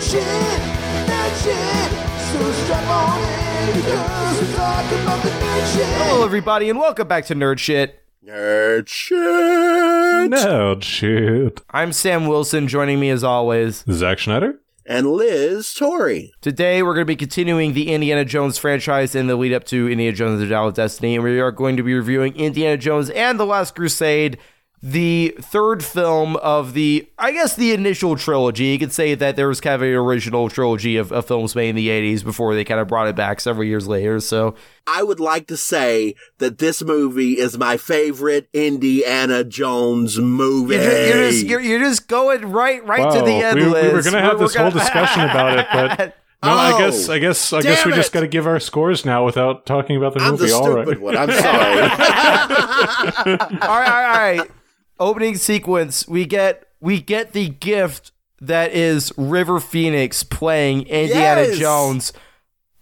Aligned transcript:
shit, 0.00 0.22
nerd 0.22 1.42
shit. 1.42 1.92
So 2.32 2.52
strap 2.64 2.88
on 2.88 3.18
in 3.20 3.76
because 3.76 4.40
we 4.40 4.54
talk 4.54 4.84
about 4.92 5.22
the 5.22 5.28
nerd 5.28 5.74
shit. 5.74 5.86
Hello, 5.86 6.24
everybody, 6.24 6.70
and 6.70 6.78
welcome 6.78 7.06
back 7.06 7.26
to 7.26 7.34
Nerd 7.34 7.58
Shit. 7.58 8.00
Nerd 8.24 8.88
shit. 8.88 10.30
No 10.30 10.78
shit. 10.80 11.60
I'm 11.70 11.92
Sam 11.92 12.26
Wilson. 12.26 12.66
Joining 12.66 12.98
me 12.98 13.10
as 13.10 13.22
always. 13.22 13.84
Zack 13.90 14.18
Schneider? 14.18 14.60
And 14.86 15.06
Liz 15.12 15.74
Tori. 15.74 16.32
Today, 16.40 16.82
we're 16.82 16.94
going 16.94 17.06
to 17.06 17.10
be 17.10 17.16
continuing 17.16 17.74
the 17.74 17.92
Indiana 17.92 18.24
Jones 18.24 18.56
franchise 18.58 19.14
in 19.14 19.26
the 19.26 19.36
lead 19.36 19.52
up 19.52 19.64
to 19.64 19.88
Indiana 19.88 20.16
Jones 20.16 20.40
and 20.40 20.42
the 20.42 20.54
Dial 20.54 20.68
of 20.68 20.74
Destiny, 20.74 21.14
and 21.14 21.22
we 21.22 21.38
are 21.40 21.52
going 21.52 21.76
to 21.76 21.82
be 21.82 21.94
reviewing 21.94 22.34
Indiana 22.36 22.76
Jones 22.76 23.10
and 23.10 23.38
the 23.38 23.46
Last 23.46 23.74
Crusade, 23.74 24.38
the 24.82 25.34
third 25.40 25.84
film 25.84 26.36
of 26.36 26.72
the, 26.72 27.06
I 27.18 27.32
guess, 27.32 27.54
the 27.54 27.72
initial 27.72 28.16
trilogy. 28.16 28.64
You 28.64 28.78
could 28.78 28.92
say 28.92 29.14
that 29.14 29.36
there 29.36 29.46
was 29.48 29.60
kind 29.60 29.74
of 29.74 29.82
an 29.82 29.88
original 29.92 30.48
trilogy 30.48 30.96
of, 30.96 31.12
of 31.12 31.26
films 31.26 31.54
made 31.54 31.68
in 31.70 31.76
the 31.76 31.88
80s 31.88 32.24
before 32.24 32.54
they 32.54 32.64
kind 32.64 32.80
of 32.80 32.88
brought 32.88 33.06
it 33.08 33.14
back 33.14 33.40
several 33.40 33.64
years 33.64 33.86
later. 33.86 34.20
So, 34.20 34.54
I 34.86 35.02
would 35.02 35.20
like 35.20 35.46
to 35.48 35.56
say 35.58 36.14
that 36.38 36.58
this 36.58 36.82
movie 36.82 37.38
is 37.38 37.58
my 37.58 37.76
favorite 37.76 38.48
Indiana 38.54 39.44
Jones 39.44 40.18
movie. 40.18 40.76
you're 40.76 40.82
just, 40.84 41.06
you're 41.08 41.30
just, 41.30 41.46
you're, 41.46 41.60
you're 41.60 41.80
just 41.80 42.08
going 42.08 42.50
right 42.50 42.84
right 42.86 43.12
to 43.12 43.20
the 43.22 43.32
end, 43.32 43.56
we, 43.58 43.64
we 43.66 43.70
were 43.70 44.00
going 44.02 44.12
to 44.14 44.20
have 44.20 44.38
We're- 44.38 44.46
this 44.46 44.54
we're 44.56 44.62
whole 44.62 44.70
gonna- 44.70 44.80
discussion 44.84 45.22
about 45.24 45.58
it, 45.58 45.66
but 45.72 45.98
no, 46.42 46.48
I 46.52 46.72
Oh, 46.72 46.78
guess 46.78 47.08
I 47.10 47.18
guess 47.18 47.52
I 47.52 47.60
guess 47.60 47.82
damn 47.82 47.90
we 47.90 47.96
just 47.96 48.12
got 48.12 48.20
to 48.20 48.26
give 48.28 48.46
our 48.46 48.58
scores 48.58 49.04
now 49.04 49.26
without 49.26 49.66
talking 49.66 49.96
about 49.98 50.14
the 50.14 50.20
I'm 50.20 50.36
the 50.38 50.44
movie. 50.44 50.52
All 50.54 50.64
stupid 50.64 50.88
right. 50.88 51.00
one. 51.00 51.16
I'm 51.18 51.30
sorry. 51.32 51.80
all 51.84 53.26
right, 53.26 53.62
all 53.62 53.68
right, 53.68 54.06
all 54.06 54.38
right. 54.38 54.50
Opening 55.00 55.36
sequence. 55.36 56.06
We 56.06 56.26
get 56.26 56.68
we 56.80 57.00
get 57.00 57.32
the 57.32 57.48
gift 57.48 58.12
that 58.40 58.72
is 58.72 59.12
River 59.16 59.58
Phoenix 59.58 60.22
playing 60.22 60.82
Indiana 60.82 61.42
Yes! 61.42 61.58
Jones. 61.58 62.12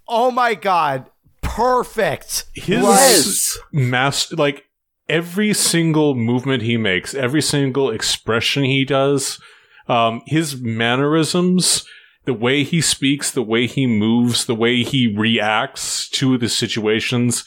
Oh 0.09 0.31
my 0.31 0.55
god, 0.55 1.07
perfect. 1.43 2.45
His 2.55 2.83
Yes. 2.83 3.59
mass 3.73 4.33
like 4.33 4.65
every 5.09 5.55
single 5.55 6.15
movement 6.15 6.63
he 6.63 6.77
makes, 6.77 7.15
every 7.15 7.41
single 7.43 7.91
expression 7.91 8.65
he 8.65 8.85
does, 8.85 9.41
um, 9.89 10.21
his 10.27 10.61
mannerisms, 10.61 11.87
the 12.25 12.35
way 12.35 12.63
he 12.63 12.81
speaks, 12.81 13.31
the 13.31 13.43
way 13.43 13.67
he 13.67 13.87
moves, 13.87 14.45
the 14.47 14.55
way 14.55 14.83
he 14.83 15.07
reacts 15.17 16.09
to 16.11 16.37
the 16.37 16.49
situations 16.49 17.45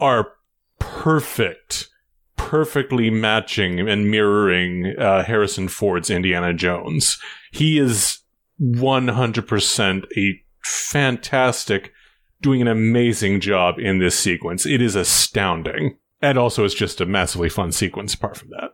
are 0.00 0.32
perfect, 0.78 1.88
perfectly 2.36 3.10
matching 3.10 3.80
and 3.80 4.10
mirroring 4.10 4.94
uh, 4.98 5.24
Harrison 5.24 5.68
Ford's 5.68 6.10
Indiana 6.10 6.52
Jones. 6.52 7.18
He 7.52 7.78
is 7.78 8.18
100% 8.60 10.04
a 10.16 10.42
fantastic, 10.62 11.92
doing 12.40 12.60
an 12.60 12.68
amazing 12.68 13.40
job 13.40 13.78
in 13.78 13.98
this 13.98 14.18
sequence. 14.18 14.66
It 14.66 14.80
is 14.80 14.94
astounding. 14.94 15.98
And 16.22 16.38
also, 16.38 16.64
it's 16.64 16.74
just 16.74 17.00
a 17.00 17.06
massively 17.06 17.48
fun 17.48 17.72
sequence 17.72 18.14
apart 18.14 18.38
from 18.38 18.50
that. 18.50 18.70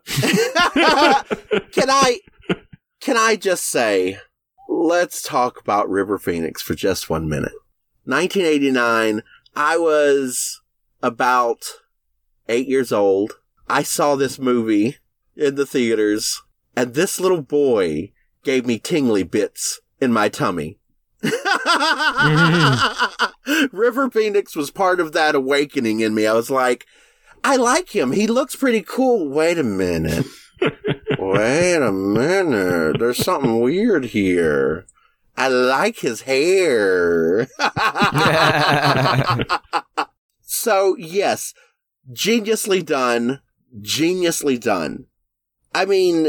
can 1.72 1.90
I 1.90 2.20
can 3.00 3.16
I 3.16 3.34
just 3.34 3.64
say 3.64 4.18
let's 4.68 5.22
talk 5.22 5.60
about 5.60 5.88
River 5.90 6.18
Phoenix 6.18 6.62
for 6.62 6.74
just 6.74 7.10
one 7.10 7.28
minute. 7.28 7.52
1989, 8.05 9.22
I 9.55 9.77
was 9.77 10.60
about 11.02 11.64
8 12.48 12.66
years 12.68 12.92
old. 12.92 13.38
I 13.73 13.83
saw 13.83 14.17
this 14.17 14.39
movie 14.39 14.98
in 15.34 15.55
the 15.55 15.65
theaters 15.65 16.42
and 16.77 16.92
this 16.92 17.19
little 17.19 17.41
boy 17.41 18.12
gave 18.45 18.67
me 18.67 18.79
tingly 18.79 19.23
bits 19.23 19.81
in 19.98 20.12
my 20.12 20.29
tummy. 20.29 20.79
River 23.73 24.11
Phoenix 24.11 24.55
was 24.55 24.70
part 24.70 25.01
of 25.01 25.12
that 25.12 25.34
awakening 25.34 26.01
in 26.01 26.14
me. 26.14 26.27
I 26.27 26.34
was 26.34 26.51
like, 26.51 26.84
I 27.42 27.57
like 27.57 27.96
him. 27.96 28.13
He 28.13 28.27
looks 28.27 28.55
pretty 28.55 28.83
cool. 28.83 29.30
Wait 29.30 29.57
a 29.57 29.63
minute. 29.63 30.27
Wait 31.19 31.77
a 31.77 31.92
minute. 31.92 32.98
There's 32.98 33.25
something 33.25 33.58
weird 33.58 34.05
here. 34.05 34.85
I 35.35 35.48
like 35.48 36.01
his 36.01 36.23
hair. 36.23 37.48
so, 40.42 40.95
yes, 40.98 41.55
geniusly 42.13 42.85
done. 42.85 43.41
Geniusly 43.80 44.60
done. 44.60 45.06
I 45.74 45.84
mean, 45.84 46.28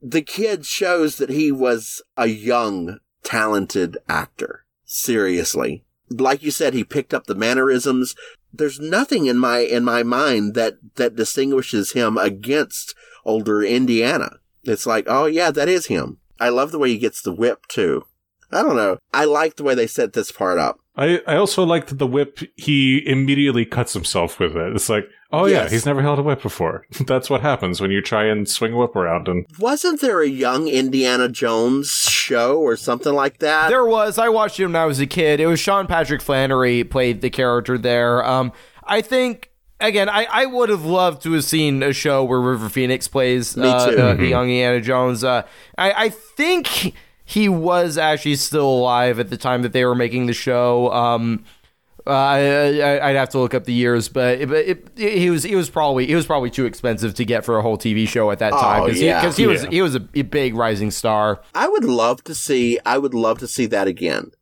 the 0.00 0.22
kid 0.22 0.64
shows 0.64 1.16
that 1.16 1.30
he 1.30 1.50
was 1.50 2.02
a 2.16 2.26
young, 2.26 2.98
talented 3.22 3.98
actor. 4.08 4.64
Seriously. 4.84 5.84
Like 6.10 6.42
you 6.42 6.50
said, 6.50 6.74
he 6.74 6.84
picked 6.84 7.12
up 7.12 7.26
the 7.26 7.34
mannerisms. 7.34 8.14
There's 8.52 8.78
nothing 8.78 9.26
in 9.26 9.38
my, 9.38 9.58
in 9.58 9.82
my 9.82 10.02
mind 10.02 10.54
that, 10.54 10.74
that 10.94 11.16
distinguishes 11.16 11.92
him 11.92 12.16
against 12.16 12.94
older 13.24 13.62
Indiana. 13.62 14.36
It's 14.62 14.86
like, 14.86 15.06
oh 15.08 15.26
yeah, 15.26 15.50
that 15.50 15.68
is 15.68 15.86
him. 15.86 16.18
I 16.38 16.50
love 16.50 16.70
the 16.70 16.78
way 16.78 16.90
he 16.90 16.98
gets 16.98 17.20
the 17.20 17.32
whip 17.32 17.66
too. 17.66 18.04
I 18.52 18.62
don't 18.62 18.76
know. 18.76 18.98
I 19.12 19.24
like 19.24 19.56
the 19.56 19.64
way 19.64 19.74
they 19.74 19.86
set 19.88 20.12
this 20.12 20.30
part 20.30 20.58
up. 20.58 20.78
I, 20.96 21.20
I 21.26 21.36
also 21.36 21.64
like 21.64 21.88
that 21.88 21.98
the 21.98 22.06
whip, 22.06 22.38
he 22.54 23.02
immediately 23.04 23.64
cuts 23.64 23.94
himself 23.94 24.38
with 24.38 24.56
it. 24.56 24.76
It's 24.76 24.88
like, 24.88 25.08
oh 25.40 25.46
yeah, 25.46 25.68
he's 25.68 25.86
never 25.86 26.02
held 26.02 26.18
a 26.18 26.22
whip 26.22 26.42
before. 26.42 26.86
That's 27.06 27.28
what 27.30 27.40
happens 27.40 27.80
when 27.80 27.90
you 27.90 28.00
try 28.00 28.24
and 28.24 28.48
swing 28.48 28.72
a 28.72 28.76
whip 28.76 28.96
around. 28.96 29.28
And 29.28 29.46
Wasn't 29.58 30.00
there 30.00 30.20
a 30.20 30.28
young 30.28 30.68
Indiana 30.68 31.28
Jones 31.28 31.90
show 31.90 32.58
or 32.58 32.76
something 32.76 33.12
like 33.12 33.38
that? 33.38 33.68
There 33.68 33.84
was. 33.84 34.18
I 34.18 34.28
watched 34.28 34.58
it 34.60 34.66
when 34.66 34.76
I 34.76 34.86
was 34.86 35.00
a 35.00 35.06
kid. 35.06 35.40
It 35.40 35.46
was 35.46 35.60
Sean 35.60 35.86
Patrick 35.86 36.22
Flanery 36.22 36.84
played 36.84 37.20
the 37.20 37.30
character 37.30 37.76
there. 37.78 38.24
Um, 38.24 38.52
I 38.84 39.00
think 39.00 39.50
again, 39.80 40.08
I, 40.08 40.26
I 40.30 40.46
would 40.46 40.68
have 40.68 40.84
loved 40.84 41.22
to 41.24 41.32
have 41.32 41.44
seen 41.44 41.82
a 41.82 41.92
show 41.92 42.24
where 42.24 42.40
River 42.40 42.68
Phoenix 42.68 43.08
plays 43.08 43.56
Me 43.56 43.68
uh, 43.68 43.90
too. 43.90 43.96
the, 43.96 44.14
the 44.14 44.26
young 44.26 44.44
Indiana 44.48 44.80
Jones. 44.80 45.24
Uh, 45.24 45.42
I, 45.76 45.92
I 46.04 46.08
think 46.08 46.94
he 47.24 47.48
was 47.48 47.96
actually 47.98 48.36
still 48.36 48.68
alive 48.68 49.18
at 49.18 49.30
the 49.30 49.36
time 49.36 49.62
that 49.62 49.72
they 49.72 49.84
were 49.84 49.94
making 49.94 50.26
the 50.26 50.32
show. 50.32 50.92
Um, 50.92 51.44
uh, 52.06 52.10
I, 52.10 52.78
I, 52.80 53.08
I'd 53.10 53.16
have 53.16 53.30
to 53.30 53.38
look 53.38 53.54
up 53.54 53.64
the 53.64 53.72
years, 53.72 54.08
but, 54.08 54.40
it, 54.40 54.48
but 54.48 54.56
it, 54.58 54.88
he 55.18 55.30
was 55.30 55.42
he 55.42 55.56
was 55.56 55.70
probably 55.70 56.06
he 56.06 56.14
was 56.14 56.26
probably 56.26 56.50
too 56.50 56.66
expensive 56.66 57.14
to 57.14 57.24
get 57.24 57.44
for 57.44 57.56
a 57.58 57.62
whole 57.62 57.78
TV 57.78 58.06
show 58.06 58.30
at 58.30 58.38
that 58.40 58.50
time 58.52 58.82
Oh, 58.82 58.86
because 58.86 59.00
yeah. 59.00 59.20
he, 59.20 59.26
'cause 59.26 59.36
he 59.36 59.46
was 59.46 59.62
Yeah. 59.64 59.70
he 59.70 59.82
was 59.82 59.94
a, 59.96 60.06
a 60.14 60.22
big 60.22 60.54
rising 60.54 60.90
star. 60.90 61.40
I 61.54 61.66
would 61.68 61.84
love 61.84 62.22
to 62.24 62.34
see, 62.34 62.78
I 62.84 62.98
would 62.98 63.14
love 63.14 63.38
to 63.38 63.48
see 63.48 63.66
that 63.66 63.86
again. 63.88 64.32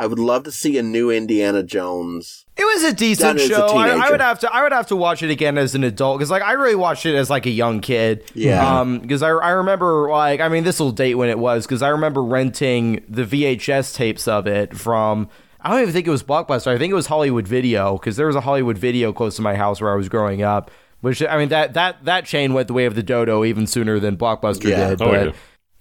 I 0.00 0.06
would 0.06 0.20
love 0.20 0.44
to 0.44 0.52
see 0.52 0.78
a 0.78 0.82
new 0.82 1.10
Indiana 1.10 1.64
Jones. 1.64 2.44
It 2.56 2.62
was 2.64 2.84
a 2.84 2.92
decent 2.94 3.20
Done 3.20 3.36
as 3.38 3.44
a 3.46 3.48
show. 3.48 3.66
I, 3.76 3.88
I 3.88 4.10
would 4.12 4.20
have 4.20 4.38
to. 4.40 4.52
I 4.54 4.62
would 4.62 4.70
have 4.70 4.86
to 4.88 4.96
watch 4.96 5.24
it 5.24 5.30
again 5.30 5.58
as 5.58 5.74
an 5.74 5.82
adult 5.82 6.18
because, 6.18 6.30
like, 6.30 6.42
I 6.42 6.52
really 6.52 6.76
watched 6.76 7.04
it 7.04 7.16
as 7.16 7.28
like 7.30 7.46
a 7.46 7.50
young 7.50 7.80
kid. 7.80 8.22
Yeah. 8.32 8.80
Um, 8.80 9.00
because 9.00 9.24
I 9.24 9.30
I 9.30 9.50
remember 9.50 10.08
like 10.08 10.38
I 10.40 10.48
mean 10.48 10.62
this 10.62 10.78
will 10.78 10.92
date 10.92 11.14
when 11.16 11.30
it 11.30 11.38
was 11.40 11.66
because 11.66 11.82
I 11.82 11.88
remember 11.88 12.22
renting 12.22 13.04
the 13.08 13.24
VHS 13.24 13.94
tapes 13.94 14.28
of 14.28 14.46
it 14.46 14.76
from. 14.76 15.28
I 15.68 15.72
don't 15.72 15.82
even 15.82 15.92
think 15.92 16.06
it 16.06 16.10
was 16.10 16.22
Blockbuster. 16.22 16.68
I 16.68 16.78
think 16.78 16.90
it 16.90 16.94
was 16.94 17.08
Hollywood 17.08 17.46
Video 17.46 17.98
because 17.98 18.16
there 18.16 18.26
was 18.26 18.36
a 18.36 18.40
Hollywood 18.40 18.78
Video 18.78 19.12
close 19.12 19.36
to 19.36 19.42
my 19.42 19.54
house 19.54 19.82
where 19.82 19.92
I 19.92 19.96
was 19.96 20.08
growing 20.08 20.40
up. 20.40 20.70
Which 21.02 21.22
I 21.22 21.36
mean 21.36 21.50
that 21.50 21.74
that 21.74 22.06
that 22.06 22.24
chain 22.24 22.54
went 22.54 22.68
the 22.68 22.72
way 22.74 22.86
of 22.86 22.94
the 22.94 23.02
dodo 23.02 23.44
even 23.44 23.66
sooner 23.66 24.00
than 24.00 24.16
Blockbuster 24.16 24.70
Yeah. 24.70 24.88
did. 24.88 25.02
Oh, 25.02 25.10
but 25.10 25.26
yeah. 25.26 25.32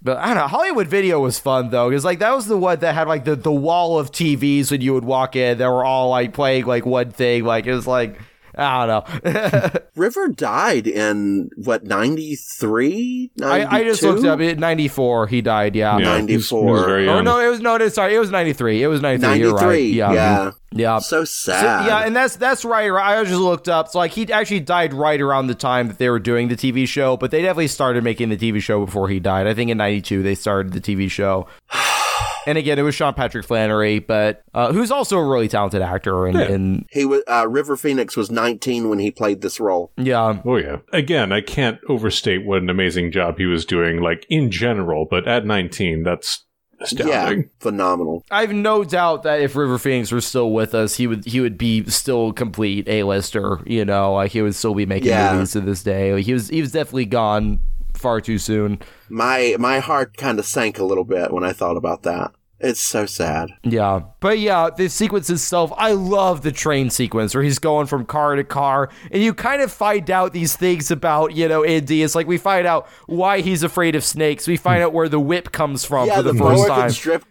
but 0.03 0.17
I 0.17 0.25
don't 0.27 0.35
know. 0.35 0.47
Hollywood 0.47 0.87
Video 0.87 1.21
was 1.21 1.39
fun 1.39 1.69
though, 1.69 1.89
because 1.89 2.03
like 2.03 2.19
that 2.19 2.35
was 2.35 2.47
the 2.47 2.57
one 2.57 2.79
that 2.79 2.95
had 2.95 3.07
like 3.07 3.23
the 3.23 3.37
the 3.37 3.51
wall 3.51 3.97
of 3.97 4.11
TVs 4.11 4.71
when 4.71 4.81
you 4.81 4.93
would 4.93 5.05
walk 5.05 5.37
in 5.37 5.57
that 5.59 5.69
were 5.69 5.85
all 5.85 6.09
like 6.09 6.33
playing 6.33 6.65
like 6.65 6.85
one 6.85 7.11
thing. 7.11 7.45
Like 7.45 7.65
it 7.65 7.73
was 7.73 7.87
like 7.87 8.19
I 8.57 8.85
don't 8.85 9.23
know. 9.25 9.71
River 9.95 10.27
died 10.29 10.87
in 10.87 11.49
what, 11.55 11.83
93? 11.83 13.31
I, 13.43 13.65
I 13.65 13.83
just 13.83 14.01
looked 14.03 14.25
up 14.25 14.39
it. 14.39 14.57
Ninety 14.59 14.87
four, 14.87 15.27
he 15.27 15.41
died. 15.41 15.75
Yeah. 15.75 15.97
yeah, 15.97 16.21
he 16.21 16.35
was- 16.35 16.49
he 16.49 16.55
was 16.55 16.63
94. 16.63 16.85
very 16.85 17.07
oh, 17.09 17.17
Or 17.17 17.23
no, 17.23 17.39
it 17.39 17.49
was 17.49 17.59
no. 17.61 17.75
It, 17.75 17.93
sorry, 17.93 18.15
it 18.15 18.19
was 18.19 18.31
ninety 18.31 18.53
three. 18.53 18.81
It 18.81 18.87
was 18.87 19.01
ninety 19.01 19.25
three. 19.25 19.37
You're 19.39 19.53
right. 19.53 19.83
Yeah. 19.83 20.11
Yeah. 20.13 20.37
Mm-hmm. 20.37 20.79
Yeah. 20.79 20.99
So 20.99 21.23
So, 21.23 21.53
sad. 21.53 21.85
yeah, 21.87 21.99
and 22.05 22.15
that's 22.15 22.35
that's 22.35 22.65
right. 22.65 22.91
I 22.91 23.23
just 23.23 23.39
looked 23.39 23.69
up. 23.69 23.89
So 23.89 23.99
like 23.99 24.11
he 24.11 24.31
actually 24.31 24.59
died 24.61 24.93
right 24.93 25.19
around 25.21 25.47
the 25.47 25.55
time 25.55 25.87
that 25.87 25.97
they 25.97 26.09
were 26.09 26.19
doing 26.19 26.47
the 26.49 26.55
TV 26.55 26.87
show, 26.87 27.17
but 27.17 27.31
they 27.31 27.41
definitely 27.41 27.67
started 27.67 28.03
making 28.03 28.29
the 28.29 28.37
TV 28.37 28.61
show 28.61 28.83
before 28.85 29.07
he 29.09 29.19
died. 29.19 29.47
I 29.47 29.53
think 29.53 29.71
in 29.71 29.77
'92 29.77 30.23
they 30.23 30.35
started 30.35 30.73
the 30.73 30.81
TV 30.81 31.09
show. 31.09 31.47
And 32.47 32.57
again, 32.57 32.79
it 32.79 32.81
was 32.81 32.95
Sean 32.95 33.13
Patrick 33.13 33.45
Flanery, 33.45 33.99
but 33.99 34.41
uh, 34.55 34.71
who's 34.73 34.89
also 34.89 35.17
a 35.19 35.27
really 35.27 35.47
talented 35.47 35.81
actor. 35.83 36.25
And, 36.25 36.37
Yeah. 36.39 36.45
and 36.51 36.85
he 36.91 37.05
was, 37.05 37.21
uh, 37.29 37.47
River 37.47 37.75
Phoenix 37.77 38.17
was 38.17 38.31
19 38.31 38.89
when 38.89 38.97
he 38.99 39.11
played 39.11 39.41
this 39.41 39.59
role. 39.59 39.91
yeah, 39.97 40.41
Oh 40.45 40.55
yeah. 40.57 40.77
Again, 40.93 41.31
I 41.31 41.41
can't 41.41 41.77
overstate 41.89 42.45
what 42.45 42.61
an 42.61 42.69
amazing 42.69 43.11
job 43.11 43.37
he 43.37 43.45
was 43.45 43.65
doing, 43.65 44.01
like 44.01 44.25
in 44.29 44.49
general, 44.49 45.05
but 45.09 45.27
at 45.27 45.45
19, 45.45 46.01
that's 46.03 46.43
Astounding. 46.79 47.39
Yeah. 47.39 47.45
Phenomenal. 47.59 48.23
I 48.29 48.41
have 48.41 48.53
no 48.53 48.83
doubt 48.83 49.23
that 49.23 49.41
if 49.41 49.55
River 49.55 49.79
Phoenix 49.79 50.11
were 50.11 50.21
still 50.21 50.51
with 50.51 50.75
us, 50.75 50.95
he 50.95 51.07
would 51.07 51.25
he 51.25 51.39
would 51.39 51.57
be 51.57 51.83
still 51.89 52.31
complete 52.33 52.87
A 52.87 53.01
lister. 53.01 53.59
You 53.65 53.83
know, 53.83 54.13
like 54.13 54.31
he 54.31 54.43
would 54.43 54.53
still 54.53 54.75
be 54.75 54.85
making 54.85 55.09
Yeah. 55.09 55.33
movies 55.33 55.53
to 55.53 55.61
this 55.61 55.81
day. 55.81 56.13
Like, 56.13 56.25
he 56.25 56.33
was 56.33 56.49
he 56.49 56.61
was 56.61 56.71
definitely 56.71 57.05
gone 57.07 57.61
far 57.95 58.21
too 58.21 58.37
soon. 58.37 58.77
My, 59.09 59.55
my 59.57 59.79
heart 59.79 60.17
kind 60.17 60.37
of 60.37 60.45
sank 60.45 60.77
a 60.77 60.83
little 60.83 61.03
bit 61.03 61.33
when 61.33 61.43
I 61.43 61.51
thought 61.51 61.77
about 61.77 62.03
that. 62.03 62.29
It's 62.59 62.81
so 62.81 63.05
sad. 63.05 63.49
Yeah. 63.63 64.01
But 64.19 64.39
yeah, 64.39 64.69
the 64.75 64.89
sequence 64.89 65.29
itself, 65.29 65.71
I 65.77 65.91
love 65.91 66.41
the 66.41 66.51
train 66.51 66.89
sequence 66.89 67.35
where 67.35 67.43
he's 67.43 67.59
going 67.59 67.85
from 67.85 68.05
car 68.05 68.35
to 68.35 68.43
car. 68.43 68.89
And 69.11 69.21
you 69.21 69.33
kind 69.35 69.61
of 69.61 69.71
find 69.71 70.09
out 70.09 70.33
these 70.33 70.55
things 70.55 70.89
about, 70.89 71.35
you 71.35 71.47
know, 71.47 71.63
Indy. 71.63 72.01
It's 72.01 72.15
like 72.15 72.25
we 72.25 72.39
find 72.39 72.65
out 72.65 72.87
why 73.05 73.41
he's 73.41 73.61
afraid 73.61 73.95
of 73.95 74.03
snakes. 74.03 74.47
We 74.47 74.57
find 74.57 74.81
out 74.81 74.91
where 74.91 75.07
the 75.07 75.19
whip 75.19 75.51
comes 75.51 75.85
from 75.85 76.07
Yeah, 76.07 76.15
for 76.17 76.23
the, 76.23 76.33
the, 76.33 76.39
first 76.39 76.57
boa 76.57 76.67
time. 76.67 76.79
constrict- 76.89 77.25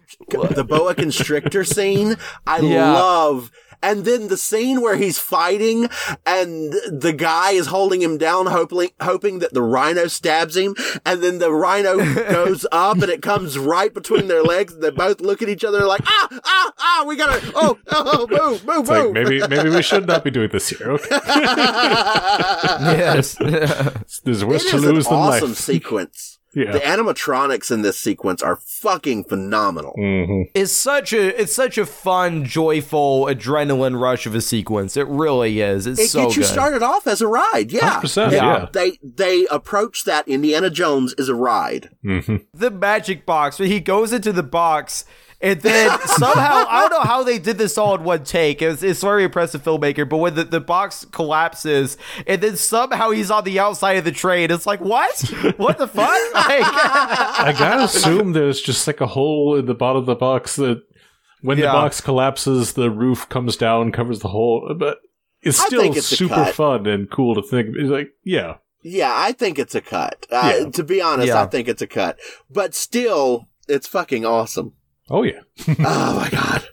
the 0.54 0.64
boa 0.64 0.94
constrictor 0.94 1.64
scene, 1.64 2.16
I 2.46 2.58
Yeah. 2.60 2.92
love. 2.92 3.50
And 3.82 4.04
then 4.04 4.28
the 4.28 4.36
scene 4.36 4.80
where 4.80 4.96
he's 4.96 5.18
fighting 5.18 5.88
and 6.24 6.72
the 6.90 7.14
guy 7.16 7.52
is 7.52 7.66
holding 7.68 8.02
him 8.02 8.18
down, 8.18 8.46
hoping, 8.46 8.90
hoping 9.00 9.38
that 9.40 9.52
the 9.54 9.62
rhino 9.62 10.06
stabs 10.08 10.56
him. 10.56 10.74
And 11.04 11.22
then 11.22 11.38
the 11.38 11.52
rhino 11.52 11.96
goes 12.14 12.66
up 12.72 12.98
and 12.98 13.10
it 13.10 13.22
comes 13.22 13.58
right 13.58 13.92
between 13.92 14.28
their 14.28 14.42
legs. 14.42 14.72
And 14.74 14.82
they 14.82 14.90
both 14.90 15.20
look 15.20 15.42
at 15.42 15.48
each 15.48 15.64
other 15.64 15.84
like, 15.86 16.00
ah, 16.06 16.28
ah, 16.44 16.72
ah, 16.78 17.04
we 17.06 17.16
gotta, 17.16 17.40
oh, 17.54 17.78
oh, 17.88 18.26
move, 18.30 18.64
move, 18.66 18.78
It's 18.80 18.88
like 18.88 19.04
move. 19.04 19.12
maybe 19.12 19.46
maybe 19.48 19.68
we 19.70 19.82
should 19.82 20.06
not 20.06 20.24
be 20.24 20.30
doing 20.30 20.48
this 20.50 20.68
here. 20.68 20.90
Okay, 20.92 21.08
yes. 22.80 23.34
there's 24.24 24.42
It 24.42 24.48
worse 24.48 24.64
to 24.70 24.76
is 24.76 24.84
an 24.84 24.92
lose 24.94 25.04
than 25.06 25.14
awesome 25.14 25.48
life. 25.50 25.58
sequence. 25.58 26.35
Yeah. 26.56 26.72
The 26.72 26.80
animatronics 26.80 27.70
in 27.70 27.82
this 27.82 27.98
sequence 28.00 28.42
are 28.42 28.56
fucking 28.56 29.24
phenomenal. 29.24 29.92
hmm 29.96 30.42
it's 30.54 30.72
such 30.72 31.12
a 31.12 31.38
it's 31.40 31.52
such 31.54 31.76
a 31.76 31.84
fun, 31.84 32.44
joyful, 32.46 33.26
adrenaline 33.26 34.00
rush 34.00 34.26
of 34.26 34.34
a 34.34 34.40
sequence. 34.40 34.96
It 34.96 35.06
really 35.06 35.60
is. 35.60 35.86
It's 35.86 36.00
It 36.00 36.08
so 36.08 36.22
gets 36.24 36.36
you 36.36 36.42
good. 36.42 36.48
started 36.48 36.82
off 36.82 37.06
as 37.06 37.20
a 37.20 37.28
ride. 37.28 37.70
Yeah. 37.70 38.00
100%, 38.00 38.32
Yeah. 38.32 38.44
yeah. 38.44 38.66
They 38.72 38.98
they 39.02 39.46
approach 39.50 40.04
that 40.04 40.26
Indiana 40.26 40.70
Jones 40.70 41.14
is 41.18 41.28
a 41.28 41.34
ride. 41.34 41.90
hmm 42.02 42.36
the 42.54 42.70
magic 42.70 43.26
box 43.26 43.58
where 43.58 43.68
he 43.68 43.78
goes 43.80 44.12
into 44.14 44.32
the 44.32 44.42
box 44.42 45.04
and 45.40 45.60
then 45.60 45.98
somehow 46.06 46.64
I 46.68 46.80
don't 46.88 46.98
know 46.98 47.04
how 47.08 47.22
they 47.22 47.38
did 47.38 47.58
this 47.58 47.76
all 47.76 47.94
in 47.94 48.04
one 48.04 48.24
take. 48.24 48.62
It's, 48.62 48.82
it's 48.82 49.02
very 49.02 49.24
impressive 49.24 49.62
filmmaker, 49.62 50.08
but 50.08 50.16
when 50.18 50.34
the, 50.34 50.44
the 50.44 50.60
box 50.60 51.04
collapses 51.04 51.96
and 52.26 52.40
then 52.40 52.56
somehow 52.56 53.10
he's 53.10 53.30
on 53.30 53.44
the 53.44 53.58
outside 53.58 53.98
of 53.98 54.04
the 54.04 54.12
train, 54.12 54.50
it's 54.50 54.66
like 54.66 54.80
what? 54.80 55.18
What 55.56 55.78
the 55.78 55.88
fuck? 55.88 56.06
Like, 56.34 56.62
I 56.62 57.54
gotta 57.58 57.84
assume 57.84 58.32
there's 58.32 58.60
just 58.60 58.86
like 58.86 59.00
a 59.00 59.06
hole 59.06 59.56
in 59.56 59.66
the 59.66 59.74
bottom 59.74 60.00
of 60.00 60.06
the 60.06 60.14
box 60.14 60.56
that 60.56 60.82
when 61.42 61.58
the 61.58 61.64
box 61.66 62.00
collapses, 62.00 62.72
the 62.72 62.90
roof 62.90 63.28
comes 63.28 63.56
down, 63.56 63.92
covers 63.92 64.20
the 64.20 64.28
hole. 64.28 64.74
But 64.78 64.98
it's 65.42 65.58
still 65.58 65.82
it's 65.94 66.06
super 66.06 66.46
fun 66.46 66.86
and 66.86 67.10
cool 67.10 67.34
to 67.34 67.42
think. 67.42 67.68
It's 67.76 67.90
like, 67.90 68.10
yeah, 68.24 68.54
Yeah, 68.82 69.12
I 69.14 69.32
think 69.32 69.58
it's 69.58 69.74
a 69.74 69.80
cut. 69.80 70.26
Uh, 70.30 70.70
To 70.70 70.82
be 70.82 71.00
honest, 71.00 71.28
Yeah. 71.28 71.42
I 71.42 71.46
think 71.46 71.68
it's 71.68 71.82
a 71.82 71.86
cut. 71.86 72.18
But 72.50 72.74
still, 72.74 73.48
it's 73.68 73.86
fucking 73.86 74.24
awesome. 74.24 74.72
Oh 75.10 75.22
yeah, 75.22 75.40
oh 75.68 76.16
my 76.16 76.28
god. 76.30 76.66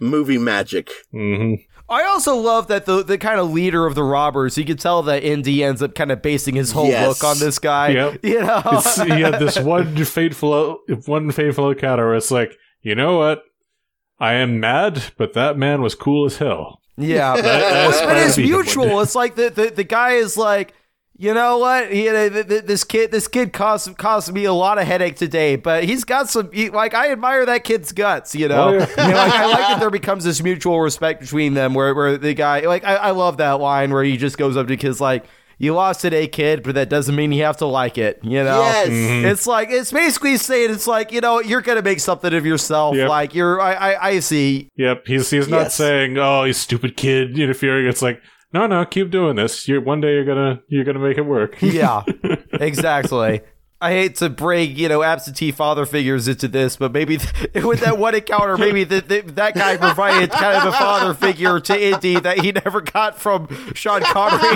Movie 0.00 0.38
magic. 0.38 0.90
hmm 1.12 1.54
I 1.86 2.04
also 2.04 2.36
love 2.36 2.68
that 2.68 2.86
the 2.86 3.02
the 3.04 3.18
kind 3.18 3.38
of 3.38 3.50
leader 3.52 3.84
of 3.86 3.94
the 3.94 4.02
robbers, 4.02 4.56
you 4.56 4.64
can 4.64 4.78
tell 4.78 5.02
that 5.02 5.22
Indy 5.22 5.62
ends 5.62 5.82
up 5.82 5.94
kind 5.94 6.10
of 6.10 6.22
basing 6.22 6.54
his 6.54 6.72
whole 6.72 6.88
Yes. 6.88 7.06
look 7.08 7.24
on 7.24 7.38
this 7.38 7.58
guy. 7.58 7.88
Yep. 7.88 8.20
You 8.22 8.40
know? 8.40 8.62
It's, 8.72 9.02
he 9.02 9.20
had 9.20 9.38
this 9.38 9.58
one 9.58 9.94
fateful, 10.04 10.78
one 11.04 11.30
fateful 11.30 11.70
encounter. 11.70 12.06
Where 12.06 12.14
it's 12.14 12.30
like, 12.30 12.56
you 12.80 12.94
know 12.94 13.18
what? 13.18 13.42
I 14.18 14.34
am 14.34 14.60
mad, 14.60 15.02
but 15.18 15.34
that 15.34 15.58
man 15.58 15.82
was 15.82 15.94
cool 15.94 16.24
as 16.24 16.38
hell. 16.38 16.80
Yeah, 16.96 17.32
I 17.34 17.42
but, 17.42 17.90
aspire 17.90 18.06
but 18.08 18.14
to 18.14 18.26
it's 18.26 18.36
be 18.36 18.42
him 18.44 18.52
one 18.52 18.62
mutual. 18.64 19.00
It's 19.00 19.14
like 19.14 19.34
the, 19.34 19.50
the 19.50 19.70
the 19.70 19.84
guy 19.84 20.12
is 20.12 20.36
like, 20.38 20.72
you 21.16 21.32
know 21.32 21.58
what? 21.58 21.90
He, 21.92 22.02
th- 22.04 22.32
th- 22.32 22.48
th- 22.48 22.64
this 22.64 22.82
kid, 22.84 23.10
this 23.12 23.28
kid 23.28 23.52
caused 23.52 23.96
caused 23.98 24.32
me 24.32 24.44
a 24.46 24.52
lot 24.52 24.78
of 24.78 24.86
headache 24.86 25.16
today, 25.16 25.56
but 25.56 25.84
he's 25.84 26.04
got 26.04 26.28
some. 26.28 26.50
He, 26.52 26.70
like 26.70 26.92
I 26.94 27.12
admire 27.12 27.46
that 27.46 27.62
kid's 27.64 27.92
guts. 27.92 28.34
You 28.34 28.48
know, 28.48 28.68
Oh, 28.68 28.72
yeah. 28.72 28.88
You 29.06 29.12
know, 29.12 29.16
like, 29.18 29.32
I 29.32 29.46
like 29.46 29.58
that 29.58 29.80
there 29.80 29.90
becomes 29.90 30.24
this 30.24 30.42
mutual 30.42 30.80
respect 30.80 31.20
between 31.20 31.54
them, 31.54 31.72
where 31.74 31.94
where 31.94 32.16
the 32.18 32.34
guy, 32.34 32.60
like 32.60 32.84
I, 32.84 32.96
I 32.96 33.10
love 33.12 33.36
that 33.36 33.60
line 33.60 33.92
where 33.92 34.02
he 34.02 34.16
just 34.16 34.38
goes 34.38 34.56
up 34.56 34.66
to 34.68 34.76
kids 34.76 35.00
like. 35.00 35.24
You 35.56 35.72
lost 35.72 36.00
today, 36.00 36.26
kid, 36.26 36.64
but 36.64 36.74
that 36.74 36.88
doesn't 36.88 37.14
mean 37.14 37.30
you 37.30 37.44
have 37.44 37.58
to 37.58 37.66
like 37.66 37.96
it. 37.96 38.18
You 38.24 38.42
know, 38.42 38.58
Yes. 38.60 38.88
Mm-hmm. 38.88 39.26
it's 39.26 39.46
like 39.46 39.68
it's 39.70 39.92
basically 39.92 40.36
saying 40.36 40.72
it's 40.72 40.88
like 40.88 41.12
you 41.12 41.20
know 41.20 41.38
you're 41.40 41.60
gonna 41.60 41.80
make 41.80 42.00
something 42.00 42.34
of 42.34 42.44
yourself. 42.44 42.96
Yep. 42.96 43.08
Like 43.08 43.34
you're, 43.36 43.60
I, 43.60 43.72
I, 43.74 44.08
I 44.08 44.18
see. 44.18 44.68
Yep, 44.76 45.06
he's 45.06 45.30
he's 45.30 45.46
not 45.48 45.56
Yes. 45.62 45.76
saying, 45.76 46.18
"Oh, 46.18 46.42
you 46.42 46.52
stupid 46.54 46.96
kid," 46.96 47.38
interfering. 47.38 47.86
It's 47.86 48.02
like, 48.02 48.20
no, 48.54 48.66
no, 48.68 48.84
keep 48.86 49.10
doing 49.10 49.34
this. 49.36 49.66
You're 49.68 49.80
one 49.80 50.00
day 50.00 50.14
you're 50.14 50.24
gonna 50.24 50.62
you're 50.68 50.84
gonna 50.84 51.00
make 51.00 51.18
it 51.18 51.22
work. 51.22 51.56
Yeah, 51.62 52.04
exactly. 52.52 53.40
I 53.80 53.90
hate 53.90 54.14
to 54.16 54.30
bring 54.30 54.76
you 54.76 54.88
know 54.88 55.02
absentee 55.02 55.50
father 55.50 55.84
figures 55.84 56.28
into 56.28 56.46
this, 56.48 56.76
but 56.76 56.92
maybe 56.92 57.18
th- 57.18 57.64
with 57.64 57.80
that 57.80 57.98
one 57.98 58.14
encounter, 58.14 58.56
maybe 58.56 58.86
th- 58.86 59.08
th- 59.08 59.24
that 59.34 59.54
guy 59.54 59.76
provided 59.76 60.30
kind 60.30 60.56
of 60.56 60.72
a 60.72 60.76
father 60.76 61.12
figure 61.14 61.58
to 61.60 61.82
Indy 61.82 62.18
that 62.20 62.38
he 62.38 62.52
never 62.52 62.80
got 62.80 63.18
from 63.20 63.48
Sean 63.74 64.00
Connery. 64.02 64.54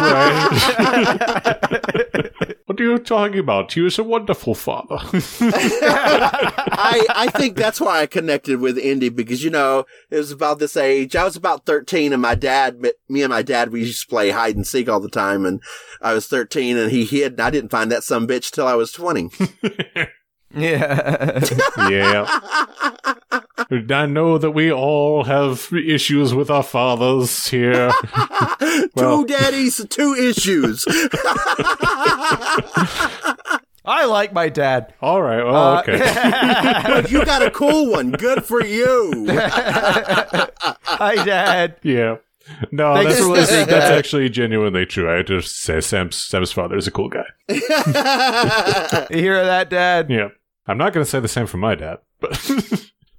what 2.68 2.78
are 2.78 2.84
you 2.84 2.98
talking 2.98 3.38
about? 3.38 3.72
He 3.72 3.80
was 3.80 3.98
a 3.98 4.04
wonderful 4.04 4.54
father. 4.54 4.98
I, 5.40 7.06
I 7.08 7.28
think 7.28 7.56
that's 7.56 7.80
why 7.80 8.02
I 8.02 8.06
connected 8.06 8.60
with 8.60 8.76
Indy 8.76 9.08
because, 9.08 9.42
you 9.42 9.48
know, 9.48 9.86
it 10.10 10.16
was 10.16 10.30
about 10.30 10.58
this 10.58 10.76
age. 10.76 11.16
I 11.16 11.24
was 11.24 11.34
about 11.34 11.64
13 11.64 12.12
and 12.12 12.20
my 12.20 12.34
dad, 12.34 12.78
me 13.08 13.22
and 13.22 13.30
my 13.30 13.40
dad, 13.40 13.72
we 13.72 13.80
used 13.80 14.02
to 14.02 14.08
play 14.08 14.28
hide 14.28 14.54
and 14.54 14.66
seek 14.66 14.86
all 14.86 15.00
the 15.00 15.08
time. 15.08 15.46
And 15.46 15.62
I 16.02 16.12
was 16.12 16.26
13 16.26 16.76
and 16.76 16.90
he 16.90 17.06
hid 17.06 17.32
and 17.32 17.40
I 17.40 17.48
didn't 17.48 17.70
find 17.70 17.90
that 17.90 18.04
some 18.04 18.28
bitch 18.28 18.50
till 18.50 18.66
I 18.66 18.74
was 18.74 18.92
20. 18.92 19.30
yeah, 20.54 21.40
yeah. 21.90 22.26
I 23.90 24.06
know 24.06 24.38
that 24.38 24.52
we 24.52 24.72
all 24.72 25.24
have 25.24 25.68
issues 25.72 26.32
with 26.34 26.50
our 26.50 26.62
fathers 26.62 27.48
here. 27.48 27.90
Well- 28.94 29.18
two 29.22 29.26
daddies, 29.26 29.84
two 29.88 30.14
issues. 30.14 30.84
I 33.84 34.04
like 34.06 34.32
my 34.34 34.48
dad. 34.48 34.92
all 35.00 35.22
right. 35.22 35.42
Well, 35.42 35.56
Uh, 35.56 35.80
okay. 35.80 35.98
But 36.86 37.10
you 37.10 37.24
got 37.24 37.42
a 37.42 37.50
cool 37.50 37.90
one. 37.90 38.10
Good 38.12 38.44
for 38.44 38.62
you. 38.64 39.26
Hi, 39.30 41.14
Dad. 41.24 41.76
Yeah. 41.82 42.16
No, 42.72 42.94
Thanks 42.94 43.12
that's, 43.14 43.24
for 43.24 43.32
listening, 43.32 43.66
that's 43.66 43.88
Dad. 43.88 43.98
actually 43.98 44.28
genuinely 44.28 44.86
true. 44.86 45.10
I 45.12 45.22
just 45.22 45.60
say 45.60 45.80
Sam's 45.80 46.16
Sam's 46.16 46.52
father 46.52 46.76
is 46.76 46.86
a 46.86 46.90
cool 46.90 47.08
guy. 47.08 47.24
You 49.10 49.18
hear 49.18 49.44
that, 49.44 49.70
Dad? 49.70 50.10
Yeah. 50.10 50.28
I'm 50.66 50.76
not 50.76 50.92
going 50.92 51.04
to 51.04 51.10
say 51.10 51.20
the 51.20 51.28
same 51.28 51.46
for 51.46 51.56
my 51.56 51.74
dad, 51.74 51.98
but 52.20 52.30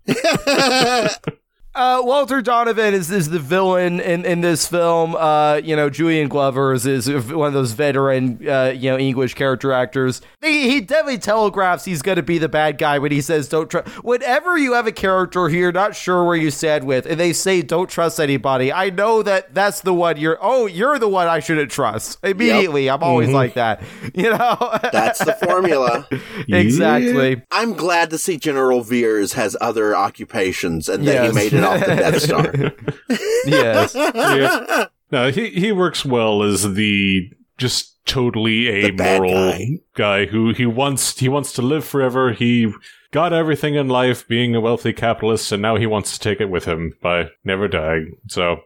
Uh, 1.76 2.02
Walter 2.04 2.42
Donovan 2.42 2.94
is, 2.96 3.12
is 3.12 3.30
the 3.30 3.38
villain 3.40 4.00
in, 4.00 4.26
in 4.26 4.42
this 4.42 4.68
film. 4.68 5.16
Uh, 5.16 5.62
you 5.64 5.76
know, 5.76 5.88
Julian 5.90 6.28
Glover 6.28 6.74
is, 6.74 6.88
is 6.88 7.08
one 7.32 7.48
of 7.48 7.54
those 7.54 7.74
veteran, 7.74 8.46
uh, 8.50 8.74
you 8.76 8.90
know, 8.90 8.98
English 8.98 9.36
character 9.36 9.72
actors. 9.72 10.20
He, 10.42 10.70
he 10.70 10.82
definitely 10.82 11.20
telegraphs 11.20 11.86
he's 11.86 12.02
going 12.02 12.16
to 12.16 12.24
be 12.24 12.40
the 12.40 12.50
bad 12.50 12.80
guy 12.80 12.98
when 12.98 13.12
he 13.12 13.22
says, 13.22 13.48
don't 13.48 13.70
trust. 13.70 13.88
Whenever 14.04 14.58
you 14.58 14.74
have 14.74 14.88
a 14.88 14.92
character 14.92 15.48
who 15.48 15.56
you're 15.58 15.72
not 15.72 15.96
sure 15.96 16.26
where 16.26 16.36
you 16.36 16.50
stand 16.50 16.86
with, 16.86 17.06
and 17.06 17.20
they 17.20 17.34
say, 17.34 17.62
don't 17.62 17.90
trust 17.90 18.20
anybody, 18.20 18.74
I 18.74 18.90
know 18.90 19.22
that 19.22 19.54
that's 19.54 19.82
the 19.82 19.94
one 19.94 20.18
you're, 20.18 20.40
oh, 20.42 20.66
you're 20.66 20.98
the 20.98 21.08
one 21.08 21.28
I 21.28 21.40
shouldn't 21.40 21.72
trust. 21.72 22.18
Immediately. 22.24 22.90
I'm 22.90 23.04
always 23.04 23.30
like 23.30 23.54
that. 23.54 23.82
You 24.16 24.32
know? 24.32 24.80
That's 24.92 25.24
the 25.24 25.34
formula. 25.34 26.08
exactly. 26.50 27.42
I'm 27.52 27.74
glad 27.74 28.10
to 28.10 28.18
see 28.18 28.38
General 28.38 28.82
Veers 28.82 29.34
has 29.34 29.56
other 29.62 29.96
occupations 29.96 30.90
and 30.90 31.08
that 31.08 31.14
Yes. 31.14 31.28
he 31.30 31.36
made 31.36 31.54
it 31.54 31.59
off 31.64 31.80
the 31.80 31.96
Death 31.96 32.22
Star. 32.22 32.74
Yes. 33.46 33.96
yeah. 33.96 34.86
No, 35.12 35.32
he 35.32 35.50
he 35.50 35.72
works 35.72 36.06
well 36.06 36.44
as 36.44 36.74
the 36.76 37.32
just 37.58 38.06
totally 38.06 38.86
amoral 38.86 39.32
guy. 39.32 39.68
guy. 39.96 40.26
who 40.26 40.54
he 40.54 40.66
wants 40.66 41.18
he 41.18 41.30
wants 41.30 41.54
to 41.54 41.62
live 41.62 41.86
forever. 41.86 42.34
He 42.34 42.72
got 43.12 43.34
everything 43.34 43.76
in 43.76 43.88
life 43.88 44.28
being 44.28 44.56
a 44.56 44.62
wealthy 44.62 44.94
capitalist 44.94 45.52
and 45.52 45.62
now 45.62 45.78
he 45.78 45.88
wants 45.88 46.14
to 46.14 46.20
take 46.20 46.40
it 46.42 46.50
with 46.50 46.66
him 46.66 46.94
by 47.02 47.30
never 47.44 47.68
dying. 47.68 48.16
So 48.28 48.58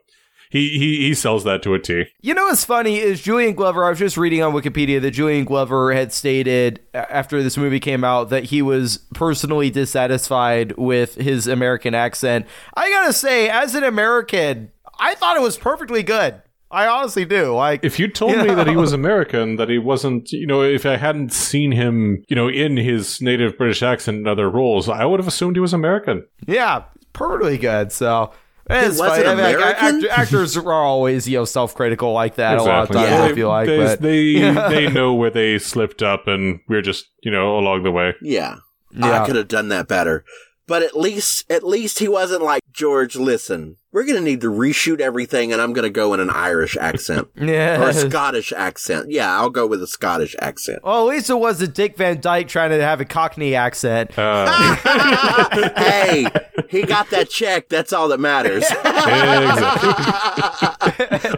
he 0.54 0.78
he, 0.78 1.08
he 1.08 1.14
sells 1.14 1.44
that 1.44 1.62
to 1.64 1.74
a 1.74 1.80
T. 1.80 2.06
You 2.22 2.34
know 2.34 2.46
what's 2.46 2.64
funny 2.64 3.00
is 3.00 3.22
Julian 3.22 3.56
Glover. 3.56 3.84
I 3.84 3.90
was 3.90 4.00
just 4.00 4.16
reading 4.18 4.42
on 4.44 4.54
Wikipedia 4.54 5.02
that 5.02 5.12
Julian 5.12 5.44
Glover 5.46 5.94
had 5.94 6.14
stated 6.14 6.80
after 6.94 7.42
this 7.42 7.58
movie 7.58 7.80
came 7.80 8.04
out 8.04 8.30
that 8.30 8.46
he 8.46 8.62
was 8.62 9.00
personally 9.16 9.70
dissatisfied 9.72 10.78
with 10.78 11.16
his 11.16 11.48
American 11.48 11.96
accent. 11.96 12.46
I 12.76 12.90
gotta 12.92 13.14
say, 13.14 13.50
as 13.50 13.74
an 13.76 13.84
American, 13.84 14.72
I 15.00 15.16
thought 15.16 15.36
it 15.36 15.42
was 15.42 15.58
perfectly 15.58 16.04
good. 16.04 16.42
I 16.70 16.88
honestly 16.88 17.26
do. 17.26 17.54
Like, 17.54 17.84
If 17.84 18.00
you 18.00 18.08
told 18.08 18.32
You 18.32 18.44
me 18.46 18.54
that 18.56 18.68
he 18.68 18.76
was 18.76 18.94
American, 18.94 19.58
that 19.58 19.70
he 19.70 19.78
wasn't, 19.78 20.32
you 20.32 20.48
know, 20.48 20.64
if 20.64 20.88
I 20.88 20.98
hadn't 20.98 21.32
seen 21.32 21.72
him, 21.72 22.24
you 22.30 22.36
know, 22.36 22.48
in 22.48 22.78
his 22.78 23.22
native 23.22 23.58
British 23.60 23.84
accent 23.84 24.18
in 24.18 24.28
other 24.28 24.50
roles, 24.50 24.90
I 24.90 25.06
would 25.06 25.20
have 25.20 25.28
assumed 25.28 25.56
he 25.56 25.60
was 25.60 25.74
American. 25.74 26.26
yeah, 26.48 26.84
perfectly 27.14 27.58
good. 27.58 27.92
So. 27.92 28.32
Eh, 28.70 28.88
it's 28.88 28.98
wasn't 28.98 29.26
funny. 29.26 29.42
I 29.42 29.52
mean, 29.52 29.60
like, 29.60 29.78
American? 29.78 30.10
actors 30.10 30.56
are 30.58 30.74
always, 30.74 31.28
you 31.28 31.38
know, 31.38 31.46
self-critical 31.46 32.14
like 32.14 32.36
that 32.36 32.58
a 32.58 32.64
lot 32.64 32.90
of 32.90 32.96
times. 32.96 33.10
Yeah. 33.10 33.24
I 33.24 33.34
feel 33.34 33.50
like, 33.50 33.68
they, 33.68 33.78
but 33.78 34.02
they 34.02 34.34
they 34.70 34.90
know 34.90 35.14
where 35.14 35.30
they 35.30 35.60
slipped 35.60 36.02
up, 36.02 36.28
and 36.28 36.60
we're 36.70 36.82
just 36.82 37.06
you 37.24 37.32
know 37.32 37.58
along 37.58 37.84
the 37.84 37.92
way. 37.92 38.14
Yeah. 38.22 38.58
Yeah. 38.92 39.24
I 39.24 39.26
could 39.26 39.36
have 39.36 39.48
done 39.48 39.70
that 39.70 39.88
better. 39.88 40.24
but 40.68 40.84
at 40.84 40.96
least, 40.96 41.50
at 41.52 41.64
least 41.64 42.00
he 42.00 42.08
wasn't 42.08 42.44
like, 42.44 42.62
George, 42.72 43.16
listen, 43.16 43.78
we're 43.94 44.04
going 44.04 44.18
to 44.18 44.22
need 44.22 44.42
to 44.42 44.52
reshoot 44.52 45.00
everything 45.00 45.54
and 45.54 45.62
I'm 45.62 45.72
going 45.72 45.84
to 45.84 45.92
go 45.92 46.14
in 46.16 46.20
an 46.20 46.32
Irish 46.32 46.76
accent 46.76 47.30
yeah. 47.36 47.82
or 47.82 47.90
a 47.90 47.94
Scottish 47.94 48.52
accent. 48.52 49.12
Yeah, 49.12 49.32
I'll 49.38 49.52
go 49.52 49.68
with 49.68 49.82
a 49.84 49.88
Scottish 49.88 50.36
accent. 50.40 50.84
Well, 50.84 51.08
at 51.08 51.16
least 51.16 51.30
it 51.30 51.36
wasn't 51.36 51.76
Dick 51.76 51.96
Van 51.96 52.20
Dyke 52.20 52.48
trying 52.48 52.72
to 52.72 52.82
have 52.82 53.00
a 53.00 53.06
Cockney 53.06 53.54
accent. 53.56 54.18
Uh, 54.18 54.76
hey, 55.78 56.26
he 56.70 56.82
got 56.82 57.12
that 57.12 57.30
check. 57.30 57.70
That's 57.70 57.94
all 57.94 58.08
that 58.08 58.20
matters. 58.20 58.66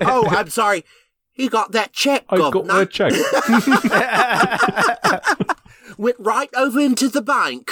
oh, 0.01 0.25
I'm 0.29 0.49
sorry. 0.49 0.85
He 1.33 1.49
got 1.49 1.73
that 1.73 1.91
check, 1.91 2.23
I 2.29 2.37
got 2.37 2.53
governor. 2.53 2.73
my 2.73 2.85
check. 2.85 3.11
Went 5.97 6.17
right 6.19 6.49
over 6.55 6.79
into 6.79 7.09
the 7.09 7.21
bank. 7.21 7.71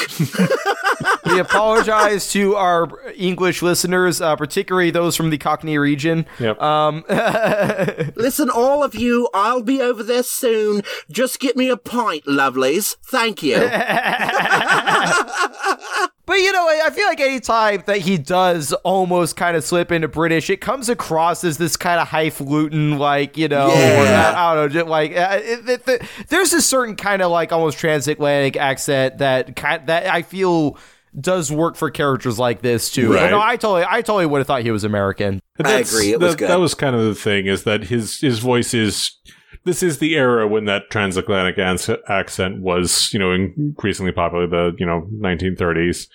we 1.26 1.40
apologize 1.40 2.32
to 2.32 2.56
our 2.56 2.90
English 3.16 3.62
listeners, 3.62 4.22
uh, 4.22 4.36
particularly 4.36 4.92
those 4.92 5.16
from 5.16 5.30
the 5.30 5.38
Cockney 5.38 5.78
region. 5.78 6.26
Yep. 6.40 6.62
Um, 6.62 7.04
Listen, 8.16 8.50
all 8.50 8.84
of 8.84 8.96
you, 8.96 9.30
I'll 9.34 9.64
be 9.64 9.82
over 9.82 10.04
there 10.04 10.24
soon. 10.24 10.84
Just 11.12 11.40
get 11.40 11.58
me 11.58 11.70
a 11.70 11.78
pint, 11.78 12.26
lovelies. 12.26 12.96
Thank 13.04 13.44
you. 13.44 13.56
But 16.26 16.36
you 16.36 16.52
know, 16.54 16.66
I 16.68 16.84
I 16.86 16.90
feel 16.90 17.06
like 17.06 17.20
anytime 17.20 17.84
that 17.86 17.98
he 17.98 18.18
does 18.18 18.72
almost 18.84 19.36
kind 19.36 19.58
of 19.58 19.64
slip 19.64 19.92
into 19.92 20.08
British, 20.08 20.50
it 20.50 20.62
comes 20.62 20.88
across 20.88 21.44
as 21.44 21.58
this 21.58 21.76
kind 21.76 22.00
of 22.00 22.08
highfalutin, 22.08 22.98
like 22.98 23.38
you 23.38 23.50
know, 23.50 23.68
Yeah. 23.68 24.32
uh, 24.36 24.40
I 24.40 24.56
don't 24.56 24.64
know, 24.64 24.70
just 24.70 24.88
like 24.88 25.12
uh, 25.16 25.40
it, 25.42 25.70
it- 25.70 25.88
it- 25.88 26.02
there's 26.30 26.54
a 26.54 26.62
certain 26.62 26.96
kind 26.96 27.22
of 27.22 27.30
like 27.32 27.52
almost 27.52 27.78
transatlantic 27.78 28.56
accent 28.56 29.18
that 29.18 29.56
kind 29.58 29.86
that 29.88 30.08
I 30.08 30.22
feel 30.22 30.78
does 31.20 31.52
work 31.52 31.76
for 31.76 31.92
characters 31.92 32.40
like 32.40 32.62
this 32.62 32.90
too. 32.90 33.14
Right. 33.14 33.30
No, 33.30 33.40
I 33.40 33.56
totally, 33.58 33.84
I 33.88 34.02
totally 34.02 34.26
would 34.26 34.40
have 34.40 34.48
thought 34.48 34.62
he 34.64 34.72
was 34.72 34.84
American. 34.84 35.42
But 35.58 35.68
I 35.68 35.74
agree, 35.80 36.12
it 36.12 36.20
was 36.20 36.32
that, 36.34 36.40
good. 36.40 36.50
That 36.50 36.60
was 36.60 36.74
kind 36.74 36.96
of 36.96 37.04
the 37.04 37.16
thing 37.16 37.46
is 37.48 37.66
that 37.66 37.84
his 37.84 38.20
his 38.22 38.40
voice 38.40 38.74
is. 38.74 39.12
This 39.66 39.82
is 39.82 40.00
the 40.00 40.16
era 40.16 40.48
when 40.48 40.66
that 40.66 40.90
transatlantic 40.90 41.58
ans- 41.58 41.90
accent 42.08 42.62
was, 42.62 43.14
you 43.14 43.20
know, 43.20 43.32
increasingly 43.32 44.12
popular. 44.12 44.48
The 44.48 44.76
you 44.78 44.86
know 44.86 45.08
1930s. 45.20 46.08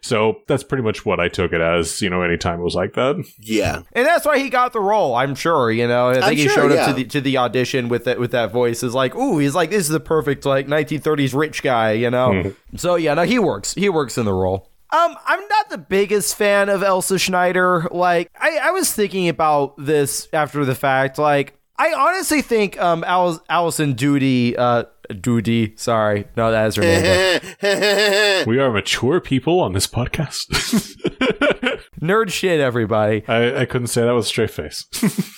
So 0.00 0.42
that's 0.48 0.62
pretty 0.62 0.84
much 0.84 1.06
what 1.06 1.18
I 1.18 1.28
took 1.28 1.54
it 1.54 1.62
as. 1.62 2.02
You 2.02 2.10
know, 2.10 2.20
anytime 2.22 2.60
it 2.60 2.62
was 2.62 2.74
like 2.74 2.92
that. 2.92 3.24
yeah. 3.40 3.82
And 3.92 4.06
that's 4.06 4.26
why 4.26 4.38
he 4.38 4.50
got 4.50 4.74
the 4.74 4.80
role. 4.80 5.14
I'm 5.14 5.34
sure. 5.34 5.70
You 5.70 5.88
know, 5.88 6.08
I 6.10 6.14
think 6.14 6.24
I'm 6.24 6.36
he 6.36 6.42
sure, 6.42 6.54
showed 6.54 6.72
up 6.72 6.88
to 6.88 6.92
the 6.94 7.04
to 7.04 7.20
the 7.22 7.38
audition 7.38 7.88
with 7.88 8.04
that 8.04 8.18
with 8.18 8.32
that 8.32 8.52
voice. 8.52 8.82
Is 8.82 8.94
like, 8.94 9.14
ooh, 9.14 9.38
he's 9.38 9.54
like, 9.54 9.70
this 9.70 9.84
is 9.84 9.88
the 9.88 10.00
perfect 10.00 10.44
like 10.44 10.66
1930s 10.66 11.34
rich 11.34 11.62
guy. 11.62 11.92
You 11.92 12.10
know. 12.10 12.54
So 12.76 12.96
yeah, 12.96 13.14
no, 13.14 13.22
he 13.22 13.38
works. 13.38 13.74
He 13.74 13.88
works 13.88 14.18
in 14.18 14.26
the 14.26 14.34
role. 14.34 14.70
Um, 14.90 15.16
I'm 15.26 15.40
not 15.48 15.70
the 15.70 15.78
biggest 15.78 16.36
fan 16.36 16.68
of 16.68 16.82
Elsa 16.84 17.18
Schneider. 17.18 17.88
Like, 17.90 18.30
I, 18.38 18.58
I 18.62 18.70
was 18.70 18.92
thinking 18.92 19.28
about 19.28 19.74
this 19.76 20.28
after 20.32 20.64
the 20.64 20.76
fact. 20.76 21.18
Like, 21.18 21.58
I 21.76 21.92
honestly 21.92 22.42
think 22.42 22.80
um 22.80 23.04
Al- 23.04 23.42
Alison 23.48 23.94
Doody, 23.94 24.56
uh, 24.56 24.84
Doody, 25.20 25.74
sorry, 25.76 26.26
no, 26.36 26.50
that 26.50 26.66
is 26.68 26.76
her 26.76 26.82
name. 26.82 28.44
We 28.46 28.58
are 28.58 28.70
mature 28.70 29.20
people 29.20 29.60
on 29.60 29.72
this 29.72 29.86
podcast. 29.86 30.46
Nerd 32.00 32.30
shit, 32.30 32.60
everybody. 32.60 33.24
I, 33.26 33.62
I 33.62 33.64
couldn't 33.64 33.86
say 33.88 34.02
that 34.02 34.14
with 34.14 34.24
a 34.24 34.28
straight 34.28 34.50
face. 34.50 34.86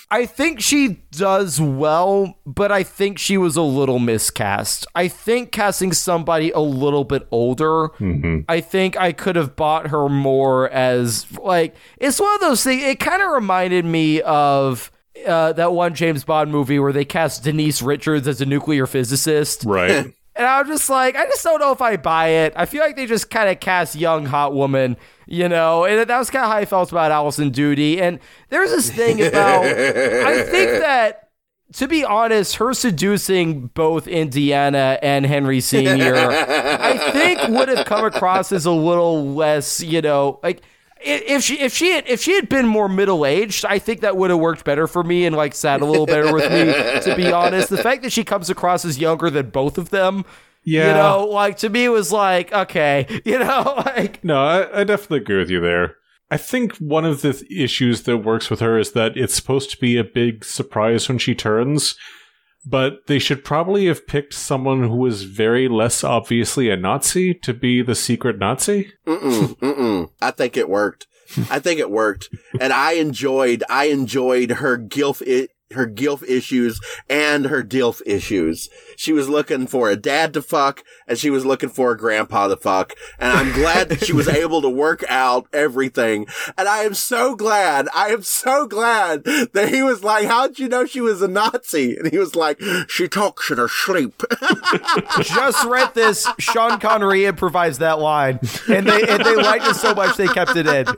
I 0.11 0.25
think 0.25 0.59
she 0.61 1.01
does 1.11 1.59
well, 1.61 2.37
but 2.45 2.71
I 2.71 2.83
think 2.83 3.17
she 3.17 3.37
was 3.37 3.55
a 3.55 3.61
little 3.61 3.99
miscast. 3.99 4.85
I 4.93 5.07
think 5.07 5.51
casting 5.51 5.93
somebody 5.93 6.51
a 6.51 6.59
little 6.59 7.03
bit 7.03 7.27
older, 7.31 7.89
I 8.49 8.61
think 8.61 8.97
I 8.97 9.11
could 9.13 9.35
have 9.37 9.55
bought 9.55 9.87
her 9.87 10.09
more 10.09 10.69
as 10.69 11.25
like 11.39 11.75
it's 11.97 12.19
one 12.19 12.33
of 12.35 12.41
those 12.41 12.63
things. 12.63 12.83
It 12.83 12.99
kind 12.99 13.21
of 13.21 13.31
reminded 13.31 13.85
me 13.85 14.21
of 14.21 14.91
uh, 15.27 15.53
that 15.53 15.73
one 15.73 15.93
James 15.93 16.23
Bond 16.23 16.51
movie 16.51 16.79
where 16.79 16.93
they 16.93 17.05
cast 17.05 17.43
Denise 17.43 17.81
Richards 17.81 18.27
as 18.27 18.41
a 18.41 18.45
nuclear 18.45 18.87
physicist. 18.87 19.63
right. 19.65 20.13
And 20.37 20.45
I'm 20.45 20.67
just 20.67 20.87
like, 20.87 21.15
I 21.15 21.25
just 21.25 21.43
don't 21.43 21.59
know 21.59 21.71
if 21.71 21.81
I 21.81 21.97
buy 21.97 22.27
it. 22.27 22.53
I 22.55 22.67
feel 22.67 22.83
like 22.83 22.95
they 22.95 23.07
just 23.07 23.31
kind 23.31 23.49
of 23.49 23.59
cast 23.59 23.95
young 23.95 24.27
hot 24.27 24.53
woman, 24.53 24.95
you 25.25 25.49
know, 25.49 25.83
and 25.83 26.07
that 26.07 26.15
was 26.19 26.29
kind 26.29 26.45
of 26.45 26.51
how 26.51 26.57
I 26.57 26.65
felt 26.65 26.91
about 26.91 27.09
Alison 27.11 27.49
Doody. 27.49 27.99
And 27.99 28.19
there's 28.49 28.69
this 28.69 28.91
thing 28.91 29.19
about, 29.19 29.65
I 29.65 30.43
think 30.43 30.69
that, 30.81 31.29
to 31.73 31.87
be 31.87 32.05
honest, 32.05 32.57
her 32.57 32.75
seducing 32.75 33.65
both 33.73 34.07
Indiana 34.07 34.99
and 35.01 35.25
Henry 35.25 35.59
Sr., 35.59 36.13
I 36.15 37.11
think 37.13 37.39
would 37.57 37.69
have 37.69 37.87
come 37.87 38.05
across 38.05 38.51
as 38.51 38.67
a 38.67 38.71
little 38.71 39.33
less, 39.33 39.81
you 39.81 40.01
know, 40.03 40.39
like. 40.43 40.61
If 41.07 41.43
she 41.43 41.59
if 41.59 41.73
she 41.73 41.91
had 41.91 42.05
if 42.07 42.21
she 42.21 42.33
had 42.33 42.49
been 42.49 42.67
more 42.67 42.89
middle 42.89 43.25
aged, 43.25 43.65
I 43.65 43.79
think 43.79 44.01
that 44.01 44.17
would 44.17 44.29
have 44.29 44.39
worked 44.39 44.65
better 44.65 44.87
for 44.87 45.03
me 45.03 45.25
and 45.25 45.35
like 45.35 45.55
sat 45.55 45.81
a 45.81 45.85
little 45.85 46.05
better 46.05 46.33
with 46.33 46.51
me. 46.51 47.01
To 47.01 47.15
be 47.15 47.31
honest, 47.31 47.69
the 47.69 47.77
fact 47.77 48.03
that 48.03 48.11
she 48.11 48.23
comes 48.23 48.49
across 48.49 48.83
as 48.85 48.99
younger 48.99 49.29
than 49.29 49.49
both 49.49 49.77
of 49.77 49.89
them, 49.89 50.25
Yeah. 50.63 50.87
you 50.87 50.93
know, 50.93 51.25
like 51.27 51.57
to 51.59 51.69
me 51.69 51.85
it 51.85 51.89
was 51.89 52.11
like 52.11 52.51
okay, 52.53 53.21
you 53.25 53.39
know, 53.39 53.73
like 53.85 54.23
No, 54.23 54.43
I, 54.43 54.81
I 54.81 54.83
definitely 54.83 55.19
agree 55.19 55.37
with 55.37 55.49
you 55.49 55.59
there. 55.61 55.95
I 56.29 56.35
think 56.37 56.75
one 56.77 57.05
of 57.05 57.21
the 57.21 57.31
th- 57.31 57.49
issues 57.49 58.01
that 58.03 58.17
works 58.17 58.49
with 58.49 58.59
her 58.59 58.77
is 58.77 58.91
that 58.91 59.15
it's 59.15 59.33
supposed 59.33 59.71
to 59.71 59.77
be 59.77 59.97
a 59.97 60.03
big 60.03 60.43
surprise 60.43 61.07
when 61.07 61.19
she 61.19 61.33
turns, 61.33 61.95
but 62.69 63.07
they 63.07 63.19
should 63.19 63.45
probably 63.45 63.85
have 63.87 64.05
picked 64.07 64.33
someone 64.33 64.83
who 64.83 64.95
was 64.97 65.23
very 65.23 65.67
less 65.67 66.03
obviously 66.03 66.69
a 66.69 66.75
Nazi 66.75 67.33
to 67.33 67.53
be 67.53 67.81
the 67.81 67.95
secret 67.95 68.37
Nazi. 68.37 68.91
Mm-mm, 69.05 69.57
mm-mm. 69.59 70.09
I 70.21 70.31
think 70.31 70.57
it 70.57 70.69
worked. 70.69 71.07
I 71.49 71.59
think 71.59 71.79
it 71.79 71.91
worked, 71.91 72.29
and 72.59 72.71
I 72.71 72.93
enjoyed. 72.93 73.63
I 73.69 73.85
enjoyed 73.85 74.51
her 74.51 74.77
gilf. 74.77 75.21
I- 75.27 75.49
her 75.73 75.85
gilf 75.85 76.23
issues 76.23 76.79
and 77.09 77.47
her 77.47 77.61
dilf 77.61 78.01
issues. 78.05 78.69
She 78.99 79.13
was 79.13 79.29
looking 79.29 79.67
for 79.67 79.91
a 79.91 79.95
dad 79.95 80.33
to 80.33 80.41
fuck, 80.41 80.83
and 81.07 81.19
she 81.19 81.29
was 81.29 81.45
looking 81.45 81.69
for 81.69 81.91
a 81.91 81.97
grandpa 81.97 82.47
to 82.47 82.57
fuck. 82.57 82.95
And 83.19 83.31
I'm 83.31 83.53
glad 83.53 83.89
that 83.89 84.03
she 84.03 84.11
was 84.11 84.27
able 84.43 84.59
to 84.63 84.69
work 84.69 85.03
out 85.07 85.45
everything. 85.53 86.25
And 86.57 86.67
I 86.67 86.79
am 86.79 86.95
so 86.95 87.35
glad. 87.35 87.87
I 87.93 88.07
am 88.07 88.23
so 88.23 88.65
glad 88.65 89.23
that 89.23 89.69
he 89.69 89.83
was 89.83 90.03
like, 90.03 90.25
"How'd 90.25 90.57
you 90.57 90.67
know 90.67 90.85
she 90.87 90.99
was 90.99 91.21
a 91.21 91.27
Nazi?" 91.27 91.95
And 91.95 92.09
he 92.09 92.17
was 92.17 92.35
like, 92.35 92.59
"She 92.89 93.07
talks 93.07 93.51
in 93.51 93.59
her 93.59 93.67
sleep." 93.67 94.23
just 95.21 95.63
read 95.65 95.93
this. 95.93 96.27
Sean 96.39 96.79
Connery 96.79 97.25
improvised 97.25 97.79
that 97.81 97.99
line, 97.99 98.39
and 98.67 98.87
they 98.87 99.03
and 99.07 99.23
they 99.23 99.35
liked 99.35 99.67
it 99.67 99.75
so 99.75 99.93
much 99.93 100.17
they 100.17 100.27
kept 100.27 100.55
it 100.55 100.65
in. 100.65 100.87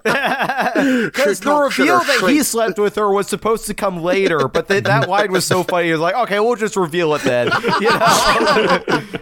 Because 0.80 1.40
the 1.40 1.46
talks 1.46 1.80
in 1.80 1.88
her 1.88 1.98
reveal 2.00 2.20
that 2.22 2.30
he 2.32 2.44
slept 2.44 2.80
with 2.80 2.96
her 2.96 3.12
was 3.12 3.28
supposed 3.28 3.66
to 3.68 3.74
come 3.74 4.02
later, 4.02 4.48
but 4.48 4.68
th- 4.70 4.86
that 4.86 5.10
line 5.10 5.32
was 5.32 5.46
so 5.46 5.64
funny. 5.64 5.88
He 5.88 5.92
was 5.92 6.00
like, 6.00 6.16
"Okay, 6.16 6.40
we'll 6.40 6.56
just 6.56 6.78
reveal 6.78 7.14
it 7.16 7.24
then." 7.24 7.50
You 7.90 8.66
know? 9.00 9.20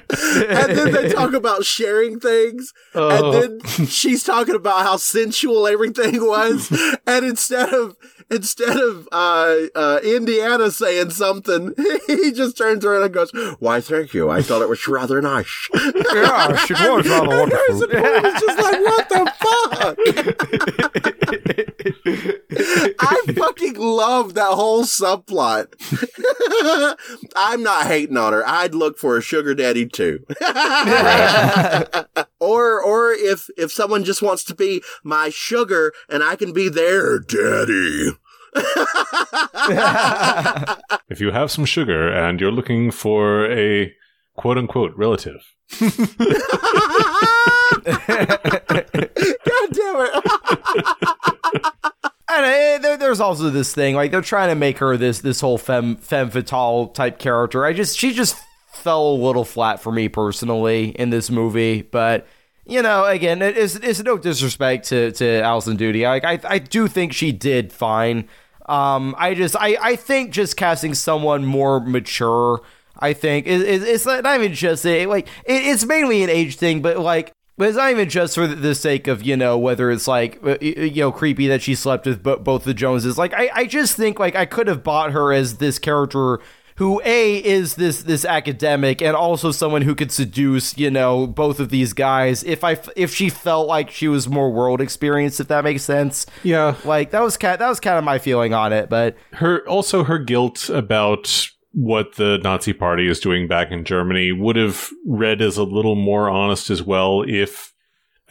and 0.50 0.77
then 0.77 0.91
they 0.91 1.09
talk 1.13 1.33
about 1.33 1.65
sharing 1.65 2.19
things, 2.19 2.74
and 2.93 3.33
then 3.33 3.59
she's 3.88 4.24
talking 4.24 4.55
about 4.55 4.83
how 4.83 4.97
sensual 4.97 5.67
everything 5.67 6.25
was, 6.25 6.71
and 7.07 7.25
instead 7.25 7.74
of 7.74 7.95
instead 8.29 8.77
of 8.77 9.07
uh, 9.12 9.55
uh, 9.75 10.00
Indiana 10.03 10.71
saying 10.71 11.12
something, 11.12 11.74
he 12.07 12.31
just 12.31 12.57
turns 12.57 12.83
around 12.86 13.03
and 13.03 13.13
goes, 13.13 13.31
"Why, 13.59 13.81
thank 13.81 14.13
you. 14.13 14.29
I 14.29 14.41
thought 14.41 14.62
it 14.62 14.69
was 14.69 14.88
rather 14.88 15.21
nice." 15.21 15.69
yeah, 15.74 16.55
she 16.65 16.74
was 16.74 17.07
rather 17.07 17.27
wonderful. 17.27 17.75
Was 17.75 18.41
just 18.41 18.59
like, 18.59 18.81
"What 18.86 19.09
the 19.09 19.31
fuck?" 22.24 22.37
I 22.59 23.33
fucking 23.35 23.75
love 23.75 24.33
that 24.35 24.53
whole 24.53 24.83
subplot. 24.83 25.73
I'm 27.35 27.63
not 27.63 27.87
hating 27.87 28.17
on 28.17 28.33
her. 28.33 28.47
I'd 28.47 28.75
look 28.75 28.97
for 28.97 29.17
a 29.17 29.21
sugar 29.21 29.53
daddy 29.53 29.85
too. 29.85 30.19
or 32.39 32.81
or 32.81 33.11
if 33.11 33.49
if 33.57 33.71
someone 33.71 34.03
just 34.03 34.21
wants 34.21 34.43
to 34.45 34.55
be 34.55 34.81
my 35.03 35.29
sugar 35.29 35.93
and 36.09 36.23
I 36.23 36.35
can 36.35 36.53
be 36.53 36.69
their 36.69 37.19
daddy. 37.19 38.11
If 41.09 41.21
you 41.21 41.31
have 41.31 41.51
some 41.51 41.65
sugar 41.65 42.11
and 42.11 42.39
you're 42.41 42.51
looking 42.51 42.91
for 42.91 43.49
a 43.51 43.93
quote 44.35 44.57
unquote 44.57 44.93
relative, 44.95 45.41
God 45.79 45.91
damn 49.71 50.05
it. 50.05 50.23
And 52.29 52.86
uh, 52.86 52.98
there's 52.98 53.22
also 53.22 53.50
this 53.50 53.74
thing 53.74 53.96
like 53.96 54.12
they're 54.12 54.22
trying 54.22 54.50
to 54.50 54.55
make 54.55 54.79
her 54.79 54.98
this 54.98 55.19
this 55.19 55.39
whole 55.39 55.57
femme 55.57 55.96
femme 55.96 56.29
fatale 56.29 56.88
type 56.88 57.19
character. 57.19 57.65
I 57.65 57.74
just 57.74 57.98
she 57.98 58.13
just 58.13 58.36
fell 58.67 59.07
a 59.10 59.15
little 59.15 59.46
flat 59.46 59.81
for 59.81 59.91
me 59.91 60.10
personally 60.10 60.89
in 60.89 61.10
this 61.10 61.29
movie, 61.29 61.84
but 61.84 62.27
you 62.65 62.81
know, 62.81 63.05
again, 63.05 63.41
it 63.41 63.57
is 63.57 63.77
it's 63.77 64.03
no 64.03 64.17
disrespect 64.17 64.89
to 64.89 65.12
to 65.13 65.41
Alison 65.41 65.77
Doody. 65.77 66.03
Like 66.03 66.25
I 66.25 66.39
I 66.43 66.60
do 66.60 66.88
think 66.88 67.13
she 67.13 67.31
did 67.31 67.72
fine. 67.72 68.27
Um, 68.65 69.15
I 69.17 69.34
just 69.34 69.55
I 69.55 69.77
I 69.81 69.96
think 69.96 70.31
just 70.31 70.57
casting 70.57 70.93
someone 70.93 71.46
more 71.46 71.79
mature. 71.79 72.62
I 73.00 73.13
think 73.13 73.46
is 73.46 73.62
is 73.62 73.84
it's 73.84 74.05
not 74.05 74.25
even 74.25 74.53
just 74.53 74.86
a, 74.86 75.05
like 75.05 75.27
it, 75.46 75.65
it's 75.67 75.86
mainly 75.86 76.24
an 76.24 76.29
age 76.29 76.57
thing, 76.57 76.81
but 76.81 76.98
like 77.00 77.31
But 77.57 77.69
it's 77.69 77.77
not 77.77 77.89
even 77.89 78.07
just 78.07 78.35
for 78.35 78.45
the 78.45 78.75
sake 78.75 79.07
of, 79.07 79.23
you 79.23 79.35
know, 79.35 79.57
whether 79.57 79.89
it's 79.89 80.07
like, 80.07 80.39
uh, 80.45 80.57
you 80.61 81.01
know, 81.01 81.11
creepy 81.11 81.47
that 81.47 81.63
she 81.63 81.73
slept 81.73 82.05
with 82.05 82.21
bo- 82.21 82.37
both 82.37 82.65
the 82.65 82.73
Joneses. 82.73 83.17
Like, 83.17 83.33
I, 83.33 83.49
I 83.51 83.65
just 83.65 83.97
think, 83.97 84.19
like, 84.19 84.35
I 84.35 84.45
could 84.45 84.67
have 84.67 84.83
bought 84.83 85.11
her 85.11 85.33
as 85.33 85.57
this 85.57 85.79
character 85.79 86.39
who, 86.75 87.01
A, 87.03 87.37
is 87.37 87.73
this 87.73 88.03
this 88.03 88.23
academic 88.23 89.01
and 89.01 89.15
also 89.15 89.51
someone 89.51 89.81
who 89.81 89.95
could 89.95 90.11
seduce, 90.11 90.77
you 90.77 90.91
know, 90.91 91.25
both 91.25 91.59
of 91.59 91.69
these 91.69 91.93
guys 91.93 92.43
if 92.43 92.63
I 92.63 92.77
if 92.95 93.11
she 93.15 93.29
felt 93.29 93.67
like 93.67 93.89
she 93.89 94.07
was 94.07 94.29
more 94.29 94.51
world 94.51 94.79
experienced, 94.79 95.39
if 95.39 95.47
that 95.47 95.63
makes 95.63 95.81
sense. 95.81 96.27
Yeah. 96.43 96.75
Like, 96.85 97.09
that 97.09 97.23
was 97.23 97.37
kind, 97.37 97.59
that 97.59 97.67
was 97.67 97.79
kind 97.79 97.97
of 97.97 98.03
my 98.03 98.19
feeling 98.19 98.53
on 98.53 98.71
it. 98.71 98.87
But 98.87 99.17
her 99.33 99.67
also 99.67 100.03
her 100.03 100.19
guilt 100.19 100.69
about 100.69 101.49
what 101.77 102.15
the 102.15 102.39
Nazi 102.39 102.74
party 102.74 103.07
is 103.07 103.19
doing 103.19 103.48
back 103.48 103.72
in 103.72 103.84
Germany 103.84 104.31
would 104.31 104.55
have 104.55 104.89
read 105.05 105.43
as 105.43 105.57
a 105.57 105.63
little 105.63 105.93
more 105.93 106.27
honest 106.27 106.72
as 106.72 106.81
well 106.81 107.24
if 107.27 107.72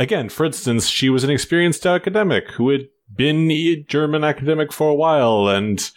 again, 0.00 0.28
for 0.28 0.44
instance, 0.44 0.88
she 0.88 1.08
was 1.08 1.22
an 1.22 1.30
experienced 1.30 1.86
academic 1.86 2.50
who 2.50 2.70
had 2.70 2.88
been 3.14 3.48
a 3.52 3.84
German 3.84 4.24
academic 4.24 4.72
for 4.72 4.88
a 4.88 4.96
while 4.96 5.46
and 5.46 5.92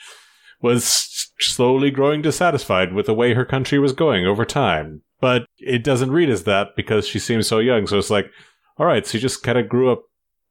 was 0.62 1.32
slowly 1.39 1.89
growing 1.89 2.22
dissatisfied 2.22 2.94
with 2.94 3.08
the 3.08 3.15
way 3.15 3.34
her 3.34 3.46
country 3.46 3.79
was 3.79 3.94
going 3.94 4.27
over 4.27 4.46
time. 4.46 5.01
But 5.20 5.48
it 5.58 5.84
doesn't 5.84 6.12
read 6.12 6.29
as 6.29 6.44
that 6.44 6.75
because 6.75 7.08
she 7.08 7.18
seems 7.18 7.48
so 7.48 7.58
young. 7.58 7.88
So 7.88 7.98
it's 7.98 8.12
like, 8.12 8.29
all 8.77 8.86
right, 8.86 9.08
so 9.08 9.18
you 9.18 9.22
just 9.24 9.41
kind 9.41 9.58
of 9.58 9.68
grew 9.68 9.91
up 9.91 10.03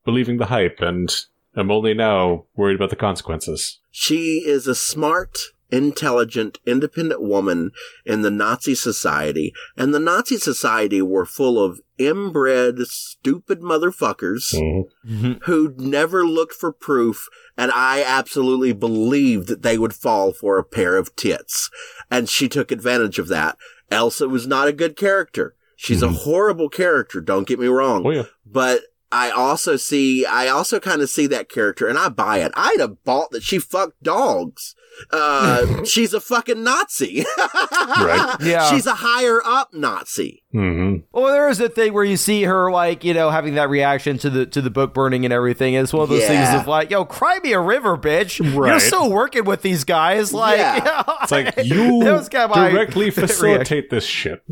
believing 0.05 0.38
the 0.38 0.47
hype 0.47 0.81
and 0.81 1.14
I'm 1.55 1.71
only 1.71 1.95
now 1.95 2.47
worried 2.57 2.75
about 2.75 2.90
the 2.90 2.97
consequences. 2.97 3.78
She 3.93 4.43
is 4.45 4.67
a 4.67 4.75
smart, 4.75 5.38
intelligent, 5.71 6.59
independent 6.67 7.23
woman 7.23 7.71
in 8.05 8.23
the 8.23 8.31
Nazi 8.31 8.75
society, 8.75 9.53
and 9.77 9.95
the 9.95 10.01
Nazi 10.01 10.39
society 10.39 11.03
were 11.03 11.27
full 11.27 11.63
of 11.63 11.81
inbred, 11.99 12.79
stupid 12.87 13.61
motherfuckers 13.61 14.55
mm-hmm. 14.55 15.13
Mm-hmm. 15.13 15.33
who 15.45 15.75
never 15.77 16.25
looked 16.27 16.55
for 16.55 16.73
proof, 16.73 17.29
and 17.57 17.71
I 17.73 18.03
absolutely 18.03 18.73
believed 18.73 19.49
that 19.49 19.63
they 19.63 19.79
would 19.79 19.95
fall 19.95 20.33
for 20.33 20.59
a 20.59 20.65
pair 20.65 20.97
of 20.97 21.15
tits. 21.17 21.71
And 22.11 22.29
she 22.29 22.49
took 22.49 22.71
advantage 22.71 23.19
of 23.19 23.29
that. 23.29 23.57
Elsa 23.91 24.29
was 24.29 24.47
not 24.47 24.69
a 24.69 24.73
good 24.73 24.97
character. 24.97 25.55
She's 25.77 26.03
a 26.03 26.07
mm-hmm. 26.07 26.17
horrible 26.17 26.69
character, 26.69 27.21
don't 27.21 27.47
get 27.47 27.61
me 27.61 27.69
wrong. 27.69 28.05
Oh, 28.07 28.11
yeah. 28.11 28.25
But 28.45 28.83
I 29.11 29.31
also 29.31 29.77
see, 29.77 30.27
I 30.27 30.49
also 30.49 30.81
kind 30.81 31.01
of 31.01 31.09
see 31.09 31.27
that 31.29 31.49
character 31.49 31.89
and 31.89 31.99
I 31.99 32.09
buy 32.09 32.39
it. 32.39 32.53
I'd 32.55 32.81
have 32.81 33.03
bought 33.05 33.31
that 33.31 33.43
she 33.43 33.59
fucked 33.59 34.03
dogs. 34.03 34.75
Uh, 35.11 35.85
she's 35.85 36.12
a 36.14 36.21
fucking 36.21 36.62
Nazi. 36.62 37.25
Right. 37.38 38.37
Yeah. 38.40 38.71
She's 38.71 38.87
a 38.87 38.95
higher 38.95 39.40
up 39.45 39.73
Nazi. 39.75 40.43
hmm 40.52 40.97
Well, 41.12 41.33
there 41.33 41.49
is 41.49 41.61
a 41.61 41.69
thing 41.69 41.93
where 41.93 42.05
you 42.05 42.17
see 42.17 42.45
her 42.45 42.71
like 42.71 43.05
you 43.05 43.12
know 43.14 43.31
having 43.31 43.55
that 43.57 43.69
reaction 43.69 44.17
to 44.19 44.31
the 44.31 44.47
to 44.47 44.61
the 44.62 44.71
book 44.71 44.95
burning 44.95 45.25
and 45.25 45.33
everything. 45.33 45.75
It's 45.75 45.93
one 45.93 46.02
of 46.05 46.09
those 46.09 46.23
Yeah. 46.23 46.28
things 46.52 46.61
of 46.61 46.67
like, 46.69 46.90
yo, 46.90 47.05
cry 47.05 47.38
me 47.43 47.52
a 47.52 47.61
river, 47.61 47.97
bitch. 47.99 48.38
You're 48.38 48.81
still 48.81 49.11
working 49.11 49.45
with 49.45 49.62
these 49.62 49.85
guys, 49.85 50.33
like 50.33 50.59
Yeah. 50.59 51.02
It's 51.23 51.33
like 51.33 51.55
you 51.64 52.02
That 52.05 52.12
was 52.12 52.28
kinda 52.28 52.49
my 52.49 52.71
directly 52.71 53.11
facilitate 53.11 53.90
this 53.90 54.05
shit. 54.05 54.43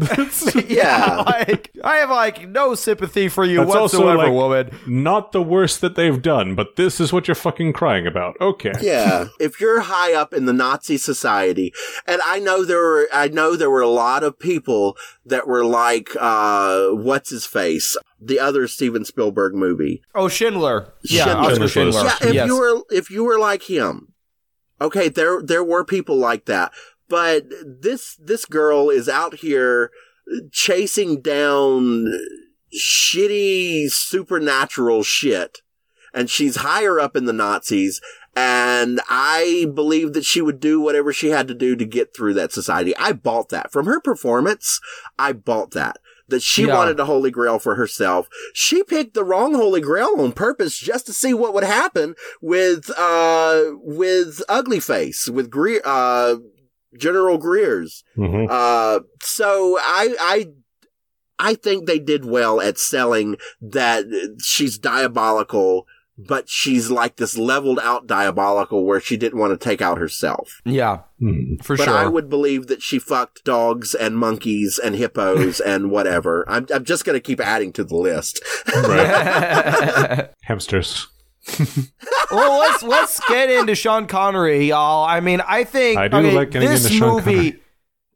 Yeah, 0.68 1.22
like 1.26 1.70
I 1.84 1.96
have 1.96 2.10
like 2.10 2.48
no 2.48 2.74
sympathy 2.74 3.28
for 3.28 3.44
you 3.44 3.60
also 3.60 3.82
whatsoever, 3.82 4.16
like 4.18 4.32
woman. 4.32 4.70
not 4.86 5.32
the 5.32 5.42
worst 5.42 5.80
that 5.80 5.94
they've 5.94 6.20
done, 6.20 6.54
but 6.54 6.76
this 6.76 7.00
is 7.00 7.12
what 7.12 7.28
you're 7.28 7.34
fucking 7.34 7.72
crying 7.72 8.06
about. 8.06 8.36
Okay. 8.40 8.72
Yeah. 8.80 9.26
if 9.40 9.60
you're 9.60 9.80
high 9.80 10.12
up 10.14 10.32
in 10.36 10.44
the 10.44 10.52
Nazi 10.52 10.98
society, 10.98 11.72
and 12.06 12.20
I 12.24 12.38
know 12.38 12.64
there 12.64 12.78
were, 12.78 13.08
I 13.12 13.28
know 13.28 13.56
there 13.56 13.70
were 13.70 13.80
a 13.80 13.88
lot 13.88 14.22
of 14.22 14.38
people 14.38 14.96
that 15.24 15.46
were 15.46 15.64
like, 15.64 16.10
uh, 16.18 16.88
what's 16.90 17.30
his 17.30 17.46
face? 17.46 17.96
The 18.20 18.38
other 18.38 18.68
Steven 18.68 19.04
Spielberg 19.04 19.54
movie. 19.54 20.02
Oh, 20.14 20.28
Schindler, 20.28 20.92
yeah, 21.04 21.24
Schindler. 21.24 21.50
Oskar 21.52 21.68
Schindler. 21.68 22.04
Yeah, 22.04 22.16
if 22.22 22.34
yes. 22.34 22.46
you 22.46 22.58
were 22.58 22.82
if 22.90 23.10
you 23.10 23.24
were 23.24 23.38
like 23.38 23.64
him, 23.64 24.14
okay, 24.80 25.08
there 25.08 25.42
there 25.42 25.64
were 25.64 25.84
people 25.84 26.16
like 26.16 26.44
that, 26.46 26.72
but 27.08 27.44
this 27.64 28.16
this 28.16 28.44
girl 28.44 28.90
is 28.90 29.08
out 29.08 29.36
here 29.36 29.90
chasing 30.50 31.20
down 31.20 32.06
shitty 32.76 33.88
supernatural 33.90 35.02
shit, 35.02 35.58
and 36.12 36.28
she's 36.28 36.56
higher 36.56 36.98
up 36.98 37.16
in 37.16 37.26
the 37.26 37.32
Nazis. 37.32 38.00
And 38.38 39.00
I 39.08 39.66
believe 39.74 40.12
that 40.12 40.26
she 40.26 40.42
would 40.42 40.60
do 40.60 40.78
whatever 40.80 41.10
she 41.12 41.28
had 41.30 41.48
to 41.48 41.54
do 41.54 41.74
to 41.74 41.84
get 41.86 42.14
through 42.14 42.34
that 42.34 42.52
society. 42.52 42.94
I 42.98 43.12
bought 43.12 43.48
that 43.48 43.72
from 43.72 43.86
her 43.86 43.98
performance. 44.00 44.78
I 45.18 45.32
bought 45.32 45.70
that. 45.72 45.96
That 46.28 46.42
she 46.42 46.66
Yeah. 46.66 46.74
wanted 46.76 47.00
a 47.00 47.04
holy 47.06 47.30
grail 47.30 47.58
for 47.58 47.76
herself. 47.76 48.28
She 48.52 48.82
picked 48.82 49.14
the 49.14 49.24
wrong 49.24 49.54
holy 49.54 49.80
grail 49.80 50.16
on 50.18 50.32
purpose 50.32 50.76
just 50.76 51.06
to 51.06 51.12
see 51.14 51.32
what 51.32 51.54
would 51.54 51.64
happen 51.64 52.14
with, 52.42 52.90
uh, 52.98 53.62
with 53.80 54.42
Ugly 54.48 54.80
Face, 54.80 55.28
with 55.28 55.48
Greer, 55.50 55.80
uh, 55.84 56.36
General 56.98 57.38
Greer's. 57.38 58.02
Mhm. 58.18 58.48
Uh, 58.50 59.00
so 59.22 59.78
I, 59.80 60.14
I, 60.20 60.48
I 61.38 61.54
think 61.54 61.86
they 61.86 61.98
did 61.98 62.24
well 62.24 62.60
at 62.60 62.76
selling 62.78 63.36
that 63.60 64.04
she's 64.42 64.78
diabolical, 64.78 65.86
but 66.18 66.48
she's 66.48 66.90
like 66.90 67.16
this 67.16 67.36
leveled 67.36 67.78
out 67.82 68.06
diabolical 68.06 68.84
where 68.84 69.00
she 69.00 69.16
didn't 69.16 69.38
want 69.38 69.58
to 69.58 69.62
take 69.62 69.82
out 69.82 69.98
herself. 69.98 70.60
yeah, 70.64 71.00
Mhm. 71.22 71.62
for 71.64 71.76
But 71.76 71.84
sure. 71.84 71.94
I 71.94 72.06
would 72.06 72.28
believe 72.30 72.68
that 72.68 72.82
she 72.82 72.98
fucked 72.98 73.44
dogs 73.44 73.94
and 73.94 74.16
monkeys 74.18 74.78
and 74.82 74.94
hippos 74.96 75.60
and 75.60 75.90
whatever. 75.90 76.44
I'm, 76.48 76.66
I'm 76.72 76.84
just 76.84 77.04
going 77.04 77.16
to 77.16 77.20
keep 77.20 77.40
adding 77.40 77.72
to 77.74 77.84
the 77.84 77.96
list. 77.96 78.40
Right. 78.74 80.30
Hamsters. 80.42 81.06
well, 82.32 82.58
let's 82.58 82.82
let's 82.82 83.20
get 83.28 83.48
into 83.50 83.74
Sean 83.76 84.06
Connery, 84.06 84.66
y'all. 84.68 85.04
I 85.04 85.20
mean, 85.20 85.40
I 85.46 85.62
think 85.62 85.96
I 85.98 86.08
do 86.08 86.16
okay, 86.16 86.32
like 86.34 86.50
getting 86.50 86.68
this 86.68 86.84
into 86.86 86.96
Sean 86.98 87.14
movie. 87.14 87.52
Connery. 87.52 87.62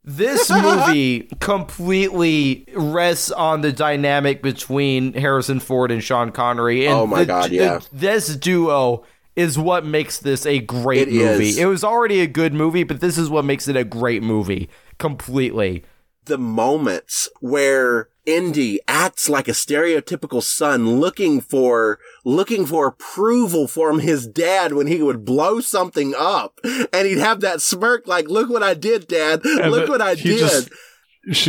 This 0.03 0.51
movie 0.51 1.29
completely 1.41 2.67
rests 2.75 3.31
on 3.31 3.61
the 3.61 3.73
dynamic 3.73 4.43
between 4.43 5.13
Harrison 5.13 5.61
Ford 5.61 5.91
and 5.91 6.03
Sean 6.03 6.31
Connery. 6.33 6.87
And 6.87 6.95
Oh 6.95 7.07
my 7.07 7.21
the- 7.21 7.27
God, 7.27 7.51
the- 7.51 7.55
yeah. 7.55 7.81
this 7.93 8.35
duo 8.37 9.05
is 9.37 9.59
what 9.59 9.85
makes 9.85 10.19
this 10.19 10.47
a 10.47 10.59
great 10.59 11.09
It 11.09 11.15
movie. 11.15 11.51
is. 11.51 11.59
It 11.59 11.67
was 11.67 11.85
already 11.85 12.21
a 12.21 12.27
good 12.27 12.53
movie, 12.55 12.83
but 12.83 13.01
this 13.01 13.17
is 13.19 13.29
what 13.31 13.45
makes 13.45 13.69
it 13.69 13.77
a 13.77 13.85
great 13.85 14.23
movie 14.23 14.69
completely. 14.99 15.85
the 16.27 16.37
moments 16.39 17.29
where 17.41 18.09
Indy 18.25 18.79
acts 18.87 19.29
like 19.29 19.49
a 19.49 19.53
stereotypical 19.53 20.43
son 20.43 21.01
looking 21.01 21.41
for, 21.41 21.99
looking 22.25 22.67
for 22.67 22.87
approval 22.87 23.67
from 23.67 23.99
his 24.01 24.27
dad 24.27 24.73
when 24.73 24.87
he 24.87 25.03
would 25.03 25.25
blow 25.25 25.61
something 25.61 26.15
up 26.17 26.59
and 26.65 27.07
he'd 27.07 27.19
have 27.19 27.41
that 27.41 27.61
smirk 27.63 28.07
like, 28.07 28.29
look 28.29 28.49
what 28.51 28.63
I 28.63 28.75
did, 28.75 29.07
dad. 29.09 29.41
And 29.45 29.71
look 29.71 29.89
what 29.89 30.03
I 30.03 30.15
did. 30.15 30.39
just- 30.39 30.71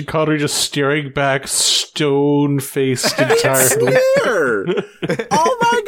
Connery 0.08 0.38
just 0.38 0.58
staring 0.58 1.14
back, 1.14 1.48
stone 1.48 2.60
faced 2.60 3.18
entirely. 3.20 3.98
Oh 5.32 5.58
my 5.62 5.82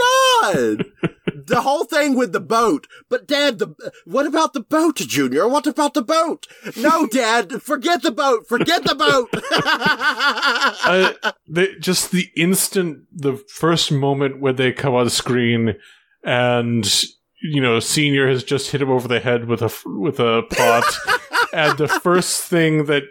god. 0.54 1.13
The 1.48 1.62
whole 1.62 1.86
thing 1.86 2.16
with 2.16 2.32
the 2.32 2.40
boat. 2.40 2.88
But 3.10 3.28
dad, 3.28 3.60
the, 3.60 3.92
what 4.06 4.26
about 4.26 4.54
the 4.54 4.62
boat, 4.62 4.96
Junior? 4.98 5.48
What 5.48 5.68
about 5.68 5.94
the 5.94 6.02
boat? 6.02 6.48
No, 6.76 7.08
dad, 7.12 7.62
forget 7.62 8.02
the 8.02 8.12
boat. 8.12 8.48
Forget 8.48 8.84
the 8.84 8.96
boat. 8.96 9.30
uh, 11.24 11.32
the, 11.48 11.76
just 11.80 12.12
the 12.12 12.30
instant, 12.36 13.06
the 13.12 13.38
first 13.48 13.92
moment 13.92 14.40
where 14.40 14.54
they 14.54 14.72
come 14.72 14.94
on 14.94 15.10
screen, 15.10 15.76
and 16.24 17.04
you 17.44 17.62
know, 17.62 17.80
senior 17.80 18.28
has 18.30 18.44
just 18.44 18.72
hit 18.72 18.82
him 18.82 18.90
over 18.90 19.08
the 19.08 19.20
head 19.20 19.46
with 19.46 19.62
a 19.62 19.74
with 19.86 20.20
a 20.20 20.44
pot, 20.50 20.86
and 21.54 21.78
the 21.78 21.88
first 21.88 22.44
thing 22.44 22.86
that 22.86 23.04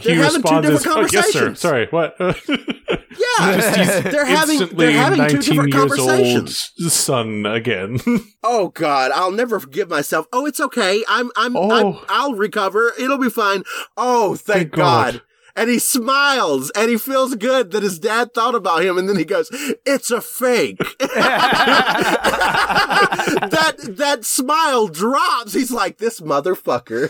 he 0.00 0.08
They're 0.14 0.16
having 0.24 0.42
two 0.42 0.48
responds 0.60 0.68
is, 0.68 0.82
different 0.82 0.98
"Oh, 0.98 1.00
yes, 1.12 1.32
sir. 1.32 1.38
conversations." 1.46 1.60
Sorry, 1.60 1.86
what?" 1.90 2.16
yeah. 2.20 4.00
They're 4.00 4.24
having, 4.26 4.60
Instantly, 4.60 4.86
they're 4.86 4.92
having 4.96 5.16
two 5.18 5.22
nineteen 5.22 5.40
different 5.40 5.72
years 5.74 5.90
old 5.92 5.98
conversations. 6.08 6.72
son 6.92 7.46
again. 7.46 7.98
Oh 8.48 8.68
God, 8.68 9.10
I'll 9.12 9.32
never 9.32 9.58
forgive 9.58 9.88
myself. 9.90 10.26
Oh, 10.32 10.46
it's 10.46 10.60
okay. 10.60 11.02
I'm, 11.08 11.30
I'm, 11.36 11.56
Oh. 11.56 11.70
I'm 11.70 11.98
I'll 12.08 12.34
recover. 12.34 12.92
It'll 12.98 13.18
be 13.18 13.28
fine. 13.30 13.64
Oh, 13.96 14.36
thank, 14.36 14.58
Thank 14.58 14.72
God. 14.72 15.12
God. 15.14 15.22
And 15.58 15.68
he 15.70 15.78
smiles 15.78 16.70
and 16.76 16.90
he 16.90 16.98
feels 16.98 17.34
good 17.34 17.70
that 17.72 17.82
his 17.82 17.98
dad 17.98 18.34
thought 18.34 18.54
about 18.54 18.84
him. 18.84 18.98
And 18.98 19.08
then 19.08 19.16
he 19.16 19.24
goes, 19.24 19.48
it's 19.86 20.10
a 20.10 20.20
fake. 20.20 20.76
that, 23.50 23.76
that 23.88 24.24
smile 24.24 24.86
drops. 24.88 25.54
He's 25.54 25.70
like, 25.72 25.98
this 25.98 26.20
motherfucker. 26.20 27.08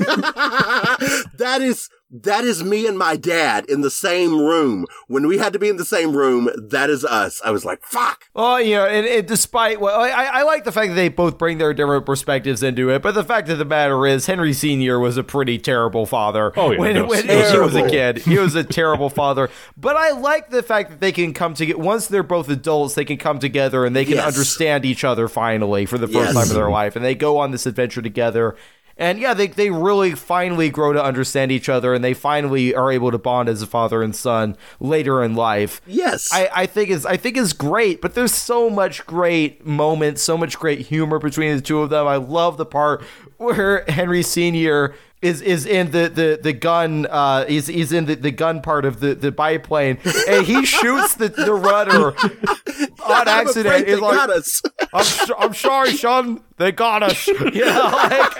that 1.37 1.61
is 1.61 1.91
that 2.11 2.45
is 2.45 2.63
me 2.63 2.87
and 2.87 2.97
my 2.97 3.17
dad 3.17 3.65
in 3.69 3.81
the 3.81 3.91
same 3.91 4.39
room. 4.39 4.87
When 5.09 5.27
we 5.27 5.39
had 5.39 5.53
to 5.55 5.59
be 5.59 5.69
in 5.69 5.77
the 5.77 5.85
same 5.85 6.17
room, 6.17 6.49
that 6.57 6.89
is 6.89 7.05
us. 7.05 7.41
I 7.45 7.51
was 7.51 7.65
like, 7.65 7.83
fuck. 7.83 8.27
Well, 8.33 8.61
you 8.61 8.77
know, 8.77 8.87
and, 8.87 9.07
and 9.07 9.27
despite 9.27 9.81
well, 9.81 10.01
I, 10.01 10.11
I 10.11 10.43
like 10.43 10.65
the 10.65 10.71
fact 10.73 10.91
that 10.91 10.95
they 10.95 11.09
both 11.09 11.37
bring 11.37 11.59
their 11.59 11.75
different 11.75 12.07
perspectives 12.07 12.63
into 12.63 12.91
it, 12.91 13.03
but 13.03 13.15
the 13.15 13.25
fact 13.25 13.49
of 13.49 13.59
the 13.59 13.65
matter 13.65 14.07
is, 14.07 14.27
Henry 14.27 14.53
Senior 14.53 14.99
was 15.01 15.17
a 15.17 15.25
pretty 15.25 15.59
terrible 15.59 16.07
father. 16.07 16.53
Oh, 16.57 16.71
yeah, 16.71 16.79
when, 16.79 16.95
no, 16.95 17.07
when 17.07 17.27
he 17.29 17.59
was 17.59 17.75
a 17.75 17.89
kid, 17.89 18.19
he 18.19 18.39
was 18.39 18.55
a 18.55 18.63
terrible 18.65 19.11
father. 19.11 19.51
But 19.77 19.97
I 19.97 20.11
like 20.13 20.51
the 20.51 20.63
fact 20.63 20.91
that 20.91 21.01
they 21.01 21.13
can 21.13 21.35
come 21.35 21.55
together 21.55 21.79
once 21.79 22.07
they're 22.07 22.23
both 22.23 22.49
adults. 22.49 22.95
They 22.95 23.05
can 23.05 23.17
come 23.19 23.39
together 23.39 23.85
and 23.85 23.95
they 23.97 24.05
can 24.05 24.15
Yes. 24.17 24.27
understand 24.27 24.85
each 24.85 25.03
other 25.05 25.29
finally 25.29 25.87
for 25.87 25.99
the 25.99 26.07
first 26.07 26.33
Yes. 26.33 26.35
time 26.35 26.49
in 26.49 26.55
their 26.55 26.71
life, 26.71 26.95
and 26.97 27.05
they 27.05 27.15
go 27.15 27.39
on 27.39 27.51
this 27.51 27.67
adventure 27.67 28.01
together. 28.01 28.55
And 28.99 29.19
yeah, 29.19 29.35
they, 29.35 29.49
they 29.49 29.71
really 29.71 30.13
finally 30.13 30.71
grow 30.71 30.95
to 30.95 31.03
understand 31.03 31.53
each 31.53 31.69
other, 31.69 31.93
and 31.93 32.03
they 32.03 32.15
finally 32.15 32.75
are 32.75 32.91
able 32.91 33.11
to 33.11 33.19
bond 33.19 33.49
as 33.49 33.61
a 33.61 33.67
father 33.67 34.03
and 34.03 34.17
son 34.17 34.57
later 34.81 35.23
in 35.23 35.35
life. 35.35 35.83
Yes. 35.87 36.29
I, 36.33 36.49
I 36.55 36.67
think 36.67 36.89
is 36.89 37.05
I 37.05 37.19
think 37.19 37.37
is 37.37 37.53
great, 37.53 38.01
but 38.01 38.15
there's 38.15 38.35
so 38.35 38.71
much 38.71 39.05
great 39.05 39.67
moments, 39.67 40.23
so 40.23 40.39
much 40.39 40.59
great 40.59 40.87
humor 40.87 41.19
between 41.19 41.57
the 41.57 41.63
two 41.63 41.81
of 41.81 41.91
them. 41.91 42.07
I 42.07 42.17
love 42.17 42.57
the 42.57 42.65
part 42.65 43.03
where 43.37 43.85
Henry 43.87 44.23
Senior 44.23 44.95
is 45.23 45.41
is 45.41 45.65
in 45.67 45.91
the 45.93 46.09
the 46.09 46.39
the 46.43 46.53
gun 46.53 47.07
uh 47.07 47.47
he's 47.47 47.67
he's 47.69 47.93
in 47.93 48.05
the, 48.05 48.15
the 48.15 48.31
gun 48.31 48.61
part 48.61 48.85
of 48.85 49.01
the 49.01 49.15
the 49.15 49.33
biplane 49.33 49.99
and 50.29 50.47
he 50.47 50.65
shoots 50.77 51.15
the, 51.15 51.29
the 51.29 51.55
rudder 51.55 52.15
on 53.05 53.29
I'm 53.29 53.47
accident. 53.47 53.87
He's 53.89 53.97
they 53.97 54.01
like, 54.01 54.17
got 54.17 54.31
us. 54.31 54.63
I'm, 54.93 55.01
s- 55.01 55.31
I'm 55.39 55.55
sorry, 55.55 55.93
son. 55.97 56.43
They 56.59 56.73
got 56.73 57.03
us. 57.03 57.29
Yeah, 57.53 57.79
like, 57.91 58.33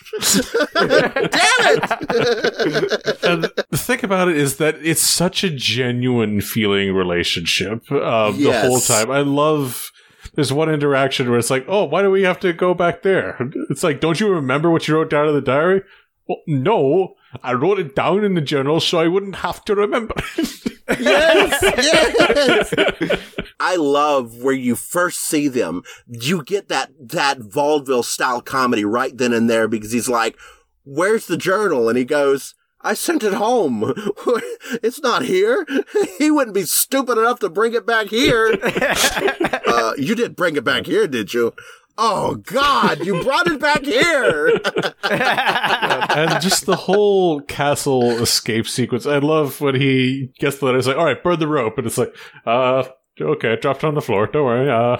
Damn 0.73 1.11
it! 1.17 3.23
and 3.23 3.43
the 3.43 3.77
thing 3.77 4.03
about 4.03 4.29
it 4.29 4.37
is 4.37 4.57
that 4.57 4.75
it's 4.81 5.01
such 5.01 5.43
a 5.43 5.49
genuine 5.49 6.41
feeling 6.41 6.93
relationship 6.93 7.83
uh, 7.91 8.31
the 8.31 8.51
whole 8.61 8.79
time. 8.79 9.11
I 9.11 9.19
love. 9.19 9.91
There's 10.35 10.53
one 10.53 10.69
interaction 10.69 11.29
where 11.29 11.39
it's 11.39 11.49
like, 11.49 11.65
"Oh, 11.67 11.85
why 11.85 12.01
do 12.01 12.11
we 12.11 12.23
have 12.23 12.39
to 12.41 12.53
go 12.53 12.73
back 12.73 13.01
there?" 13.01 13.37
It's 13.69 13.83
like, 13.83 13.99
"Don't 13.99 14.19
you 14.19 14.29
remember 14.29 14.69
what 14.69 14.87
you 14.87 14.95
wrote 14.95 15.09
down 15.09 15.27
in 15.27 15.33
the 15.33 15.41
diary?" 15.41 15.83
Well, 16.27 16.39
no, 16.47 17.15
I 17.43 17.53
wrote 17.53 17.79
it 17.79 17.95
down 17.95 18.23
in 18.23 18.33
the 18.33 18.41
journal 18.41 18.79
so 18.79 18.97
I 18.99 19.07
wouldn't 19.07 19.37
have 19.37 19.63
to 19.65 19.75
remember. 19.75 20.15
yes, 20.99 22.73
yes. 22.73 23.19
I 23.59 23.75
love 23.75 24.37
where 24.37 24.53
you 24.53 24.75
first 24.75 25.21
see 25.21 25.47
them. 25.47 25.83
You 26.07 26.43
get 26.43 26.67
that 26.69 26.91
that 26.99 27.39
vaudeville 27.39 28.03
style 28.03 28.41
comedy 28.41 28.85
right 28.85 29.15
then 29.15 29.33
and 29.33 29.49
there 29.49 29.67
because 29.67 29.91
he's 29.91 30.09
like, 30.09 30.37
"Where's 30.83 31.27
the 31.27 31.37
journal?" 31.37 31.89
And 31.89 31.97
he 31.97 32.05
goes, 32.05 32.55
"I 32.85 32.93
sent 32.93 33.23
it 33.23 33.33
home. 33.33 33.93
it's 34.83 35.01
not 35.01 35.23
here. 35.23 35.65
he 36.17 36.31
wouldn't 36.31 36.55
be 36.55 36.63
stupid 36.63 37.17
enough 37.17 37.39
to 37.39 37.49
bring 37.49 37.73
it 37.73 37.85
back 37.85 38.07
here." 38.07 38.57
uh, 38.63 39.93
you 39.97 40.15
did 40.15 40.35
bring 40.35 40.55
it 40.55 40.63
back 40.63 40.85
here, 40.85 41.07
did 41.07 41.33
you? 41.33 41.53
Oh 41.97 42.35
God, 42.35 43.05
you 43.05 43.23
brought 43.23 43.47
it 43.47 43.59
back 43.59 43.85
here. 43.85 44.47
and 45.09 46.41
just 46.41 46.65
the 46.65 46.75
whole 46.75 47.41
castle 47.41 48.11
escape 48.21 48.67
sequence. 48.67 49.05
I 49.05 49.19
love 49.19 49.61
when 49.61 49.75
he 49.75 50.31
gets 50.39 50.57
the 50.57 50.65
letter. 50.65 50.77
It's 50.77 50.87
like, 50.87 50.97
all 50.97 51.05
right, 51.05 51.23
burn 51.23 51.39
the 51.39 51.47
rope, 51.47 51.77
and 51.77 51.87
it's 51.87 51.97
like, 51.97 52.13
uh, 52.45 52.83
okay, 53.19 53.55
dropped 53.55 53.83
on 53.83 53.93
the 53.95 54.01
floor. 54.01 54.27
Don't 54.27 54.45
worry. 54.45 54.69
Uh, 54.69 54.97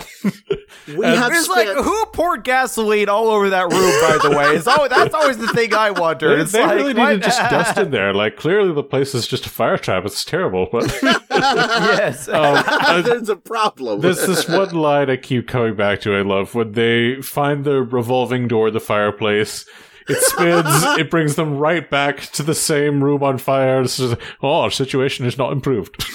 We 0.88 1.06
And 1.06 1.16
have 1.18 1.32
it's 1.32 1.46
spent 1.46 1.76
like 1.76 1.84
who 1.84 2.06
poured 2.14 2.44
gasoline 2.44 3.10
all 3.10 3.28
over 3.30 3.50
that 3.50 3.64
room? 3.72 3.72
By 3.72 4.20
the 4.30 4.36
way, 4.38 4.56
it's 4.56 4.68
always, 4.68 4.90
that's 4.92 5.14
always 5.14 5.38
the 5.38 5.48
thing 5.50 5.74
I 5.74 5.92
wonder. 5.92 6.36
they 6.36 6.42
It's 6.44 6.52
they 6.52 6.62
like, 6.64 6.76
really 6.76 6.94
need 6.94 7.00
what- 7.02 7.10
to 7.14 7.20
just 7.20 7.40
dust 7.50 7.78
in 7.78 7.92
there. 7.92 8.14
Like, 8.14 8.38
clearly 8.38 8.74
the 8.74 8.84
place 8.84 9.16
is 9.16 9.28
just 9.28 9.46
a 9.46 9.50
fire 9.50 9.78
trap. 9.78 10.06
It's 10.06 10.24
terrible, 10.24 10.68
but 10.72 10.84
yes. 11.04 12.28
um, 12.30 12.36
uh, 12.68 13.02
there's 13.02 13.30
a 13.30 13.36
problem. 13.36 14.02
There's 14.02 14.26
this 14.26 14.48
one 14.48 14.74
line 14.76 15.10
I 15.10 15.18
keep 15.18 15.48
coming 15.48 15.76
back 15.76 16.02
to. 16.02 16.16
I 16.16 16.22
love 16.22 16.56
when 16.56 16.74
they 16.74 17.22
find 17.22 17.66
the 17.66 17.82
revolving 17.82 18.48
door, 18.48 18.70
the 18.72 18.80
fireplace. 18.80 19.66
It 20.08 20.18
spins. 20.22 20.68
it 21.00 21.10
brings 21.10 21.36
them 21.36 21.58
right 21.58 21.90
back 21.90 22.22
to 22.34 22.44
the 22.44 22.54
same 22.54 23.04
room 23.04 23.24
on 23.24 23.40
fire. 23.40 23.82
It's 23.82 23.98
just, 23.98 24.16
oh, 24.44 24.62
our 24.62 24.70
situation 24.70 25.26
is 25.26 25.36
not 25.36 25.52
improved. 25.52 26.06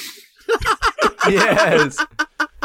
yes. 1.29 2.05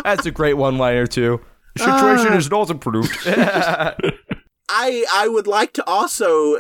That's 0.03 0.25
a 0.25 0.31
great 0.31 0.55
one 0.55 0.77
liner 0.77 1.07
too. 1.07 1.41
Situation 1.77 2.33
uh. 2.33 2.37
is 2.37 2.49
not 2.49 2.69
improved. 2.69 3.11
I 3.25 5.05
I 5.13 5.27
would 5.27 5.47
like 5.47 5.73
to 5.73 5.85
also 5.85 6.57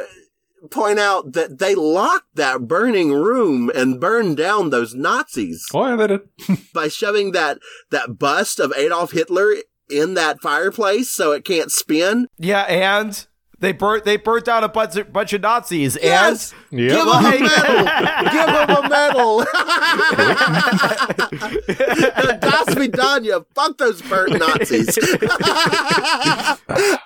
point 0.69 0.99
out 0.99 1.33
that 1.33 1.59
they 1.59 1.75
locked 1.75 2.35
that 2.35 2.67
burning 2.67 3.11
room 3.11 3.71
and 3.73 3.99
burned 3.99 4.37
down 4.37 4.69
those 4.69 4.93
Nazis 4.93 5.65
oh, 5.73 5.87
yeah, 5.87 5.95
they 5.95 6.07
did. 6.07 6.21
by 6.73 6.87
shoving 6.87 7.31
that 7.31 7.59
that 7.91 8.17
bust 8.17 8.59
of 8.59 8.73
Adolf 8.75 9.11
Hitler 9.11 9.55
in 9.89 10.15
that 10.15 10.41
fireplace 10.41 11.11
so 11.11 11.31
it 11.31 11.45
can't 11.45 11.71
spin. 11.71 12.27
yeah, 12.37 12.61
and 12.61 13.27
they 13.65 13.71
burnt 13.73 14.05
they 14.05 14.17
burnt 14.17 14.45
down 14.45 14.63
a 14.63 14.69
bunch 14.69 14.95
of, 14.95 15.11
bunch 15.11 15.33
of 15.33 15.41
Nazis. 15.41 15.97
Yes, 16.01 16.53
Yep. 16.71 16.89
give 16.91 16.99
him 16.99 17.07
Like- 17.07 17.39
a 17.39 17.43
medal. 17.43 17.85
give 18.31 18.47
them 18.47 18.69
a 18.69 18.89
medal. 18.89 19.45
das 22.39 22.65
Vidanya. 22.75 23.45
Fuck 23.55 23.77
those 23.77 24.01
burnt 24.03 24.37
Nazis. 24.39 24.97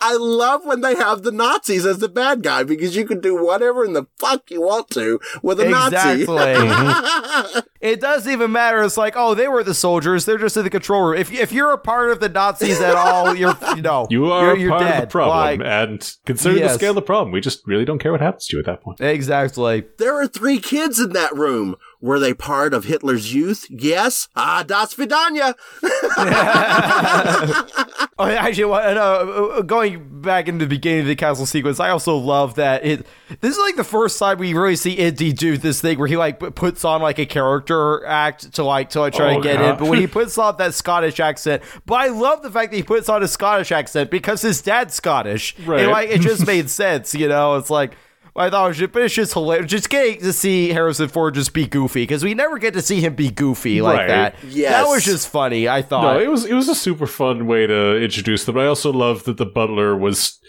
I 0.01 0.15
love 0.19 0.65
when 0.65 0.81
they 0.81 0.95
have 0.95 1.23
the 1.23 1.31
Nazis 1.31 1.85
as 1.85 1.99
the 1.99 2.09
bad 2.09 2.41
guy 2.43 2.63
because 2.63 2.95
you 2.95 3.05
can 3.05 3.19
do 3.21 3.41
whatever 3.43 3.85
in 3.85 3.93
the 3.93 4.05
fuck 4.17 4.49
you 4.51 4.61
want 4.61 4.89
to 4.91 5.19
with 5.41 5.59
a 5.59 5.67
Exactly. 5.69 6.25
Nazi. 6.35 7.61
It 7.81 8.01
doesn't 8.01 8.31
even 8.31 8.51
matter. 8.51 8.81
It's 8.83 8.97
like, 8.97 9.13
oh, 9.15 9.33
they 9.35 9.47
were 9.47 9.63
the 9.63 9.73
soldiers. 9.73 10.25
They're 10.25 10.37
just 10.37 10.57
in 10.57 10.63
the 10.63 10.69
control 10.69 11.03
room. 11.09 11.17
If 11.19 11.31
if 11.31 11.51
you're 11.51 11.71
a 11.71 11.77
part 11.77 12.09
of 12.11 12.19
the 12.19 12.27
Nazis 12.29 12.81
at 12.81 12.95
all, 12.95 13.35
you're 13.35 13.55
you 13.75 13.81
know 13.81 14.07
You 14.09 14.31
are 14.31 14.43
you're, 14.47 14.53
a 14.55 14.59
you're 14.59 14.69
part 14.71 14.81
dead. 14.83 14.95
of 14.95 15.01
the 15.01 15.11
problem, 15.11 15.59
Like, 15.59 15.61
and 15.63 16.15
considering 16.25 16.48
the 16.53 16.59
Yes. 16.61 16.75
scale 16.75 16.91
of 16.91 16.95
the 16.95 17.01
problem, 17.01 17.31
we 17.31 17.41
just 17.41 17.65
really 17.67 17.85
don't 17.85 17.99
care 17.99 18.11
what 18.11 18.21
happens 18.21 18.47
to 18.47 18.55
you 18.57 18.59
at 18.59 18.65
that 18.65 18.81
point. 18.81 18.99
exactly. 19.01 19.85
there 19.97 20.15
are 20.19 20.27
three 20.27 20.59
kids 20.59 20.99
in 20.99 21.13
that 21.13 21.33
room. 21.35 21.75
Were 22.01 22.19
they 22.19 22.33
part 22.33 22.73
of 22.73 22.85
Hitler's 22.85 23.33
youth? 23.33 23.65
Yes. 23.69 24.27
Ah, 24.35 24.63
das 24.65 24.93
Vidanya. 24.93 25.55
Oh, 28.21 28.25
actually, 28.25 28.65
what- 28.65 28.97
uh, 28.97 28.99
uh, 28.99 29.61
going 29.61 30.21
back 30.21 30.49
into 30.49 30.65
the 30.65 30.69
beginning 30.69 31.01
of 31.01 31.05
the 31.07 31.15
castle 31.15 31.45
sequence, 31.45 31.79
I 31.79 31.89
also 31.89 32.17
love 32.17 32.55
that 32.55 32.85
it. 32.85 33.05
This 33.39 33.53
is 33.53 33.57
like 33.59 33.77
the 33.77 33.83
first 33.85 34.19
time 34.19 34.39
we 34.39 34.53
really 34.53 34.75
see 34.75 34.91
Indy 34.91 35.31
do 35.31 35.57
this 35.57 35.79
thing 35.79 35.97
where 35.97 36.07
he 36.07 36.17
like 36.17 36.37
puts 36.55 36.83
on 36.83 37.01
like 37.01 37.17
a 37.17 37.25
character 37.25 38.05
act 38.05 38.53
to 38.55 38.63
like 38.65 38.89
to 38.89 38.99
like 38.99 39.13
try 39.13 39.33
Oh, 39.33 39.37
to 39.37 39.41
get 39.41 39.59
yeah. 39.61 39.71
in, 39.71 39.77
but 39.77 39.87
when 39.87 39.99
he 39.99 40.07
puts 40.07 40.37
on 40.37 40.57
that 40.57 40.73
Scottish 40.73 41.21
accent, 41.21 41.63
but 41.85 41.95
I 41.95 42.07
love 42.07 42.41
the 42.41 42.51
fact 42.51 42.71
that 42.71 42.77
he 42.77 42.83
puts 42.83 43.07
on 43.07 43.23
a 43.23 43.27
Scottish 43.27 43.71
accent 43.71 44.11
because 44.11 44.41
his 44.41 44.61
dad's 44.61 44.95
Scottish, 44.95 45.57
Right. 45.59 45.81
And 45.83 45.91
like 45.91 46.09
it 46.09 46.19
just 46.19 46.45
made 46.47 46.69
sense, 46.69 47.15
you 47.15 47.29
know. 47.29 47.55
It's 47.55 47.69
like. 47.69 47.95
I 48.35 48.49
thought 48.49 48.65
it 48.65 48.67
was 48.69 48.77
just, 48.77 48.91
but 48.93 49.01
it's 49.01 49.13
just 49.13 49.33
hilarious. 49.33 49.69
Just 49.69 49.89
getting 49.89 50.19
to 50.21 50.31
see 50.33 50.69
Harrison 50.69 51.07
Ford 51.09 51.33
just 51.35 51.53
be 51.53 51.65
goofy 51.67 52.03
because 52.03 52.23
we 52.23 52.33
never 52.33 52.57
get 52.57 52.73
to 52.73 52.81
see 52.81 53.01
him 53.01 53.15
be 53.15 53.29
goofy 53.29 53.81
like 53.81 53.97
Right. 53.99 54.07
that. 54.07 54.35
Yes. 54.47 54.71
that 54.71 54.87
was 54.87 55.03
just 55.03 55.27
funny. 55.29 55.67
I 55.67 55.81
thought. 55.81 56.03
No, 56.03 56.19
it 56.19 56.29
was 56.29 56.45
it 56.45 56.53
was 56.53 56.69
a 56.69 56.75
super 56.75 57.07
fun 57.07 57.47
way 57.47 57.67
to 57.67 57.97
introduce 58.01 58.45
them. 58.45 58.57
I 58.57 58.65
also 58.67 58.91
love 58.93 59.23
that 59.25 59.37
the 59.37 59.45
butler 59.45 59.95
was 59.97 60.39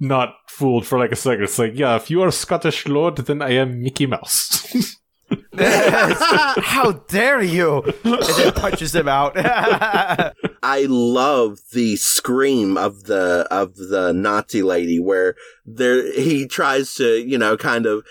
not 0.00 0.34
fooled 0.48 0.86
for 0.86 0.98
like 0.98 1.12
a 1.12 1.16
second. 1.16 1.44
It's 1.44 1.58
like, 1.58 1.72
yeah, 1.74 1.96
if 1.96 2.10
you 2.10 2.22
are 2.22 2.28
a 2.28 2.32
Scottish 2.32 2.86
lord, 2.88 3.16
then 3.16 3.42
I 3.42 3.50
am 3.52 3.82
Mickey 3.82 4.06
Mouse. 4.06 4.66
How 5.56 6.92
dare 7.08 7.42
you? 7.42 7.82
And 8.04 8.22
then 8.22 8.52
punches 8.52 8.94
him 8.94 9.08
out. 9.08 9.36
I 10.66 10.86
love 10.88 11.58
the 11.72 11.96
scream 11.96 12.78
of 12.78 13.04
the 13.04 13.46
of 13.50 13.76
the 13.76 14.12
Nazi 14.14 14.62
lady 14.62 14.98
where 14.98 15.36
there 15.66 16.10
he 16.12 16.46
tries 16.48 16.94
to, 16.94 17.18
you 17.18 17.36
know, 17.36 17.58
kind 17.58 17.84
of 17.84 18.02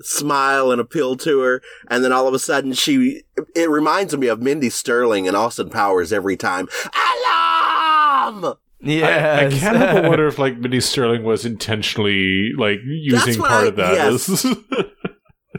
smile 0.00 0.72
and 0.72 0.80
appeal 0.80 1.16
to 1.16 1.38
her 1.42 1.62
and 1.88 2.02
then 2.02 2.10
all 2.12 2.26
of 2.26 2.34
a 2.34 2.38
sudden 2.40 2.72
she 2.72 3.22
it 3.54 3.70
reminds 3.70 4.16
me 4.16 4.26
of 4.26 4.42
Mindy 4.42 4.68
Sterling 4.68 5.28
and 5.28 5.36
Austin 5.36 5.70
Powers 5.70 6.12
every 6.12 6.36
time. 6.36 6.68
Alarm! 6.92 8.56
yes. 8.80 9.54
I 9.54 9.56
can't 9.58 9.76
help 9.76 9.92
but 10.02 10.08
wonder 10.08 10.26
if 10.28 10.40
like 10.40 10.58
Mindy 10.58 10.80
Sterling 10.80 11.22
was 11.22 11.46
intentionally 11.46 12.52
like 12.58 12.80
using 12.84 13.40
part 13.40 13.64
I- 13.64 13.68
of 13.68 13.76
that 13.76 13.94
yes. 13.94 14.44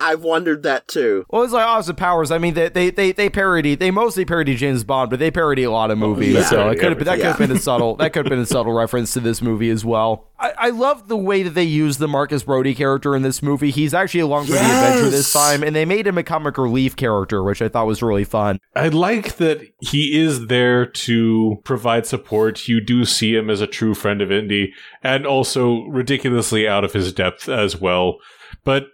as 0.04 0.14
I've 0.14 0.24
wondered 0.24 0.64
that 0.64 0.88
too. 0.88 1.26
Well, 1.30 1.44
it's 1.44 1.54
like 1.54 1.66
Austin 1.66 1.96
Powers. 1.96 2.32
I 2.32 2.38
mean, 2.38 2.54
they 2.54 2.70
they 2.70 2.90
they, 2.90 3.12
they 3.12 3.30
parody. 3.30 3.76
They 3.76 3.92
mostly 3.92 4.26
parody 4.26 4.56
James 4.56 4.84
Bond, 4.84 5.10
but 5.10 5.20
they 5.20 5.32
parody 5.32 5.64
a 5.64 5.72
lot 5.72 5.92
of 5.92 5.98
movies. 5.98 6.34
yeah. 6.36 6.44
So 6.44 6.70
it 6.70 6.80
could 6.80 6.90
have 6.90 6.98
been 6.98 7.06
that 7.06 7.18
could 7.18 7.26
have 7.26 7.40
Yeah. 7.40 7.48
been 7.48 7.56
a 7.56 7.60
subtle 7.60 7.96
that 7.98 8.14
could 8.14 8.26
have 8.26 8.30
been 8.30 8.40
a 8.40 8.46
subtle 8.46 8.74
reference 8.74 9.14
to 9.14 9.20
this 9.20 9.42
movie 9.42 9.70
as 9.70 9.84
well. 9.86 10.28
I, 10.40 10.54
I 10.58 10.70
love 10.72 11.08
the 11.08 11.16
way 11.18 11.42
that 11.44 11.52
they 11.52 11.64
use 11.64 12.00
the 12.00 12.08
Marcus 12.08 12.44
Brody 12.44 12.76
character 12.76 13.16
in 13.16 13.22
this 13.22 13.42
movie. 13.42 13.72
He's 13.72 13.94
actually 13.94 14.20
along 14.22 14.46
for 14.48 14.54
the 14.54 14.60
adventure 14.60 15.10
this 15.10 15.32
time, 15.32 15.64
and 15.64 15.74
they 15.76 15.86
made 15.86 16.06
him 16.06 16.18
a 16.18 16.24
comic 16.24 16.58
relief 16.58 16.96
character, 16.98 17.42
which 17.44 17.62
I 17.62 17.70
thought 17.70 17.88
was 17.88 18.04
really 18.04 18.26
fun. 18.26 18.60
I 18.76 18.90
like 18.90 19.38
that 19.38 19.62
he 19.80 20.20
is 20.22 20.48
there 20.48 20.86
to 20.86 21.62
provide 21.64 22.06
support. 22.06 22.68
You 22.68 22.82
do 22.82 23.06
see 23.06 23.36
him 23.36 23.50
as 23.50 23.62
a 23.62 23.68
true 23.68 23.94
friend 23.94 24.22
of 24.22 24.32
Indy, 24.34 24.74
and 25.02 25.26
also 25.26 25.84
ridiculously 25.84 26.68
out 26.68 26.84
of 26.84 26.92
his 26.94 27.14
depth 27.14 27.48
as 27.48 27.80
well. 27.80 28.18
But 28.66 28.88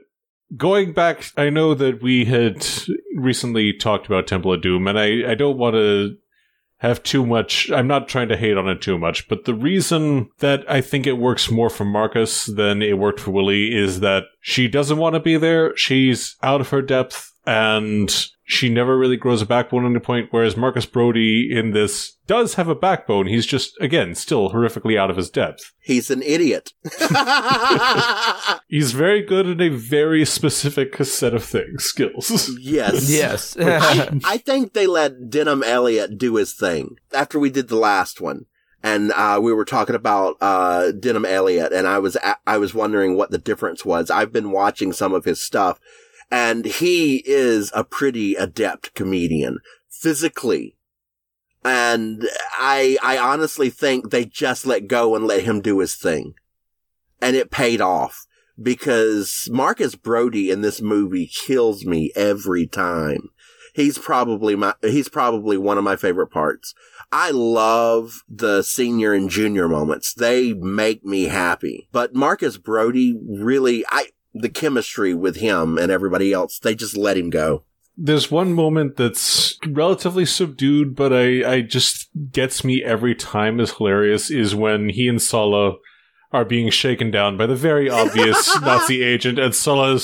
going 0.56 0.94
back, 0.94 1.26
I 1.38 1.50
know 1.50 1.74
that 1.74 2.02
we 2.02 2.26
had 2.26 2.66
recently 3.16 3.74
talked 3.74 4.08
about 4.08 4.28
Temple 4.28 4.54
of 4.54 4.62
Doom, 4.62 4.88
and 4.88 5.00
I, 5.00 5.32
I 5.32 5.36
don't 5.36 5.58
want 5.58 5.76
to 5.76 6.18
have 6.78 7.04
too 7.04 7.26
much. 7.26 7.70
I'm 7.72 7.88
not 7.88 8.08
trying 8.08 8.30
to 8.30 8.38
hate 8.38 8.58
on 8.58 8.70
it 8.70 8.82
too 8.82 8.98
much, 8.98 9.28
but 9.28 9.46
the 9.46 9.54
reason 9.54 10.30
that 10.40 10.70
I 10.70 10.82
think 10.82 11.06
it 11.06 11.18
works 11.18 11.52
more 11.52 11.70
for 11.70 11.86
Marcus 11.86 12.46
than 12.46 12.82
it 12.82 12.98
worked 12.98 13.20
for 13.20 13.32
Willie 13.32 13.76
is 13.76 14.00
that 14.00 14.24
she 14.40 14.68
doesn't 14.68 14.98
want 14.98 15.16
to 15.16 15.20
be 15.20 15.38
there. 15.38 15.76
She's 15.76 16.38
out 16.42 16.62
of 16.62 16.70
her 16.70 16.82
depth 16.82 17.34
and 17.46 18.10
she 18.52 18.68
never 18.68 18.98
really 18.98 19.16
grows 19.16 19.44
a 19.44 19.46
backbone 19.46 19.86
at 19.86 19.92
any 19.92 20.00
point. 20.00 20.30
Whereas 20.32 20.58
Marcus 20.58 20.88
Brody 20.88 21.56
in 21.56 21.70
this 21.70 22.14
does 22.26 22.56
have 22.56 22.68
a 22.68 22.74
backbone. 22.74 23.28
He's 23.28 23.46
just, 23.46 23.80
again, 23.80 24.16
still 24.16 24.50
horrifically 24.50 24.98
out 24.98 25.12
of 25.12 25.18
his 25.18 25.30
depth. 25.30 25.72
He's 25.80 26.10
an 26.10 26.24
idiot. 26.24 26.74
He's 28.68 28.92
very 28.92 29.22
good 29.22 29.46
at 29.48 29.62
a 29.62 29.70
very 29.70 30.26
specific 30.26 30.96
set 31.06 31.36
of 31.36 31.44
things, 31.44 31.84
skills. 31.84 32.50
yes. 32.60 33.08
Yes. 33.10 33.56
I 33.60 34.38
think 34.44 34.74
they 34.74 34.88
let 34.88 35.30
Denholm 35.30 35.64
Elliott 35.64 36.18
do 36.18 36.36
his 36.36 36.54
thing 36.54 36.96
after 37.14 37.38
we 37.38 37.52
did 37.52 37.68
the 37.68 37.76
last 37.76 38.20
one. 38.20 38.46
And, 38.82 39.12
uh, 39.12 39.40
we 39.44 39.54
were 39.54 39.66
talking 39.66 39.96
about, 39.96 40.38
uh, 40.42 40.92
Denholm 40.94 41.28
Elliott 41.28 41.72
and 41.72 41.86
I 41.86 42.00
was, 42.00 42.16
a- 42.16 42.38
I 42.48 42.58
was 42.58 42.74
wondering 42.74 43.16
what 43.16 43.30
the 43.30 43.38
difference 43.38 43.86
was. 43.86 44.10
I've 44.10 44.32
been 44.34 44.50
watching 44.52 44.92
some 44.92 45.14
of 45.14 45.26
his 45.26 45.40
stuff 45.40 45.80
and 46.32 46.66
he 46.66 47.24
is 47.26 47.72
a 47.76 47.84
pretty 47.84 48.36
adept 48.36 48.94
comedian 48.94 49.60
physically. 49.90 50.76
And 51.64 52.28
I, 52.58 52.98
I 53.04 53.18
honestly 53.18 53.70
think 53.70 54.10
they 54.10 54.26
just 54.26 54.66
let 54.66 54.88
go 54.88 55.16
and 55.16 55.26
let 55.26 55.44
him 55.44 55.62
do 55.62 55.80
his 55.80 55.96
thing. 55.96 56.34
And 57.22 57.36
it 57.36 57.52
paid 57.52 57.82
off 57.82 58.26
because 58.62 59.50
Marcus 59.52 59.96
Brody 59.96 60.52
in 60.52 60.62
this 60.62 60.82
movie 60.82 61.28
kills 61.28 61.86
me 61.86 62.12
every 62.16 62.66
time. 62.66 63.30
He's 63.74 63.98
probably 63.98 64.56
my, 64.56 64.74
he's 64.82 65.10
probably 65.10 65.58
one 65.58 65.78
of 65.78 65.84
my 65.84 65.96
favorite 65.96 66.28
parts. 66.28 66.74
I 67.12 67.32
love 67.32 68.24
the 68.30 68.62
senior 68.62 69.14
and 69.14 69.30
junior 69.30 69.68
moments. 69.68 70.14
They 70.14 70.54
make 70.54 71.04
me 71.04 71.26
happy. 71.26 71.88
But 71.92 72.14
Marcus 72.14 72.58
Brody 72.58 73.18
really, 73.28 73.86
I, 73.90 74.08
the 74.34 74.50
chemistry 74.50 75.14
with 75.14 75.38
him 75.38 75.78
and 75.78 75.92
everybody 75.92 76.34
else, 76.34 76.60
they 76.60 76.76
just 76.76 76.96
let 76.96 77.18
him 77.18 77.30
go. 77.30 77.64
There's 77.98 78.32
one 78.32 78.54
moment 78.54 78.96
that's 78.96 79.58
relatively 79.68 80.26
subdued, 80.26 80.96
but 80.96 81.12
I, 81.12 81.56
I 81.56 81.62
just 81.62 82.10
gets 82.32 82.64
me 82.64 82.82
every 82.84 83.14
time 83.14 83.60
is 83.60 83.74
hilarious 83.74 84.32
is 84.32 84.56
when 84.56 84.90
he 84.90 85.08
and 85.10 85.22
Sallah 85.22 85.76
are 86.32 86.46
being 86.46 86.70
shaken 86.70 87.12
down 87.12 87.36
by 87.38 87.46
the 87.46 87.56
very 87.56 87.90
obvious 87.90 88.58
Nazi 88.62 89.02
agent, 89.04 89.38
and 89.40 89.54
Sallah 89.54 90.00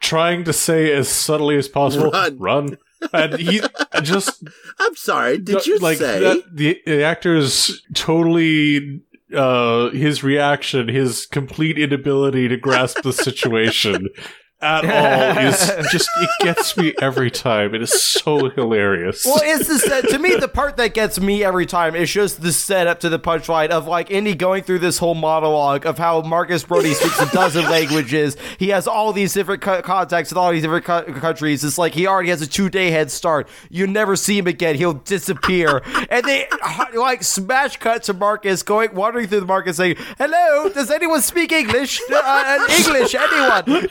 trying 0.00 0.44
to 0.44 0.52
say 0.52 0.92
as 0.92 1.08
subtly 1.08 1.56
as 1.56 1.68
possible, 1.68 2.10
Run. 2.10 2.38
run. 2.38 2.78
And 3.12 3.34
he 3.38 3.60
just 4.02 4.42
I'm 4.78 4.94
sorry. 4.96 5.38
Did 5.38 5.66
you 5.66 5.78
like 5.78 5.98
say? 5.98 6.20
that, 6.20 6.44
the, 6.54 6.80
the 6.86 7.02
actor's 7.02 7.82
totally 7.94 9.02
uh 9.34 9.90
his 9.90 10.22
reaction, 10.22 10.88
his 10.88 11.26
complete 11.26 11.78
inability 11.78 12.48
to 12.48 12.56
grasp 12.56 13.02
the 13.02 13.12
situation 13.12 14.08
at 14.62 14.84
all 15.36 15.46
is 15.46 15.90
just 15.90 16.08
it 16.20 16.30
gets 16.40 16.76
me 16.76 16.94
every 17.00 17.30
time. 17.30 17.74
It 17.74 17.82
is 17.82 18.02
so 18.02 18.50
hilarious. 18.50 19.24
Well, 19.24 19.40
it's 19.42 19.68
the 19.68 19.78
set. 19.78 20.08
To 20.10 20.18
me, 20.18 20.34
the 20.36 20.48
part 20.48 20.76
that 20.76 20.94
gets 20.94 21.20
me 21.20 21.42
every 21.44 21.66
time 21.66 21.94
is 21.94 22.10
just 22.10 22.42
the 22.42 22.52
setup 22.52 23.00
to 23.00 23.08
the 23.08 23.18
punchline 23.18 23.70
of 23.70 23.86
like 23.86 24.10
Indy 24.10 24.34
going 24.34 24.62
through 24.62 24.80
this 24.80 24.98
whole 24.98 25.14
monologue 25.14 25.86
of 25.86 25.98
how 25.98 26.22
Marcus 26.22 26.64
Brody 26.64 26.94
speaks 26.94 27.20
a 27.20 27.30
dozen 27.32 27.64
languages. 27.70 28.36
He 28.58 28.68
has 28.68 28.86
all 28.86 29.12
these 29.12 29.32
different 29.32 29.62
co- 29.62 29.82
contacts 29.82 30.30
with 30.30 30.38
all 30.38 30.50
these 30.52 30.62
different 30.62 30.84
co- 30.84 31.04
countries. 31.04 31.64
It's 31.64 31.78
like 31.78 31.94
he 31.94 32.06
already 32.06 32.30
has 32.30 32.42
a 32.42 32.46
two 32.46 32.68
day 32.68 32.90
head 32.90 33.10
start. 33.10 33.48
You 33.70 33.86
never 33.86 34.16
see 34.16 34.38
him 34.38 34.46
again. 34.46 34.74
He'll 34.74 34.92
disappear. 34.94 35.82
And 36.10 36.24
they 36.24 36.46
like 36.94 37.22
smash 37.22 37.76
cut 37.78 38.02
to 38.04 38.12
Marcus 38.12 38.62
going 38.62 38.94
wandering 38.94 39.28
through 39.28 39.40
the 39.40 39.46
market 39.46 39.74
saying, 39.74 39.96
"Hello, 40.18 40.68
does 40.68 40.90
anyone 40.90 41.22
speak 41.22 41.52
English? 41.52 42.00
Uh, 42.12 42.66
English? 42.70 43.14
Anyone?" 43.14 43.88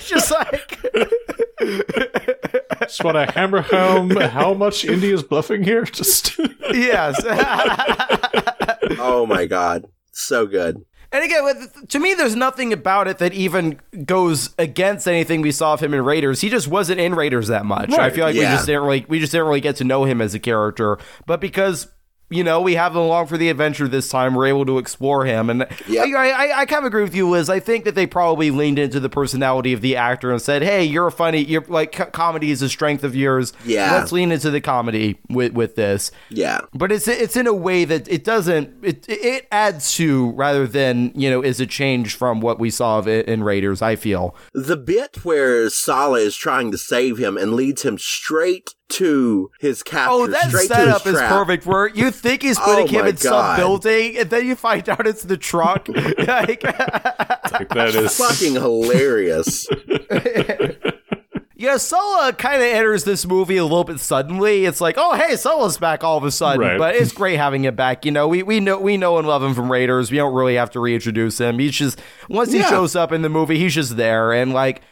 Yeah, 0.10 0.18
it's 0.18 0.28
just 0.28 0.30
like. 0.30 0.78
just 2.80 3.04
want 3.04 3.16
to 3.16 3.30
hammer 3.32 3.62
home 3.62 4.10
how 4.10 4.54
much 4.54 4.84
India's 4.84 5.22
bluffing 5.22 5.62
here. 5.62 5.84
Just 5.90 6.38
Yes. 6.72 7.20
oh 8.98 9.26
my 9.26 9.46
God. 9.46 9.86
So 10.12 10.46
good. 10.46 10.84
And 11.12 11.24
again, 11.24 11.44
with- 11.44 11.88
to 11.88 11.98
me, 11.98 12.14
there's 12.14 12.36
nothing 12.36 12.72
about 12.72 13.08
it 13.08 13.18
that 13.18 13.32
even 13.34 13.80
goes 14.04 14.54
against 14.58 15.08
anything 15.08 15.42
we 15.42 15.50
saw 15.50 15.74
of 15.74 15.80
him 15.80 15.92
in 15.92 16.04
Raiders. 16.04 16.40
He 16.40 16.48
just 16.48 16.68
wasn't 16.68 17.00
in 17.00 17.14
Raiders 17.16 17.48
that 17.48 17.66
much. 17.66 17.92
I 17.92 18.10
feel 18.10 18.24
like 18.24 18.34
we 18.34 18.42
just 18.42 18.66
didn't 18.66 18.82
really 18.82 19.04
we 19.08 19.18
just 19.18 19.32
didn't 19.32 19.48
really 19.48 19.60
get 19.60 19.76
to 19.76 19.84
know 19.84 20.04
him 20.04 20.20
as 20.20 20.34
a 20.34 20.38
character. 20.38 20.98
But 21.26 21.40
because 21.40 21.88
you 22.30 22.42
know 22.44 22.60
we 22.60 22.74
have 22.76 22.92
him 22.92 22.98
along 23.02 23.26
for 23.26 23.36
the 23.36 23.48
adventure 23.48 23.88
this 23.88 24.08
time, 24.08 24.34
we're 24.34 24.46
able 24.46 24.64
to 24.66 24.78
explore 24.78 25.24
him. 25.26 25.50
And 25.50 25.66
Yep. 25.88 26.08
I, 26.16 26.30
I, 26.30 26.60
I 26.60 26.66
kind 26.66 26.80
of 26.80 26.84
agree 26.86 27.02
with 27.02 27.14
you, 27.14 27.28
Liz. 27.28 27.50
I 27.50 27.60
think 27.60 27.84
that 27.84 27.94
they 27.94 28.06
probably 28.06 28.50
leaned 28.50 28.78
into 28.78 29.00
the 29.00 29.08
personality 29.08 29.72
of 29.72 29.80
the 29.80 29.96
actor 29.96 30.30
and 30.30 30.40
said, 30.40 30.62
"Hey, 30.62 30.84
you're 30.84 31.08
a 31.08 31.12
funny. 31.12 31.42
You're 31.44 31.64
like 31.68 31.92
co- 31.92 32.06
comedy 32.06 32.50
is 32.50 32.62
a 32.62 32.68
strength 32.68 33.04
of 33.04 33.14
yours. 33.16 33.52
Yeah. 33.64 33.92
let's 33.94 34.12
lean 34.12 34.32
into 34.32 34.50
the 34.50 34.60
comedy 34.60 35.18
with 35.28 35.52
with 35.52 35.76
this." 35.76 36.10
Yeah. 36.28 36.60
but 36.72 36.92
it's 36.92 37.08
it's 37.08 37.36
in 37.36 37.46
a 37.46 37.54
way 37.54 37.84
that 37.84 38.08
it 38.08 38.24
doesn't 38.24 38.84
it 38.84 39.04
it 39.08 39.46
adds 39.50 39.94
to 39.94 40.30
rather 40.32 40.66
than 40.66 41.12
you 41.14 41.28
know 41.30 41.42
is 41.42 41.60
a 41.60 41.66
change 41.66 42.14
from 42.14 42.40
what 42.40 42.58
we 42.58 42.70
saw 42.70 42.98
of 42.98 43.08
it 43.08 43.26
in 43.26 43.42
Raiders. 43.42 43.82
I 43.82 43.96
feel 43.96 44.34
The 44.54 44.76
bit 44.76 45.24
where 45.24 45.68
Sallah 45.68 46.20
is 46.20 46.36
trying 46.36 46.70
to 46.70 46.78
save 46.78 47.18
him 47.18 47.36
and 47.36 47.54
leads 47.54 47.82
him 47.82 47.98
straight 47.98 48.74
to 48.90 49.50
his 49.60 49.82
capture. 49.82 50.12
oh 50.12 50.26
that 50.26 50.48
straight 50.48 50.68
to 50.68 50.74
setup 50.74 51.02
his 51.02 51.14
is 51.14 51.18
trap. 51.18 51.30
perfect. 51.30 51.66
Where 51.66 51.88
you 51.88 52.10
think 52.10 52.42
he's 52.42 52.58
putting 52.58 52.84
Oh 52.84 52.88
him 52.88 53.02
my 53.02 53.08
in 53.10 53.16
some 53.16 53.56
building 53.56 54.16
and 54.18 54.28
then 54.30 54.46
you 54.46 54.54
find 54.56 54.88
out 54.88 55.06
it's 55.06 55.22
the 55.22 55.36
truck. 55.36 55.88
like, 55.88 56.62
like 56.64 57.68
that 57.70 57.92
is 57.94 58.16
Fucking 58.18 58.54
hilarious. 58.54 59.66
yeah, 61.56 61.76
Sallah 61.76 62.32
kind 62.32 62.56
of 62.62 62.68
enters 62.68 63.04
this 63.04 63.26
movie 63.26 63.58
a 63.58 63.62
little 63.64 63.84
bit 63.84 64.00
suddenly. 64.00 64.64
It's 64.64 64.80
like, 64.80 64.94
oh 64.98 65.14
hey, 65.14 65.36
Sallah's 65.36 65.76
back 65.78 66.02
all 66.02 66.16
of 66.16 66.24
a 66.24 66.30
sudden, 66.30 66.60
Right. 66.60 66.78
but 66.78 66.94
it's 66.96 67.12
great 67.12 67.36
having 67.36 67.64
him 67.64 67.74
back. 67.76 68.04
You 68.04 68.12
know, 68.12 68.26
we 68.28 68.42
we 68.42 68.60
know 68.60 68.78
we 68.78 68.96
know 68.96 69.18
and 69.18 69.28
love 69.28 69.42
him 69.42 69.54
from 69.54 69.70
Raiders. 69.70 70.10
We 70.10 70.16
don't 70.16 70.34
really 70.34 70.54
have 70.54 70.70
to 70.72 70.80
reintroduce 70.80 71.38
him. 71.38 71.58
He's 71.58 71.72
just 71.72 72.00
once 72.28 72.52
he 72.52 72.58
Yeah. 72.60 72.70
shows 72.70 72.96
up 72.96 73.12
in 73.12 73.22
the 73.22 73.28
movie, 73.28 73.58
he's 73.58 73.74
just 73.74 73.96
there 73.96 74.32
and 74.32 74.52
like. 74.52 74.82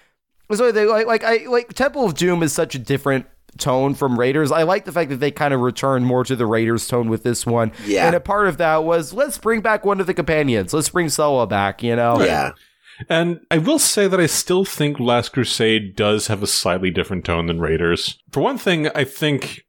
So 0.53 0.73
they 0.73 0.87
like 0.87 1.07
like 1.07 1.25
I 1.25 1.47
like 1.47 1.73
Temple 1.75 2.05
of 2.07 2.15
Doom 2.15 2.43
is 2.43 2.53
such 2.53 2.75
a 2.75 2.79
different 2.79 3.27
tone 3.59 3.95
from 3.95 4.19
Raiders. 4.19 4.51
I 4.53 4.63
like 4.63 4.85
the 4.85 4.93
fact 4.93 5.11
that 5.11 5.17
they 5.21 5.31
kind 5.31 5.53
of 5.53 5.61
return 5.61 6.05
more 6.05 6.25
to 6.25 6.37
the 6.37 6.47
Raiders 6.47 6.87
tone 6.89 7.09
with 7.09 7.23
this 7.23 7.45
one. 7.45 7.73
Yeah. 7.87 8.07
And 8.07 8.17
a 8.17 8.21
part 8.21 8.49
of 8.49 8.57
that 8.59 8.85
was 8.85 9.13
let's 9.13 9.39
bring 9.39 9.61
back 9.61 9.85
one 9.85 10.01
of 10.01 10.07
the 10.07 10.15
companions. 10.15 10.73
Let's 10.73 10.89
bring 10.89 11.09
Sallah 11.09 11.47
back, 11.47 11.83
you 11.83 11.97
know. 11.97 12.21
yeah. 12.23 12.53
And 13.09 13.41
I 13.51 13.59
will 13.59 13.79
say 13.79 14.09
that 14.09 14.21
I 14.21 14.27
still 14.27 14.65
think 14.65 14.99
Last 14.99 15.33
Crusade 15.33 15.95
does 15.95 16.27
have 16.27 16.43
a 16.43 16.49
slightly 16.49 16.91
different 16.91 17.25
tone 17.25 17.47
than 17.47 17.61
Raiders. 17.61 18.19
For 18.33 18.41
one 18.41 18.59
thing, 18.59 18.89
I 18.89 19.05
think, 19.05 19.65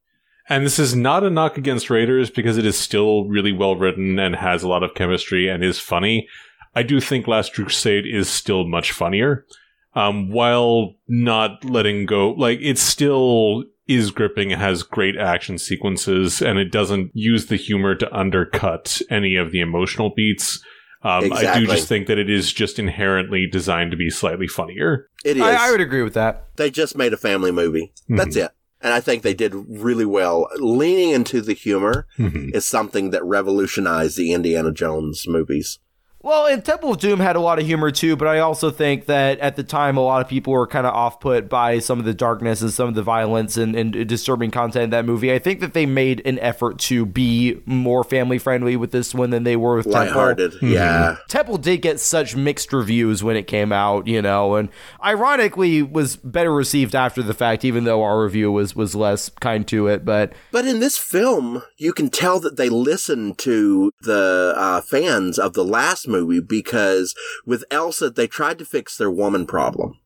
and 0.48 0.66
this 0.66 0.80
is 0.80 0.96
not 0.96 1.24
a 1.24 1.30
knock 1.30 1.58
against 1.58 1.90
Raiders 1.92 2.32
because 2.32 2.58
it 2.58 2.66
is 2.66 2.78
still 2.78 3.26
really 3.26 3.52
well 3.52 3.76
written 3.76 4.18
and 4.18 4.36
has 4.36 4.64
a 4.64 4.68
lot 4.68 4.84
of 4.84 4.96
chemistry 4.96 5.48
and 5.48 5.64
is 5.64 5.80
funny. 5.80 6.28
I 6.76 6.84
do 6.84 7.00
think 7.00 7.28
Last 7.28 7.54
Crusade 7.54 8.06
is 8.08 8.30
still 8.30 8.68
much 8.68 8.92
funnier, 8.92 9.46
um, 9.94 10.30
while 10.30 10.96
not 11.08 11.64
letting 11.66 12.06
go. 12.06 12.32
Like, 12.32 12.60
it's 12.62 12.82
still 12.82 13.64
is 13.90 14.12
gripping, 14.12 14.52
it 14.52 14.60
has 14.60 14.84
great 14.84 15.18
action 15.18 15.58
sequences, 15.58 16.42
and 16.42 16.60
it 16.60 16.72
doesn't 16.72 17.12
use 17.14 17.48
the 17.48 17.56
humor 17.58 17.96
to 17.96 18.14
undercut 18.16 19.02
any 19.10 19.36
of 19.36 19.52
the 19.52 19.60
emotional 19.60 20.12
beats. 20.16 20.64
Um, 21.02 21.32
I 21.32 21.58
do 21.60 21.66
just 21.66 21.88
think 21.88 22.08
that 22.08 22.18
it 22.20 22.30
is 22.30 22.52
just 22.52 22.78
inherently 22.78 23.48
designed 23.50 23.92
to 23.92 23.98
be 23.98 24.10
slightly 24.10 24.48
funnier. 24.48 25.10
It 25.24 25.38
is. 25.38 25.44
I, 25.44 25.68
I 25.70 25.72
would 25.72 25.80
agree 25.82 26.04
with 26.04 26.14
that. 26.16 26.48
they 26.58 26.70
just 26.70 26.98
made 26.98 27.14
a 27.14 27.18
family 27.18 27.52
movie. 27.52 27.94
That's 28.10 28.36
it. 28.36 28.52
And 28.82 28.94
I 28.94 29.00
think 29.02 29.24
they 29.24 29.34
did 29.34 29.54
really 29.56 30.06
well. 30.06 30.48
Leaning 30.58 31.10
into 31.12 31.42
the 31.42 31.54
humor 31.54 32.06
Mhm. 32.18 32.54
is 32.56 32.66
something 32.66 33.10
that 33.12 33.24
revolutionized 33.26 34.18
the 34.18 34.34
Indiana 34.34 34.72
Jones 34.72 35.26
movies. 35.28 35.80
Well, 36.22 36.48
and 36.48 36.64
Temple 36.66 36.92
of 36.92 37.00
Doom 37.00 37.22
had 37.22 37.38
a 37.38 37.40
lot 37.40 37.60
of 37.60 37.66
humor 37.66 37.92
too, 37.92 38.18
but 38.18 38.28
I 38.28 38.40
also 38.40 38.72
think 38.72 39.06
that 39.06 39.40
at 39.40 39.56
the 39.56 39.64
time, 39.64 39.96
a 39.96 40.02
lot 40.02 40.22
of 40.22 40.28
people 40.28 40.52
were 40.52 40.68
kind 40.68 40.86
of 40.86 40.94
off 40.94 41.22
put 41.22 41.48
by 41.48 41.80
some 41.80 41.98
of 41.98 42.04
the 42.04 42.14
darkness 42.14 42.62
and 42.62 42.72
some 42.72 42.90
of 42.90 42.96
the 42.96 43.02
violence 43.02 43.56
and, 43.56 43.74
and 43.74 44.06
disturbing 44.06 44.52
content 44.52 44.84
in 44.84 44.90
that 44.90 45.06
movie. 45.06 45.32
I 45.34 45.40
think 45.40 45.62
that 45.62 45.74
they 45.74 45.86
made 45.86 46.22
an 46.26 46.38
effort 46.40 46.78
to 46.80 47.06
be 47.06 47.62
more 47.66 48.04
family 48.04 48.38
friendly 48.38 48.76
with 48.76 48.92
this 48.92 49.16
one 49.16 49.30
than 49.30 49.44
they 49.44 49.56
were 49.56 49.78
with 49.78 49.86
Temple. 49.86 50.08
Lighthearted. 50.08 50.54
Yeah. 50.62 51.16
Temple 51.30 51.58
did 51.58 51.78
get 51.78 52.02
such 52.02 52.36
mixed 52.36 52.74
reviews 52.74 53.24
when 53.24 53.38
it 53.38 53.48
came 53.48 53.72
out, 53.72 54.06
you 54.06 54.22
know, 54.22 54.56
and 54.56 54.68
ironically 55.02 55.82
was 55.82 56.18
better 56.18 56.54
received 56.54 56.96
after 56.96 57.24
the 57.24 57.34
fact, 57.34 57.64
even 57.64 57.86
though 57.86 58.04
our 58.04 58.22
review 58.22 58.52
was 58.52 58.76
was 58.76 58.94
less 58.94 59.30
kind 59.40 59.66
to 59.70 59.88
it. 59.88 60.04
But 60.04 60.34
But 60.52 60.66
in 60.66 60.82
this 60.82 60.98
film, 60.98 61.64
you 61.78 61.94
can 61.94 62.10
tell 62.10 62.42
that 62.42 62.58
they 62.58 62.68
listened 62.68 63.38
to 63.40 63.94
the 64.02 64.54
uh, 64.58 64.82
fans 64.82 65.40
of 65.40 65.54
the 65.54 65.64
last 65.64 66.09
movie 66.10 66.42
because 66.42 67.16
with 67.46 67.64
Elsa, 67.72 68.10
they 68.10 68.28
tried 68.28 68.58
to 68.60 68.66
fix 68.66 68.98
their 68.98 69.12
woman 69.12 69.46
problem. 69.46 69.98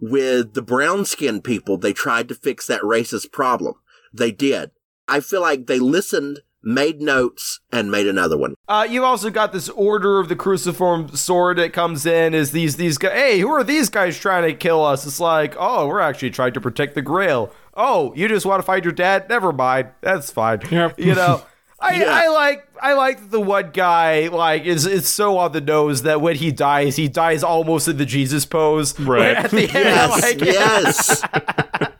With 0.00 0.54
the 0.54 0.62
brown 0.62 1.04
skinned 1.04 1.44
people, 1.44 1.76
they 1.76 1.92
tried 1.92 2.28
to 2.28 2.34
fix 2.34 2.66
that 2.68 2.82
racist 2.82 3.32
problem. 3.32 3.74
They 4.12 4.30
did. 4.30 4.70
I 5.08 5.20
feel 5.20 5.40
like 5.40 5.66
they 5.66 5.78
listened, 5.80 6.40
made 6.62 7.00
notes, 7.00 7.60
and 7.72 7.90
made 7.90 8.06
another 8.06 8.36
one. 8.36 8.54
Uh, 8.68 8.86
you've 8.88 9.04
also 9.04 9.30
got 9.30 9.52
this 9.52 9.68
order 9.70 10.20
of 10.20 10.28
the 10.28 10.36
cruciform 10.36 11.08
sword 11.16 11.58
that 11.58 11.72
comes 11.72 12.06
in. 12.06 12.34
Is 12.34 12.52
these 12.52 12.76
these 12.76 12.98
guys? 12.98 13.12
Hey, 13.12 13.40
who 13.40 13.50
are 13.50 13.64
these 13.64 13.88
guys 13.88 14.18
trying 14.18 14.44
to 14.44 14.54
kill 14.54 14.84
us? 14.84 15.06
It's 15.06 15.18
like, 15.18 15.56
oh, 15.58 15.88
we're 15.88 16.00
actually 16.00 16.30
trying 16.30 16.52
to 16.52 16.60
protect 16.60 16.94
the 16.94 17.02
Grail. 17.02 17.52
Oh, 17.74 18.12
you 18.14 18.28
just 18.28 18.46
want 18.46 18.60
to 18.60 18.66
fight 18.66 18.84
your 18.84 18.92
dad? 18.92 19.28
Never 19.28 19.52
mind, 19.52 19.88
that's 20.00 20.30
fine. 20.30 20.60
Yep. 20.70 20.98
You 20.98 21.14
know, 21.14 21.42
I, 21.80 22.00
Yeah. 22.00 22.10
I 22.12 22.28
like 22.28 22.68
I 22.82 22.92
like 22.94 23.30
the 23.30 23.40
one 23.40 23.70
guy 23.72 24.28
like 24.28 24.64
is 24.64 24.84
is 24.86 25.06
so 25.08 25.38
on 25.38 25.52
the 25.52 25.60
nose 25.60 26.02
that 26.02 26.20
when 26.20 26.36
he 26.36 26.50
dies, 26.50 26.96
he 26.96 27.08
dies 27.08 27.42
almost 27.44 27.86
in 27.88 27.96
the 27.98 28.04
Jesus 28.06 28.44
pose. 28.44 28.98
Right. 28.98 29.36
At 29.36 29.50
the 29.50 29.62
end, 29.62 29.72
Yes, 29.72 30.22
like, 30.22 30.40
yes, 30.40 31.22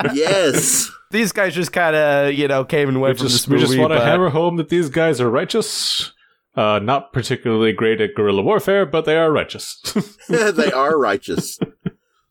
yes. 0.14 0.90
these 1.10 1.32
guys 1.32 1.54
just 1.54 1.72
kind 1.72 1.94
of 1.96 2.34
you 2.34 2.48
know 2.48 2.64
came 2.64 2.88
and 2.88 2.98
We 2.98 3.02
went 3.04 3.18
from 3.18 3.28
just, 3.28 3.46
this 3.46 3.48
we 3.48 3.58
just 3.58 3.78
want 3.78 3.92
to 3.92 3.98
but- 3.98 4.06
hammer 4.06 4.30
home 4.30 4.56
that 4.56 4.68
these 4.68 4.88
guys 4.88 5.20
are 5.20 5.30
righteous. 5.30 6.12
Uh, 6.56 6.80
not 6.80 7.12
particularly 7.12 7.72
great 7.72 8.00
at 8.00 8.16
guerrilla 8.16 8.42
warfare, 8.42 8.84
but 8.84 9.04
they 9.04 9.16
are 9.16 9.30
righteous. 9.30 9.80
they 10.28 10.72
are 10.72 10.98
righteous. 10.98 11.56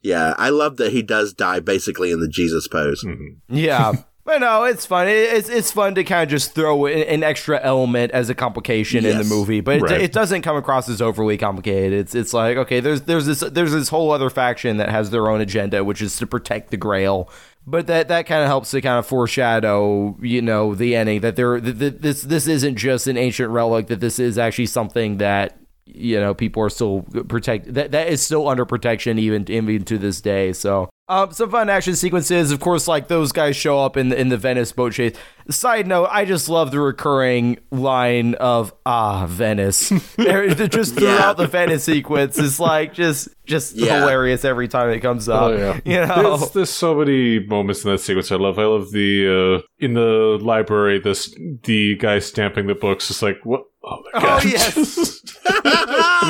Yeah, 0.02 0.34
I 0.38 0.50
love 0.50 0.76
that 0.78 0.92
he 0.92 1.02
does 1.02 1.34
die 1.34 1.62
basically 1.62 2.12
in 2.12 2.20
the 2.20 2.28
Jesus 2.28 2.68
pose. 2.68 3.06
Yeah. 3.48 3.94
But 4.28 4.40
no, 4.42 4.66
it's 4.66 4.86
fun. 4.86 5.08
It's 5.08 5.48
it's 5.48 5.72
fun 5.72 5.96
to 5.96 6.04
kind 6.04 6.24
of 6.24 6.30
just 6.30 6.54
throw 6.54 6.86
an, 6.86 7.02
an 7.04 7.24
extra 7.24 7.62
element 7.64 8.12
as 8.12 8.30
a 8.30 8.36
complication 8.36 9.06
in 9.06 9.18
the 9.18 9.24
movie, 9.24 9.62
but 9.62 9.80
Right. 9.82 9.94
it, 9.94 10.02
it 10.02 10.12
doesn't 10.12 10.42
come 10.42 10.58
across 10.58 10.90
as 10.90 11.02
overly 11.02 11.38
complicated. 11.38 11.94
It's 11.94 12.14
it's 12.14 12.34
like 12.34 12.58
okay, 12.58 12.82
there's 12.82 13.04
there's 13.04 13.26
this 13.26 13.40
there's 13.40 13.72
this 13.72 13.88
whole 13.88 14.12
other 14.12 14.30
faction 14.30 14.76
that 14.78 14.90
has 14.90 15.12
their 15.12 15.30
own 15.30 15.40
agenda, 15.40 15.82
which 15.86 16.02
is 16.02 16.18
to 16.18 16.28
protect 16.28 16.72
the 16.72 16.78
Grail. 16.78 17.30
But 17.66 17.88
that 17.88 18.10
that 18.10 18.26
kind 18.26 18.42
of 18.42 18.48
helps 18.48 18.72
to 18.72 18.82
kind 18.82 19.00
of 19.00 19.06
foreshadow, 19.08 20.18
you 20.22 20.42
know, 20.42 20.76
the 20.76 20.98
ending 20.98 21.22
that 21.22 21.38
there 21.38 21.62
th- 21.62 21.80
th- 21.80 21.96
this 22.00 22.24
this 22.24 22.48
isn't 22.50 22.76
just 22.76 23.08
an 23.08 23.16
ancient 23.16 23.50
relic. 23.50 23.88
That 23.88 24.02
this 24.02 24.20
is 24.20 24.38
actually 24.38 24.66
something 24.66 25.20
that 25.20 25.58
you 25.86 26.20
know 26.20 26.34
people 26.34 26.62
are 26.64 26.70
still 26.70 27.04
protect 27.30 27.74
that 27.76 27.92
that 27.92 28.10
is 28.10 28.22
still 28.22 28.50
under 28.50 28.66
protection 28.66 29.18
even 29.20 29.50
even 29.50 29.86
to 29.86 29.98
this 29.98 30.20
day. 30.20 30.52
So 30.52 30.90
um, 31.10 31.32
some 31.32 31.50
fun 31.50 31.70
action 31.70 31.96
sequences, 31.96 32.52
of 32.52 32.60
course, 32.60 32.88
like 32.88 33.08
those 33.08 33.32
guys 33.32 33.56
show 33.56 33.80
up 33.80 33.96
in 33.98 34.10
the, 34.10 34.20
in 34.20 34.30
the 34.30 34.38
Venice 34.38 34.72
boat 34.72 34.94
chase. 34.94 35.16
Side 35.50 35.88
note, 35.88 36.10
I 36.12 36.26
just 36.26 36.50
love 36.50 36.72
the 36.72 36.80
recurring 36.82 37.58
line 37.72 38.34
of 38.36 38.74
"Ah, 38.86 39.26
Venice." 39.28 39.90
They're- 40.18 40.54
they're 40.54 40.68
just 40.68 40.96
throughout 40.96 41.38
Yeah. 41.40 41.46
the 41.46 41.48
Venice 41.48 41.86
sequence 41.86 42.38
is 42.38 42.60
like 42.60 42.94
just 42.94 43.30
just 43.46 43.76
Yeah. 43.76 44.02
hilarious 44.02 44.44
every 44.44 44.68
time 44.68 44.90
it 44.90 45.00
comes 45.00 45.30
up. 45.30 45.44
Oh, 45.44 45.56
yeah. 45.56 45.80
You 45.86 46.06
know, 46.06 46.36
There's, 46.38 46.52
there's 46.52 46.70
so 46.70 46.96
many 46.96 47.40
moments 47.40 47.86
in 47.86 47.92
that 47.92 48.00
sequence 48.00 48.30
I 48.32 48.36
love. 48.36 48.60
I 48.60 48.66
love 48.66 48.92
the 48.92 49.62
uh, 49.64 49.68
in 49.80 49.94
the 49.94 50.38
library. 50.42 51.00
This 51.00 51.34
the 51.64 51.96
guy 51.96 52.20
stamping 52.20 52.68
the 52.68 52.76
books. 52.76 53.10
It's 53.10 53.22
like 53.22 53.38
what? 53.46 53.64
Oh 53.86 54.04
my 54.04 54.10
Oh, 54.16 54.22
god! 54.22 54.44
yes. 54.44 55.22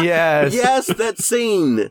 yes, 0.04 0.54
yes, 0.54 0.88
that 0.88 1.18
scene. 1.18 1.90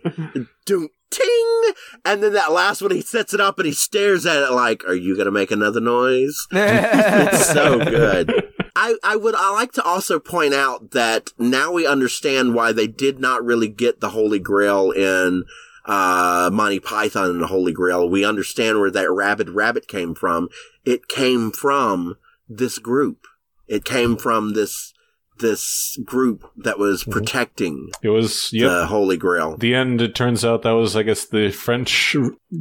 Doom, 0.64 0.88
ting! 1.16 1.74
And 2.04 2.22
then 2.22 2.32
that 2.34 2.52
last 2.52 2.82
one, 2.82 2.90
he 2.90 3.00
sets 3.00 3.34
it 3.34 3.40
up 3.40 3.58
and 3.58 3.66
he 3.66 3.72
stares 3.72 4.26
at 4.26 4.42
it 4.42 4.52
like, 4.52 4.84
are 4.84 4.94
you 4.94 5.14
going 5.14 5.26
to 5.26 5.32
make 5.32 5.50
another 5.50 5.80
noise? 5.80 6.46
It's 6.52 7.46
so 7.46 7.78
good. 7.78 8.32
I, 8.76 8.96
I 9.02 9.16
would 9.16 9.34
I 9.34 9.52
like 9.52 9.72
to 9.72 9.82
also 9.82 10.20
point 10.20 10.52
out 10.52 10.90
that 10.90 11.30
now 11.38 11.72
we 11.72 11.86
understand 11.86 12.54
why 12.54 12.72
they 12.72 12.86
did 12.86 13.18
not 13.18 13.42
really 13.42 13.68
get 13.68 14.00
the 14.00 14.10
Holy 14.10 14.38
Grail 14.38 14.90
in 14.90 15.44
uh, 15.86 16.50
Monty 16.52 16.80
Python 16.80 17.30
and 17.30 17.40
the 17.40 17.46
Holy 17.46 17.72
Grail. 17.72 18.08
We 18.08 18.24
understand 18.24 18.78
where 18.78 18.90
that 18.90 19.10
rabid 19.10 19.50
rabbit 19.50 19.88
came 19.88 20.14
from. 20.14 20.50
It 20.84 21.08
came 21.08 21.52
from 21.52 22.16
this 22.48 22.78
group. 22.78 23.26
It 23.66 23.84
came 23.84 24.16
from 24.16 24.52
this 24.52 24.92
this 25.38 25.98
group 26.04 26.48
that 26.56 26.78
was 26.78 27.04
mhm. 27.04 27.12
protecting 27.12 27.90
It 28.02 28.08
was 28.10 28.50
yep. 28.52 28.70
the 28.70 28.86
Holy 28.86 29.16
Grail. 29.16 29.56
the 29.56 29.74
end, 29.74 30.00
it 30.00 30.14
turns 30.14 30.44
out 30.44 30.62
that 30.62 30.70
was, 30.72 30.94
I 30.96 31.02
guess, 31.02 31.24
the 31.26 31.50
French 31.50 32.14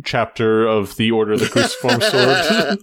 chapter 0.03 0.65
of 0.67 0.95
the 0.97 1.11
Order 1.11 1.33
of 1.33 1.39
the 1.41 1.49
Cruciform 1.49 2.01
Sword. 2.11 2.79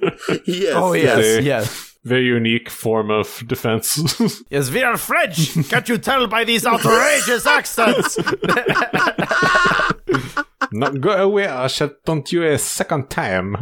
yes. 0.46 0.72
oh 0.74 0.92
yes, 0.94 1.16
They- 1.18 1.40
yes. 1.42 1.88
Very 2.04 2.24
unique 2.26 2.68
form 2.68 3.12
of 3.12 3.44
defense. 3.46 3.96
Yes, 4.50 4.72
we 4.72 4.82
are 4.82 4.96
French. 4.96 5.54
Can't 5.70 5.88
you 5.88 5.98
tell 5.98 6.26
by 6.26 6.42
these 6.42 6.66
outrageous 6.66 7.46
accents? 7.46 8.18
Not 10.72 11.00
go 11.00 11.10
away, 11.12 11.46
I 11.46 11.68
shall 11.68 11.90
taunt 12.04 12.32
you 12.32 12.42
a 12.42 12.58
second 12.58 13.08
time. 13.08 13.54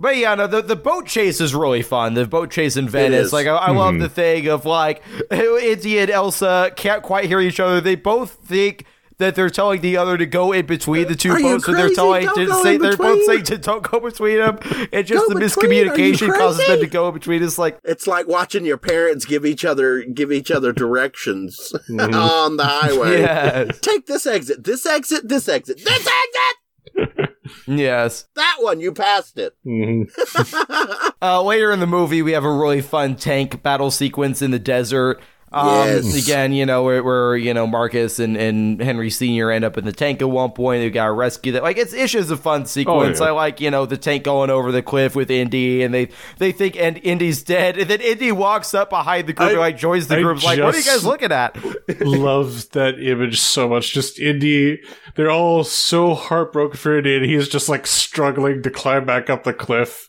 But 0.00 0.16
yeah, 0.16 0.34
no, 0.36 0.46
the, 0.46 0.62
the 0.62 0.76
boat 0.76 1.06
chase 1.06 1.40
is 1.40 1.54
really 1.54 1.82
fun. 1.82 2.14
The 2.14 2.24
boat 2.26 2.50
chase 2.52 2.76
in 2.76 2.88
Venice, 2.88 3.32
like 3.32 3.48
I, 3.48 3.56
I 3.56 3.70
love 3.72 3.98
the 3.98 4.08
thing 4.08 4.46
of 4.46 4.64
like 4.64 5.02
Indy 5.32 5.98
and 5.98 6.08
Elsa 6.10 6.70
can't 6.76 7.02
quite 7.02 7.24
hear 7.24 7.40
each 7.40 7.58
other. 7.58 7.80
They 7.80 7.96
both 7.96 8.34
think 8.44 8.84
that 9.18 9.34
they're 9.34 9.50
telling 9.50 9.80
the 9.80 9.96
other 9.96 10.16
to 10.16 10.24
go 10.26 10.52
in 10.52 10.64
between 10.66 11.08
the 11.08 11.16
two 11.16 11.32
Are 11.32 11.40
you 11.40 11.46
boats, 11.56 11.64
so 11.66 11.72
they're 11.72 11.80
crazy? 11.86 11.94
telling 11.96 12.26
Don't 12.26 12.36
to 12.36 12.46
go 12.46 12.62
say 12.62 12.74
in 12.76 12.80
they're 12.80 12.96
both 12.96 13.24
saying 13.26 13.42
to 13.42 13.58
don't 13.58 13.82
go 13.90 13.98
between 13.98 14.36
them, 14.38 14.58
and 14.92 15.04
just 15.04 15.26
Go 15.26 15.34
the 15.34 15.40
between? 15.40 15.88
Are 15.88 15.96
miscommunication 15.96 16.32
causes 16.38 16.64
them 16.68 16.78
to 16.78 16.86
go 16.86 17.08
in 17.08 17.14
between. 17.14 17.42
It's 17.42 17.58
like 17.58 17.80
It's 17.82 18.06
like 18.06 18.28
watching 18.28 18.64
your 18.64 18.76
parents 18.78 19.24
give 19.24 19.44
each 19.44 19.64
other 19.64 20.02
give 20.04 20.30
each 20.30 20.52
other 20.52 20.72
directions 20.72 21.72
Mm-hmm. 21.90 22.14
on 22.14 22.56
the 22.56 22.64
highway. 22.64 23.22
yes, 23.22 23.80
Take 23.80 24.06
this 24.06 24.24
exit, 24.28 24.62
this 24.62 24.86
exit, 24.86 25.28
this 25.28 25.48
exit, 25.48 25.78
this 25.84 26.08
exit. 26.08 27.28
yes. 27.66 28.26
That 28.34 28.56
one, 28.60 28.80
you 28.80 28.92
passed 28.92 29.38
it. 29.38 29.54
Mhm. 29.66 30.10
Uh, 31.20 31.42
later 31.42 31.72
in 31.72 31.80
the 31.80 31.86
movie, 31.86 32.22
we 32.22 32.30
have 32.30 32.44
a 32.44 32.52
really 32.52 32.80
fun 32.80 33.16
tank 33.16 33.60
battle 33.62 33.90
sequence 33.90 34.40
in 34.40 34.52
the 34.52 34.58
desert. 34.58 35.20
Um, 35.50 35.66
Yes. 35.68 36.22
Again, 36.26 36.52
you 36.52 36.66
know, 36.66 36.82
where, 36.82 37.02
where 37.02 37.36
you 37.36 37.54
know 37.54 37.66
Marcus 37.66 38.18
and, 38.18 38.36
and 38.36 38.80
Henry 38.82 39.08
Senior 39.10 39.50
end 39.50 39.64
up 39.64 39.78
in 39.78 39.84
the 39.86 39.92
tank 39.92 40.20
at 40.20 40.28
one 40.28 40.50
point. 40.50 40.82
They 40.82 40.90
got 40.90 41.06
to 41.06 41.12
rescue 41.12 41.52
that. 41.52 41.62
Like 41.62 41.78
it's 41.78 41.92
just 42.12 42.30
a 42.30 42.36
fun 42.36 42.66
sequence. 42.66 43.20
Oh, 43.20 43.24
yeah. 43.24 43.30
I 43.30 43.32
like 43.34 43.60
you 43.60 43.70
know 43.70 43.86
the 43.86 43.96
tank 43.96 44.24
going 44.24 44.50
over 44.50 44.70
the 44.72 44.82
cliff 44.82 45.16
with 45.16 45.30
Indy, 45.30 45.82
and 45.82 45.94
they 45.94 46.10
they 46.36 46.52
think 46.52 46.76
and 46.76 46.98
Indy's 46.98 47.42
dead, 47.42 47.78
and 47.78 47.88
then 47.88 48.00
Indy 48.00 48.30
walks 48.32 48.74
up 48.74 48.90
behind 48.90 49.26
the 49.26 49.32
group, 49.32 49.48
I- 49.48 49.52
and 49.52 49.60
like 49.60 49.78
joins 49.78 50.06
the 50.08 50.16
I 50.18 50.22
group. 50.22 50.42
Like, 50.42 50.60
what 50.60 50.74
are 50.74 50.78
you 50.78 50.84
guys 50.84 51.04
looking 51.04 51.32
at? 51.32 51.56
Love 52.00 52.70
that 52.72 53.00
image 53.02 53.40
so 53.40 53.68
much. 53.68 53.92
Just 53.92 54.18
Indy, 54.20 54.80
they're 55.14 55.30
all 55.30 55.64
so 55.64 56.14
heartbroken 56.14 56.76
for 56.76 56.98
Indy, 56.98 57.16
and 57.16 57.24
he's 57.24 57.48
just 57.48 57.68
like 57.68 57.86
struggling 57.86 58.62
to 58.62 58.70
climb 58.70 59.06
back 59.06 59.30
up 59.30 59.44
the 59.44 59.52
cliff, 59.54 60.08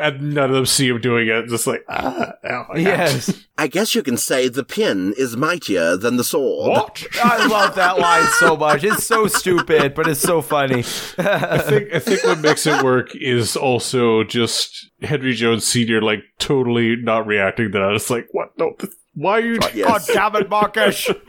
and 0.00 0.34
none 0.34 0.50
of 0.50 0.56
them 0.56 0.66
see 0.66 0.88
him 0.88 1.00
doing 1.00 1.28
it. 1.28 1.48
Just 1.48 1.66
like, 1.66 1.84
ah, 1.88 2.32
oh 2.44 2.64
my 2.68 2.74
God. 2.74 2.78
yes, 2.78 3.44
I 3.58 3.66
guess 3.66 3.94
you 3.94 4.02
can 4.02 4.16
say 4.16 4.48
the 4.48 4.64
pin 4.64 5.14
is 5.16 5.36
mightier 5.36 5.96
than 5.96 6.16
the 6.16 6.24
sword. 6.24 6.70
What? 6.70 7.06
I 7.22 7.46
love 7.46 7.74
that 7.76 7.98
line 7.98 8.26
so 8.38 8.56
much. 8.56 8.84
It's 8.84 9.06
so 9.06 9.26
stupid, 9.26 9.94
but 9.94 10.08
it's 10.08 10.20
so 10.20 10.42
funny. 10.42 10.80
I 11.18 11.58
think 11.58 11.94
I 11.94 11.98
think 11.98 12.24
what 12.24 12.40
makes 12.40 12.66
it 12.66 12.82
work 12.82 13.14
is 13.14 13.56
also 13.56 14.24
just 14.24 14.90
Henry 15.02 15.34
Jones 15.34 15.66
Senior 15.66 16.02
like 16.02 16.20
totally 16.38 16.96
not 16.96 17.26
reacting 17.26 17.72
to 17.72 17.78
that. 17.78 17.92
It's 17.94 18.10
like, 18.10 18.28
what? 18.32 18.48
No, 18.58 18.74
th- 18.78 18.92
why 19.14 19.38
are 19.38 19.44
you? 19.44 19.58
Yes. 19.74 20.06
God 20.06 20.32
damn 20.32 20.42
it, 20.42 20.48
Marcus! 20.50 21.08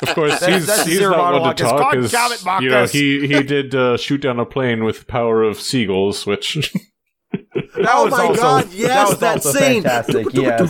Of 0.00 0.14
course, 0.14 0.44
he's 0.44 0.66
that's 0.66 0.86
he's 0.86 1.00
not 1.00 1.40
one 1.40 1.56
to 1.56 1.62
talk. 1.62 1.92
"God 1.92 2.10
damn 2.10 2.32
it, 2.32 2.62
you 2.62 2.70
know, 2.70 2.86
he 2.86 3.26
he 3.26 3.42
did 3.54 3.74
uh, 3.74 3.96
shoot 3.96 4.20
down 4.20 4.38
a 4.38 4.44
plane 4.46 4.84
with 4.84 5.00
the 5.00 5.04
power 5.06 5.42
of 5.42 5.60
seagulls, 5.60 6.26
which 6.26 6.72
That 7.32 7.90
oh 7.94 8.04
was 8.04 8.12
my 8.12 8.24
also, 8.26 8.40
god, 8.40 8.72
yes, 8.72 8.88
that 8.88 9.08
was 9.08 9.18
that, 9.20 9.36
also 9.36 9.52
scene. 9.52 9.82
fantastic. 9.82 10.26
Yes. 10.32 10.60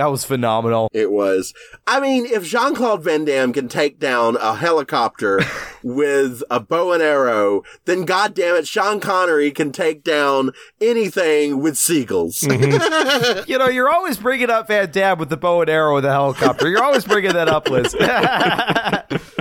That 0.00 0.10
was 0.10 0.24
phenomenal. 0.24 0.88
It 0.94 1.12
was. 1.12 1.52
I 1.86 2.00
mean, 2.00 2.24
if 2.24 2.46
Jean 2.46 2.74
Claude 2.74 3.04
Van 3.04 3.26
Damme 3.26 3.52
can 3.52 3.68
take 3.68 3.98
down 3.98 4.36
a 4.36 4.54
helicopter 4.54 5.40
with 5.82 6.42
a 6.50 6.58
bow 6.58 6.92
and 6.92 7.02
arrow, 7.02 7.64
then 7.84 8.06
goddamn 8.06 8.56
it, 8.56 8.66
Sean 8.66 8.98
Connery 9.00 9.50
can 9.50 9.72
take 9.72 10.02
down 10.02 10.52
anything 10.80 11.60
with 11.60 11.76
seagulls. 11.76 12.40
Mm-hmm. 12.40 13.42
You 13.50 13.58
know, 13.58 13.68
you're 13.68 13.90
always 13.90 14.16
bringing 14.16 14.48
up 14.48 14.68
Van 14.68 14.90
Damme 14.90 15.18
with 15.18 15.28
the 15.28 15.36
bow 15.36 15.60
and 15.60 15.68
arrow 15.68 15.96
with 15.96 16.04
the 16.04 16.10
helicopter. 16.10 16.68
You're 16.68 16.82
always 16.82 17.04
bringing 17.04 17.32
that 17.32 17.48
up, 17.48 17.68
Liz. 17.68 17.94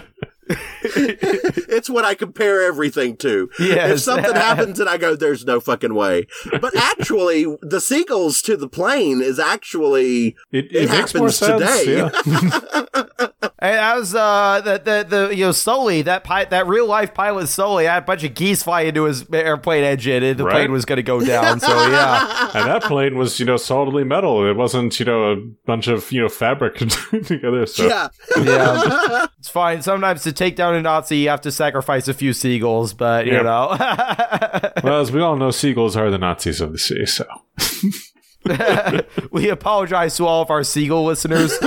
it's 1.70 1.90
what 1.90 2.06
I 2.06 2.16
compare 2.16 2.64
everything 2.64 3.18
to. 3.18 3.50
Yes. 3.60 3.92
If 3.92 4.00
something 4.02 4.34
happens 4.36 4.80
and 4.80 4.90
I 4.90 4.98
go, 4.98 5.16
there's 5.16 5.46
no 5.46 5.60
fucking 5.60 5.94
way. 5.94 6.28
But 6.60 6.76
actually, 6.76 7.46
the 7.62 7.80
seagulls 7.82 8.42
to 8.44 8.58
the 8.58 8.68
plane 8.70 9.22
is 9.22 9.40
actually, 9.40 10.36
It, 10.52 10.74
It 10.76 10.88
more 10.90 10.98
happens 10.98 11.36
sense. 11.38 11.62
today. 11.62 11.98
Yeah. 11.98 13.28
And 13.62 13.76
that 13.76 13.98
was 13.98 14.16
uh 14.16 14.62
the 14.64 14.78
the, 14.80 15.06
the 15.28 15.36
you 15.36 15.44
know 15.46 15.52
Sully 15.52 16.02
that 16.04 16.24
pi- 16.24 16.46
that 16.46 16.66
real 16.68 16.88
life 16.88 17.14
pilot 17.14 17.48
Sully 17.48 17.84
had 17.86 18.04
a 18.04 18.06
bunch 18.06 18.24
of 18.24 18.34
geese 18.34 18.64
fly 18.64 18.82
into 18.84 19.04
his 19.04 19.26
airplane 19.34 19.84
engine 19.84 20.24
and 20.24 20.40
the 20.40 20.46
Right. 20.46 20.54
plane 20.54 20.72
was 20.72 20.86
going 20.86 20.96
to 20.98 21.04
go 21.04 21.20
down. 21.26 21.60
So 21.60 21.68
yeah, 21.90 22.52
and 22.54 22.66
that 22.70 22.84
plane 22.84 23.18
was, 23.18 23.38
you 23.38 23.46
know, 23.46 23.58
solidly 23.58 24.06
metal. 24.06 24.50
It 24.50 24.56
wasn't, 24.56 24.98
you 24.98 25.06
know, 25.06 25.34
a 25.34 25.36
bunch 25.66 25.88
of, 25.90 26.10
you 26.10 26.22
know, 26.22 26.30
fabric 26.30 26.78
together. 27.26 27.66
So 27.66 27.86
yeah. 27.86 28.08
yeah, 28.42 29.26
it's 29.40 29.50
fine. 29.50 29.82
Sometimes 29.82 30.24
to 30.24 30.32
take 30.32 30.56
down 30.56 30.74
a 30.76 30.82
Nazi, 30.82 31.18
you 31.18 31.30
have 31.30 31.42
to 31.42 31.52
sacrifice 31.52 32.08
a 32.08 32.14
few 32.14 32.32
seagulls, 32.32 32.94
but 32.94 33.26
you 33.26 33.34
Yeah. 33.34 33.42
know. 33.42 33.76
well, 34.84 35.02
as 35.02 35.12
we 35.12 35.20
all 35.20 35.36
know, 35.36 35.52
seagulls 35.52 35.98
are 35.98 36.10
the 36.10 36.18
Nazis 36.18 36.62
of 36.62 36.72
the 36.72 36.78
sea. 36.80 37.06
So 37.06 37.26
we 39.32 39.50
apologize 39.50 40.16
to 40.18 40.26
all 40.26 40.42
of 40.42 40.50
our 40.50 40.64
seagull 40.64 41.06
listeners. 41.06 41.52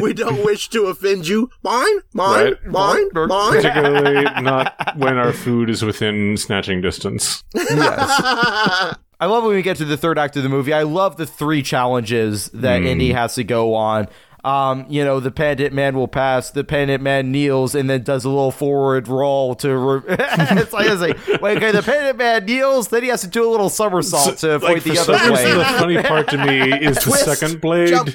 we 0.00 0.12
don't 0.12 0.44
wish 0.44 0.68
to 0.68 0.84
offend 0.86 1.26
you. 1.26 1.50
Mine, 1.62 1.98
mine, 2.12 2.44
Right. 2.44 2.66
mine, 2.66 3.08
Mine. 3.14 3.28
mine. 3.28 3.52
particularly 3.52 4.24
not 4.42 4.96
when 4.96 5.16
our 5.16 5.32
food 5.32 5.70
is 5.70 5.82
within 5.82 6.36
snatching 6.36 6.80
distance. 6.80 7.42
yes. 7.54 8.94
I 9.20 9.26
love 9.26 9.42
when 9.42 9.54
we 9.54 9.62
get 9.62 9.76
to 9.78 9.84
the 9.84 9.96
third 9.96 10.16
act 10.16 10.36
of 10.36 10.44
the 10.44 10.48
movie. 10.48 10.72
I 10.72 10.82
love 10.84 11.16
the 11.16 11.26
three 11.26 11.60
challenges 11.62 12.46
that 12.50 12.80
hmm. 12.82 12.86
Indy 12.86 13.12
has 13.12 13.34
to 13.34 13.42
go 13.42 13.74
on. 13.74 14.06
Um, 14.48 14.86
you 14.88 15.04
know, 15.04 15.20
the 15.20 15.30
penitent 15.30 15.74
man 15.74 15.94
will 15.94 16.08
pass, 16.08 16.50
the 16.50 16.64
penitent 16.64 17.02
man 17.02 17.30
kneels, 17.30 17.74
and 17.74 17.90
then 17.90 18.02
does 18.02 18.24
a 18.24 18.30
little 18.30 18.50
forward 18.50 19.06
roll 19.06 19.54
to. 19.56 19.76
Re- 19.76 20.02
it's 20.08 20.72
like, 20.72 20.86
it's 20.86 21.02
like, 21.02 21.42
wait, 21.42 21.58
okay, 21.58 21.70
the 21.70 21.82
penitent 21.82 22.16
man 22.16 22.46
kneels, 22.46 22.88
then 22.88 23.02
he 23.02 23.10
has 23.10 23.20
to 23.20 23.26
do 23.26 23.46
a 23.46 23.50
little 23.50 23.68
somersault 23.68 24.38
to 24.38 24.52
avoid 24.54 24.70
Like, 24.70 24.82
the 24.84 24.98
other 24.98 25.12
reason, 25.12 25.58
the 25.58 25.64
funny 25.64 26.02
part 26.02 26.28
to 26.28 26.38
me 26.38 26.72
is 26.86 26.96
the 26.96 27.10
second 27.10 27.60
blade. 27.60 27.90
Jump. 27.90 28.10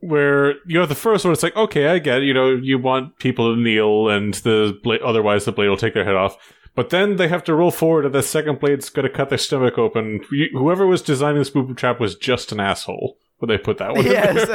Where 0.00 0.54
you 0.66 0.78
know 0.78 0.86
the 0.86 0.94
first 0.96 1.24
one, 1.24 1.32
it's 1.32 1.42
like 1.42 1.56
okay, 1.56 1.86
I 1.86 1.98
get 1.98 2.18
it. 2.18 2.24
you 2.24 2.34
know 2.34 2.50
you 2.50 2.78
want 2.78 3.18
people 3.18 3.54
to 3.54 3.60
kneel, 3.60 4.08
and 4.08 4.34
the 4.34 4.78
blade, 4.82 5.00
otherwise 5.02 5.44
the 5.44 5.52
blade 5.52 5.68
will 5.68 5.76
take 5.76 5.94
their 5.94 6.04
head 6.04 6.16
off. 6.16 6.36
But 6.74 6.90
then 6.90 7.16
they 7.16 7.28
have 7.28 7.44
to 7.44 7.54
roll 7.54 7.70
forward, 7.70 8.04
and 8.04 8.14
the 8.14 8.22
second 8.22 8.60
blade's 8.60 8.90
going 8.90 9.08
to 9.08 9.12
cut 9.12 9.30
their 9.30 9.38
stomach 9.38 9.78
open. 9.78 10.20
Whoever 10.52 10.86
was 10.86 11.00
designing 11.00 11.38
this 11.38 11.48
booby 11.48 11.74
trap 11.74 11.98
was 11.98 12.14
just 12.14 12.52
an 12.52 12.60
asshole 12.60 13.16
when 13.38 13.48
they 13.48 13.58
put 13.58 13.78
that 13.78 13.94
one. 13.94 14.04
Yes. 14.04 14.48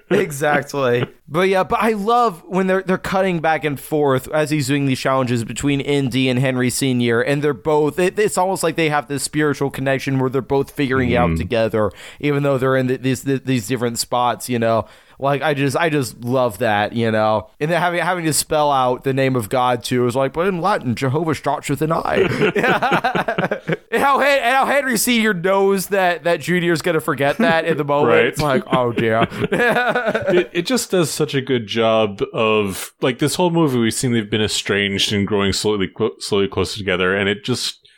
exactly. 0.10 1.06
But 1.28 1.48
yeah, 1.48 1.64
but 1.64 1.80
I 1.80 1.92
love 1.92 2.42
when 2.46 2.66
they're 2.66 2.82
they're 2.82 2.98
cutting 2.98 3.40
back 3.40 3.64
and 3.64 3.78
forth 3.78 4.28
as 4.28 4.50
he's 4.50 4.66
doing 4.66 4.86
these 4.86 4.98
challenges 4.98 5.44
between 5.44 5.80
Indy 5.80 6.28
and 6.28 6.38
Henry 6.38 6.70
Senior, 6.70 7.20
and 7.20 7.42
they're 7.42 7.52
both. 7.52 7.98
It, 7.98 8.18
it's 8.18 8.38
almost 8.38 8.62
like 8.62 8.76
they 8.76 8.88
have 8.88 9.08
this 9.08 9.22
spiritual 9.22 9.70
connection 9.70 10.18
where 10.18 10.30
they're 10.30 10.42
both 10.42 10.70
figuring 10.70 11.10
it 11.10 11.16
out 11.16 11.30
mm. 11.30 11.36
together, 11.36 11.90
even 12.20 12.42
though 12.42 12.58
they're 12.58 12.76
in 12.76 12.86
the, 12.86 12.96
these 12.96 13.22
these 13.22 13.68
different 13.68 13.98
spots. 13.98 14.48
You 14.48 14.58
know, 14.58 14.86
like 15.20 15.42
I 15.42 15.54
just 15.54 15.76
I 15.76 15.90
just 15.90 16.24
love 16.24 16.58
that. 16.58 16.92
You 16.92 17.10
know, 17.10 17.50
and 17.60 17.70
then 17.70 17.80
having 17.80 18.00
having 18.00 18.24
to 18.24 18.32
spell 18.32 18.72
out 18.72 19.04
the 19.04 19.12
name 19.12 19.36
of 19.36 19.48
God 19.48 19.84
too 19.84 20.06
is 20.06 20.16
like, 20.16 20.32
but 20.32 20.46
in 20.46 20.60
Latin, 20.60 20.94
Jehovah 20.94 21.34
starts 21.34 21.68
with 21.68 21.82
an 21.82 21.92
I. 21.92 22.14
and 23.90 24.02
how 24.02 24.20
and 24.20 24.56
how 24.56 24.66
Henry 24.66 24.96
Senior 24.96 25.34
knows 25.34 25.88
that 25.88 26.24
that 26.24 26.40
Junior's 26.40 26.82
gonna 26.82 27.00
forget 27.00 27.38
that 27.38 27.64
in 27.64 27.76
the 27.76 27.84
moment. 27.90 28.14
Right. 28.14 28.26
It's 28.26 28.40
like, 28.40 28.64
oh 28.72 28.92
dear. 28.92 29.26
it, 29.30 30.50
it 30.52 30.66
just 30.66 30.90
does 30.90 31.10
such 31.10 31.34
a 31.34 31.40
good 31.40 31.66
job 31.66 32.22
of 32.32 32.92
like 33.00 33.18
this 33.18 33.34
whole 33.34 33.50
movie 33.50 33.78
we've 33.78 33.94
seen 33.94 34.12
they've 34.12 34.30
been 34.30 34.40
estranged 34.42 35.12
and 35.12 35.26
growing 35.26 35.52
slowly 35.52 35.88
clo- 35.88 36.16
slowly 36.18 36.48
closer 36.48 36.78
together 36.78 37.14
and 37.16 37.28
it 37.28 37.44
just 37.44 37.88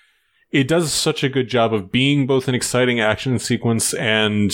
it 0.50 0.68
does 0.68 0.92
such 0.92 1.24
a 1.24 1.28
good 1.28 1.48
job 1.48 1.72
of 1.72 1.90
being 1.90 2.26
both 2.26 2.48
an 2.48 2.54
exciting 2.54 3.00
action 3.00 3.38
sequence 3.38 3.94
and 3.94 4.52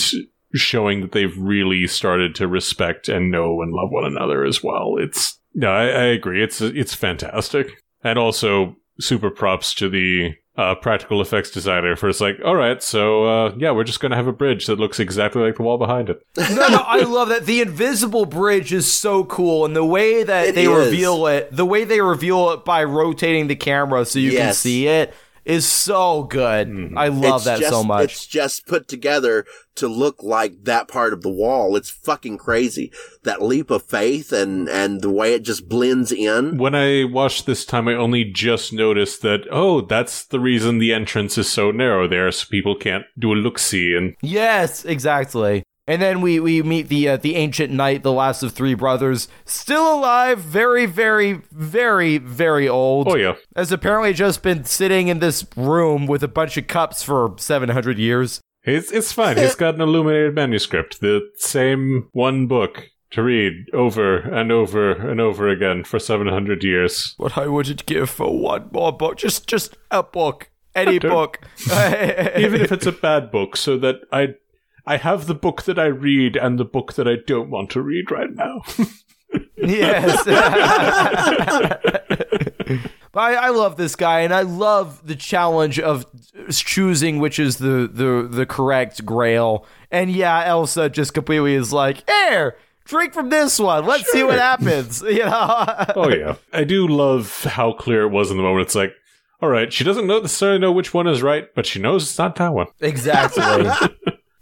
showing 0.53 1.01
that 1.01 1.11
they've 1.11 1.37
really 1.37 1.87
started 1.87 2.35
to 2.35 2.47
respect 2.47 3.07
and 3.09 3.31
know 3.31 3.61
and 3.61 3.71
love 3.73 3.89
one 3.91 4.05
another 4.05 4.43
as 4.45 4.63
well. 4.63 4.95
It's 4.97 5.39
no 5.53 5.71
i, 5.71 5.83
I 5.87 6.03
agree. 6.05 6.43
It's 6.43 6.61
it's 6.61 6.93
fantastic. 6.95 7.81
And 8.03 8.17
also 8.17 8.75
super 8.99 9.29
props 9.29 9.73
to 9.75 9.89
the 9.89 10.33
uh, 10.57 10.75
practical 10.75 11.21
effects 11.21 11.49
designer 11.51 11.95
for 11.95 12.09
it's 12.09 12.19
like 12.19 12.35
all 12.43 12.55
right 12.55 12.83
so 12.83 13.23
uh, 13.23 13.53
yeah 13.57 13.71
we're 13.71 13.85
just 13.85 14.01
gonna 14.01 14.15
have 14.17 14.27
a 14.27 14.33
bridge 14.33 14.65
that 14.65 14.77
looks 14.77 14.99
exactly 14.99 15.41
like 15.41 15.55
the 15.55 15.63
wall 15.63 15.77
behind 15.77 16.09
it. 16.09 16.21
No, 16.37 16.67
no, 16.67 16.83
I 16.85 16.99
love 17.03 17.29
that. 17.29 17.45
The 17.45 17.61
invisible 17.61 18.25
bridge 18.25 18.73
is 18.73 18.91
so 18.91 19.23
cool, 19.23 19.63
and 19.63 19.73
the 19.75 19.85
way 19.85 20.23
that 20.23 20.47
It 20.49 20.55
they 20.55 20.65
is. 20.65 20.85
reveal 20.85 21.27
it, 21.27 21.55
the 21.55 21.65
way 21.65 21.85
they 21.85 22.01
reveal 22.01 22.49
it 22.51 22.65
by 22.65 22.83
rotating 22.83 23.47
the 23.47 23.55
camera 23.55 24.03
so 24.05 24.19
you 24.19 24.31
can 24.31 24.53
see 24.53 24.87
it, 24.87 25.13
is 25.49 25.67
so 25.67 26.23
good. 26.23 26.67
Mm-hmm. 26.67 26.97
I 26.97 27.07
love 27.07 27.41
It's 27.41 27.45
that 27.45 27.59
just, 27.59 27.71
so 27.71 27.83
much. 27.83 28.03
It's 28.03 28.27
just 28.27 28.67
put 28.67 28.87
together 28.87 29.45
to 29.75 29.87
look 29.87 30.21
like 30.21 30.65
that 30.65 30.87
part 30.87 31.11
of 31.11 31.21
the 31.21 31.29
wall. 31.29 31.75
It's 31.75 31.89
fucking 31.89 32.37
crazy. 32.37 32.91
That 33.23 33.41
leap 33.41 33.71
of 33.71 33.83
faith 33.83 34.31
and, 34.31 34.69
and 34.69 35.01
the 35.01 35.09
way 35.09 35.33
it 35.33 35.43
just 35.43 35.67
blends 35.67 36.11
in. 36.11 36.57
when 36.57 36.75
I 36.75 37.05
watched 37.05 37.45
this 37.45 37.65
time, 37.65 37.87
I 37.87 37.95
only 37.95 38.25
just 38.25 38.71
noticed 38.73 39.21
that, 39.23 39.47
oh, 39.49 39.81
that's 39.81 40.25
the 40.25 40.39
reason 40.39 40.77
the 40.77 40.93
entrance 40.93 41.37
is 41.37 41.49
so 41.49 41.71
narrow 41.71 42.07
there, 42.07 42.31
so 42.31 42.45
people 42.49 42.75
can't 42.75 43.05
do 43.17 43.31
a 43.31 43.35
look 43.35 43.57
see. 43.57 43.95
And 43.95 44.15
Yes, 44.21 44.85
exactly. 44.85 45.63
And 45.89 45.99
then 45.99 46.21
we 46.21 46.39
we 46.39 46.61
meet 46.61 46.87
the 46.87 47.09
uh, 47.09 47.17
the 47.17 47.35
ancient 47.35 47.73
knight, 47.73 48.03
the 48.03 48.11
last 48.11 48.43
of 48.43 48.53
three 48.53 48.75
brothers, 48.75 49.27
still 49.43 49.95
alive, 49.95 50.37
very 50.39 50.85
very 50.85 51.41
very 51.51 52.19
very 52.19 52.69
old. 52.69 53.07
oh, 53.07 53.15
yeah. 53.15 53.33
Has 53.55 53.71
apparently 53.71 54.13
just 54.13 54.43
been 54.43 54.65
sitting 54.65 55.07
in 55.07 55.17
this 55.17 55.43
room 55.57 56.05
with 56.05 56.23
a 56.23 56.27
bunch 56.27 56.57
of 56.57 56.67
cups 56.67 57.01
for 57.01 57.33
700 57.39 57.97
years. 57.97 58.39
It's, 58.63 58.91
it's 58.91 59.11
fine. 59.11 59.37
He's 59.37 59.55
got 59.55 59.75
an 59.75 59.81
illuminated 59.81 60.35
manuscript, 60.35 61.01
the 61.01 61.27
same 61.37 62.09
one 62.11 62.45
book 62.45 62.89
to 63.11 63.23
read 63.23 63.65
over 63.73 64.17
and 64.17 64.51
over 64.51 64.91
and 64.91 65.19
over 65.19 65.49
again 65.49 65.83
for 65.83 65.97
700 65.97 66.63
years. 66.63 67.15
What 67.17 67.35
I 67.35 67.47
wouldn't 67.47 67.87
give 67.87 68.11
for 68.11 68.39
one 68.39 68.69
more 68.71 68.91
book, 68.95 69.17
just 69.17 69.47
just 69.47 69.75
a 69.89 70.03
book, 70.03 70.51
any 70.75 70.99
book. 70.99 71.39
Even 71.67 72.61
if 72.61 72.71
it's 72.71 72.85
a 72.85 72.91
bad 72.91 73.31
book, 73.31 73.57
so 73.57 73.77
that 73.79 74.01
I. 74.11 74.35
I 74.89 74.97
have 74.97 75.27
the 75.27 75.35
book 75.35 75.63
that 75.63 75.77
I 75.77 75.85
read 75.85 76.35
and 76.35 76.59
the 76.59 76.65
book 76.65 76.93
that 76.93 77.07
I 77.07 77.17
don't 77.27 77.51
want 77.51 77.69
to 77.71 77.81
read 77.81 78.09
right 78.09 78.33
now. 78.33 78.63
yes. 79.55 80.23
but 83.11 83.19
I, 83.19 83.35
I 83.35 83.49
love 83.49 83.77
this 83.77 83.95
guy, 83.95 84.21
and 84.21 84.33
I 84.33 84.41
love 84.41 85.05
the 85.05 85.15
challenge 85.15 85.79
of 85.79 86.07
choosing 86.49 87.19
which 87.19 87.37
is 87.37 87.57
the 87.57 87.87
the 87.87 88.27
the 88.27 88.47
correct 88.47 89.05
Grail. 89.05 89.67
And 89.91 90.09
yeah, 90.09 90.43
Elsa 90.43 90.89
just 90.89 91.13
completely 91.13 91.53
is 91.53 91.71
like, 91.71 92.09
"Here, 92.09 92.57
drink 92.85 93.13
from 93.13 93.29
this 93.29 93.59
one. 93.59 93.85
Let's 93.85 94.11
see 94.11 94.23
what 94.23 94.39
happens." 94.39 95.01
You 95.07 95.25
know. 95.25 95.85
Oh 95.95 96.09
yeah, 96.09 96.37
I 96.51 96.63
do 96.63 96.87
love 96.87 97.43
how 97.43 97.73
clear 97.73 98.05
it 98.05 98.09
was 98.09 98.31
in 98.31 98.37
the 98.37 98.43
moment. 98.43 98.65
It's 98.65 98.75
like, 98.75 98.95
all 99.39 99.49
right, 99.49 99.71
she 99.71 99.83
doesn't 99.83 100.07
necessarily 100.07 100.57
know 100.57 100.71
which 100.71 100.95
one 100.95 101.05
is 101.05 101.21
right, 101.21 101.47
but 101.53 101.67
she 101.67 101.79
knows 101.79 102.05
it's 102.05 102.17
not 102.17 102.37
that 102.37 102.55
one. 102.55 102.67
Exactly. 102.81 103.69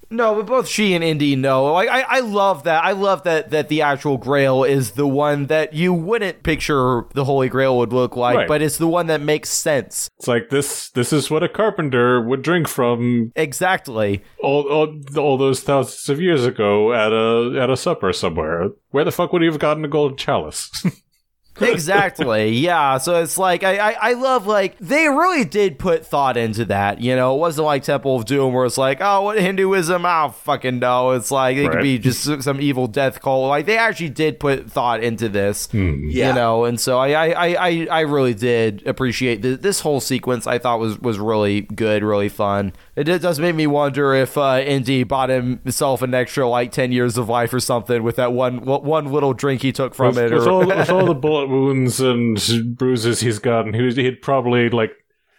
No, 0.09 0.35
but 0.35 0.45
both 0.45 0.67
she 0.67 0.93
and 0.93 1.03
Indy 1.03 1.35
know. 1.35 1.73
Like 1.73 1.89
I, 1.89 2.01
I 2.01 2.19
love 2.21 2.63
that. 2.63 2.83
I 2.83 2.91
love 2.91 3.23
that 3.23 3.51
that 3.51 3.67
the 3.69 3.81
actual 3.81 4.17
Grail 4.17 4.63
is 4.63 4.91
the 4.91 5.07
one 5.07 5.47
that 5.47 5.73
you 5.73 5.93
wouldn't 5.93 6.43
picture 6.43 7.03
the 7.13 7.25
Holy 7.25 7.49
Grail 7.49 7.77
would 7.77 7.91
look 7.93 8.15
like, 8.15 8.35
Right. 8.37 8.47
but 8.47 8.61
it's 8.61 8.77
the 8.77 8.87
one 8.87 9.07
that 9.07 9.21
makes 9.21 9.49
sense. 9.49 10.09
It's 10.19 10.27
like 10.27 10.49
this. 10.49 10.89
This 10.91 11.11
is 11.11 11.29
what 11.29 11.43
a 11.43 11.49
carpenter 11.49 12.21
would 12.21 12.41
drink 12.41 12.67
from 12.67 13.31
Exactly. 13.35 14.23
all, 14.41 14.63
all, 14.69 14.95
all 15.17 15.37
those 15.37 15.61
thousands 15.61 16.09
of 16.09 16.21
years 16.21 16.45
ago 16.45 16.93
at 16.93 17.11
a 17.11 17.59
at 17.61 17.69
a 17.69 17.77
supper 17.77 18.13
somewhere. 18.13 18.69
Where 18.91 19.03
the 19.03 19.11
fuck 19.11 19.33
would 19.33 19.41
he 19.41 19.47
have 19.47 19.59
gotten 19.59 19.83
a 19.85 19.87
golden 19.89 20.17
chalice? 20.17 20.71
exactly. 21.61 22.49
Yeah. 22.67 22.97
So 22.97 23.21
it's 23.21 23.37
like 23.37 23.63
I, 23.63 23.77
I 23.77 23.91
I 24.09 24.13
love 24.13 24.45
like 24.47 24.77
they 24.79 25.07
really 25.07 25.45
did 25.45 25.79
put 25.79 26.05
thought 26.05 26.35
into 26.37 26.65
that. 26.65 26.99
You 27.01 27.15
know, 27.15 27.35
it 27.35 27.39
wasn't 27.39 27.65
like 27.65 27.83
Temple 27.83 28.15
of 28.17 28.25
Doom 28.25 28.53
where 28.53 28.65
it's 28.65 28.77
like, 28.77 28.99
oh, 29.01 29.21
what 29.21 29.39
Hinduism? 29.39 30.05
I 30.05 30.23
don't 30.23 30.35
fucking 30.35 30.79
know. 30.79 31.11
It's 31.11 31.31
like 31.31 31.57
it 31.57 31.69
could 31.71 31.81
be 31.81 31.97
just 31.99 32.43
some 32.43 32.59
evil 32.61 32.87
death 32.87 33.21
cult. 33.21 33.47
Like 33.49 33.65
they 33.65 33.77
actually 33.77 34.09
did 34.09 34.39
put 34.39 34.69
thought 34.71 35.03
into 35.03 35.29
this. 35.29 35.67
Hmm. 35.71 36.09
Yeah. 36.09 36.29
You 36.29 36.35
know, 36.35 36.65
and 36.65 36.79
so 36.79 36.97
I 36.97 37.09
I, 37.11 37.27
I, 37.47 37.67
I- 37.69 37.87
I 37.89 37.99
really 38.01 38.33
did 38.33 38.85
appreciate 38.87 39.41
th- 39.41 39.61
this 39.61 39.79
whole 39.81 39.99
sequence. 39.99 40.47
I 40.47 40.57
thought 40.57 40.79
was 40.79 40.99
was 40.99 41.19
really 41.19 41.61
good, 41.61 42.03
really 42.03 42.29
fun. 42.29 42.73
It 42.97 43.21
does 43.21 43.39
make 43.39 43.53
me 43.53 43.67
wonder 43.67 44.15
if 44.15 44.37
uh, 44.39 44.63
Indy 44.65 45.03
bought 45.03 45.29
himself 45.29 46.01
an 46.01 46.15
extra 46.15 46.47
like 46.49 46.71
ten 46.71 46.91
years 46.91 47.15
of 47.15 47.29
life 47.29 47.53
or 47.53 47.59
something 47.59 48.01
with 48.01 48.15
that 48.15 48.33
one 48.33 48.65
one 48.65 49.11
little 49.11 49.33
drink 49.33 49.61
he 49.61 49.71
took 49.71 49.93
from 49.93 50.15
with, 50.15 50.17
it. 50.17 50.33
with 50.33 50.47
or- 50.47 50.49
all, 50.49 50.65
with 50.65 50.89
all 50.89 51.05
the 51.05 51.13
bullet 51.13 51.47
wounds 51.47 51.99
and 51.99 52.75
bruises 52.75 53.19
he's 53.19 53.37
gotten, 53.37 53.73
he 53.75 53.91
he'd 54.01 54.23
probably 54.23 54.69
like 54.69 54.91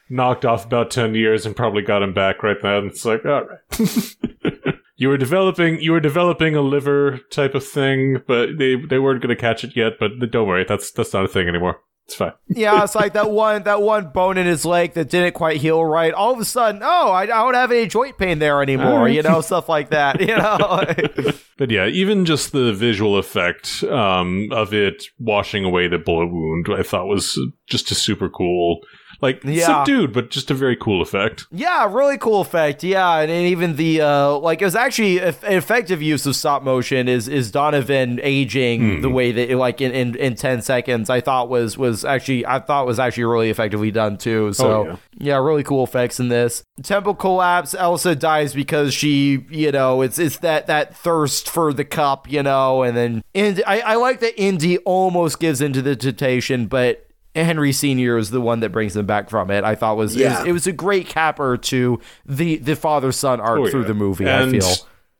knocked 0.08 0.44
off 0.44 0.64
about 0.64 0.92
ten 0.92 1.16
years 1.16 1.44
and 1.44 1.56
probably 1.56 1.82
got 1.82 2.00
him 2.02 2.14
back 2.14 2.44
right 2.44 2.62
then. 2.62 2.86
It's 2.86 3.04
like, 3.04 3.24
all 3.26 3.42
right. 3.44 4.74
You 5.00 5.08
were 5.08 5.16
developing, 5.16 5.80
you 5.80 5.92
were 5.92 6.00
developing 6.00 6.56
a 6.56 6.60
liver 6.60 7.20
type 7.30 7.54
of 7.54 7.64
thing, 7.64 8.20
but 8.26 8.58
they 8.58 8.74
they 8.74 8.98
weren't 8.98 9.22
going 9.22 9.34
to 9.34 9.40
catch 9.40 9.62
it 9.62 9.76
yet. 9.76 9.92
But 10.00 10.10
don't 10.32 10.48
worry, 10.48 10.64
that's 10.68 10.90
that's 10.90 11.12
not 11.12 11.24
a 11.24 11.28
thing 11.28 11.46
anymore. 11.46 11.80
It's 12.08 12.14
fine. 12.14 12.32
Yeah, 12.48 12.84
it's 12.84 12.94
like 12.94 13.12
that 13.12 13.30
one 13.30 13.64
that 13.64 13.82
one 13.82 14.08
bone 14.08 14.38
in 14.38 14.46
his 14.46 14.64
leg 14.64 14.94
that 14.94 15.10
didn't 15.10 15.34
quite 15.34 15.58
heal 15.58 15.84
right. 15.84 16.14
All 16.14 16.32
of 16.32 16.40
a 16.40 16.44
sudden, 16.46 16.80
oh, 16.82 17.10
I, 17.10 17.24
I 17.24 17.26
don't 17.26 17.52
have 17.52 17.70
any 17.70 17.86
joint 17.86 18.16
pain 18.16 18.38
there 18.38 18.62
anymore. 18.62 19.10
You 19.10 19.20
know, 19.22 19.42
stuff 19.42 19.68
like 19.68 19.90
that. 19.90 20.18
You 20.18 20.36
know, 20.38 21.32
But 21.58 21.70
yeah, 21.70 21.86
even 21.86 22.24
just 22.24 22.52
the 22.52 22.72
visual 22.72 23.18
effect 23.18 23.84
um, 23.84 24.48
of 24.52 24.72
it 24.72 25.04
washing 25.18 25.64
away 25.66 25.86
the 25.86 25.98
bullet 25.98 26.28
wound, 26.28 26.68
I 26.70 26.82
thought 26.82 27.08
was 27.08 27.38
just 27.66 27.90
a 27.90 27.94
super 27.94 28.30
cool, 28.30 28.80
like 29.20 29.42
Yeah. 29.44 29.66
subdued, 29.66 30.12
but 30.12 30.30
just 30.30 30.50
a 30.50 30.54
very 30.54 30.76
cool 30.76 31.02
effect. 31.02 31.46
yeah, 31.50 31.86
really 31.92 32.18
cool 32.18 32.40
effect. 32.40 32.84
Yeah, 32.84 33.18
and, 33.20 33.30
and 33.30 33.46
even 33.48 33.76
the 33.76 34.00
uh, 34.00 34.36
like 34.38 34.62
it 34.62 34.64
was 34.64 34.76
actually 34.76 35.20
eff- 35.20 35.44
effective 35.44 36.00
use 36.02 36.24
of 36.26 36.36
stop 36.36 36.62
motion 36.62 37.08
is 37.08 37.28
is 37.28 37.50
Donovan 37.50 38.20
aging 38.22 39.00
the 39.02 39.10
way 39.10 39.32
that 39.32 39.50
like 39.56 39.80
in, 39.80 39.92
in 39.92 40.14
in 40.16 40.34
ten 40.34 40.62
seconds. 40.62 41.10
I 41.10 41.20
thought 41.20 41.48
was 41.48 41.76
was 41.76 42.04
actually 42.04 42.46
I 42.46 42.58
thought 42.60 42.86
was 42.86 42.98
actually 42.98 43.24
really 43.24 43.50
effectively 43.50 43.90
done 43.90 44.18
too. 44.18 44.52
So. 44.52 44.68
Oh, 44.70 44.84
yeah. 44.84 44.96
Yeah, 45.20 45.38
really 45.38 45.64
cool 45.64 45.82
effects 45.82 46.20
in 46.20 46.28
this. 46.28 46.62
Temple 46.80 47.16
collapse. 47.16 47.74
Elsa 47.74 48.14
dies 48.14 48.54
because 48.54 48.94
she, 48.94 49.44
you 49.50 49.72
know, 49.72 50.00
it's 50.00 50.16
it's 50.16 50.38
that 50.38 50.68
that 50.68 50.94
thirst 50.94 51.50
for 51.50 51.72
the 51.72 51.84
cup, 51.84 52.30
you 52.30 52.40
know, 52.40 52.84
and 52.84 52.96
then 52.96 53.24
Indy. 53.34 53.64
I, 53.64 53.78
I 53.80 53.94
like 53.96 54.20
that 54.20 54.40
Indy 54.40 54.78
almost 54.78 55.40
gives 55.40 55.60
into 55.60 55.82
the 55.82 55.96
temptation, 55.96 56.68
but 56.68 57.07
Henry 57.44 57.72
Senior 57.72 58.18
is 58.18 58.30
the 58.30 58.40
one 58.40 58.60
that 58.60 58.70
brings 58.70 58.94
them 58.94 59.06
back 59.06 59.30
from 59.30 59.50
it. 59.50 59.64
I 59.64 59.74
thought 59.74 59.96
was 59.96 60.16
it, 60.16 60.28
was, 60.28 60.44
it 60.46 60.52
was 60.52 60.66
a 60.66 60.72
great 60.72 61.08
capper 61.08 61.56
to 61.56 62.00
the 62.26 62.56
the 62.56 62.76
father 62.76 63.12
son 63.12 63.40
arc 63.40 63.60
Oh, 63.60 63.70
through 63.70 63.84
the 63.84 63.94
movie. 63.94 64.26
And 64.26 64.56
I 64.56 64.58
feel. 64.60 64.74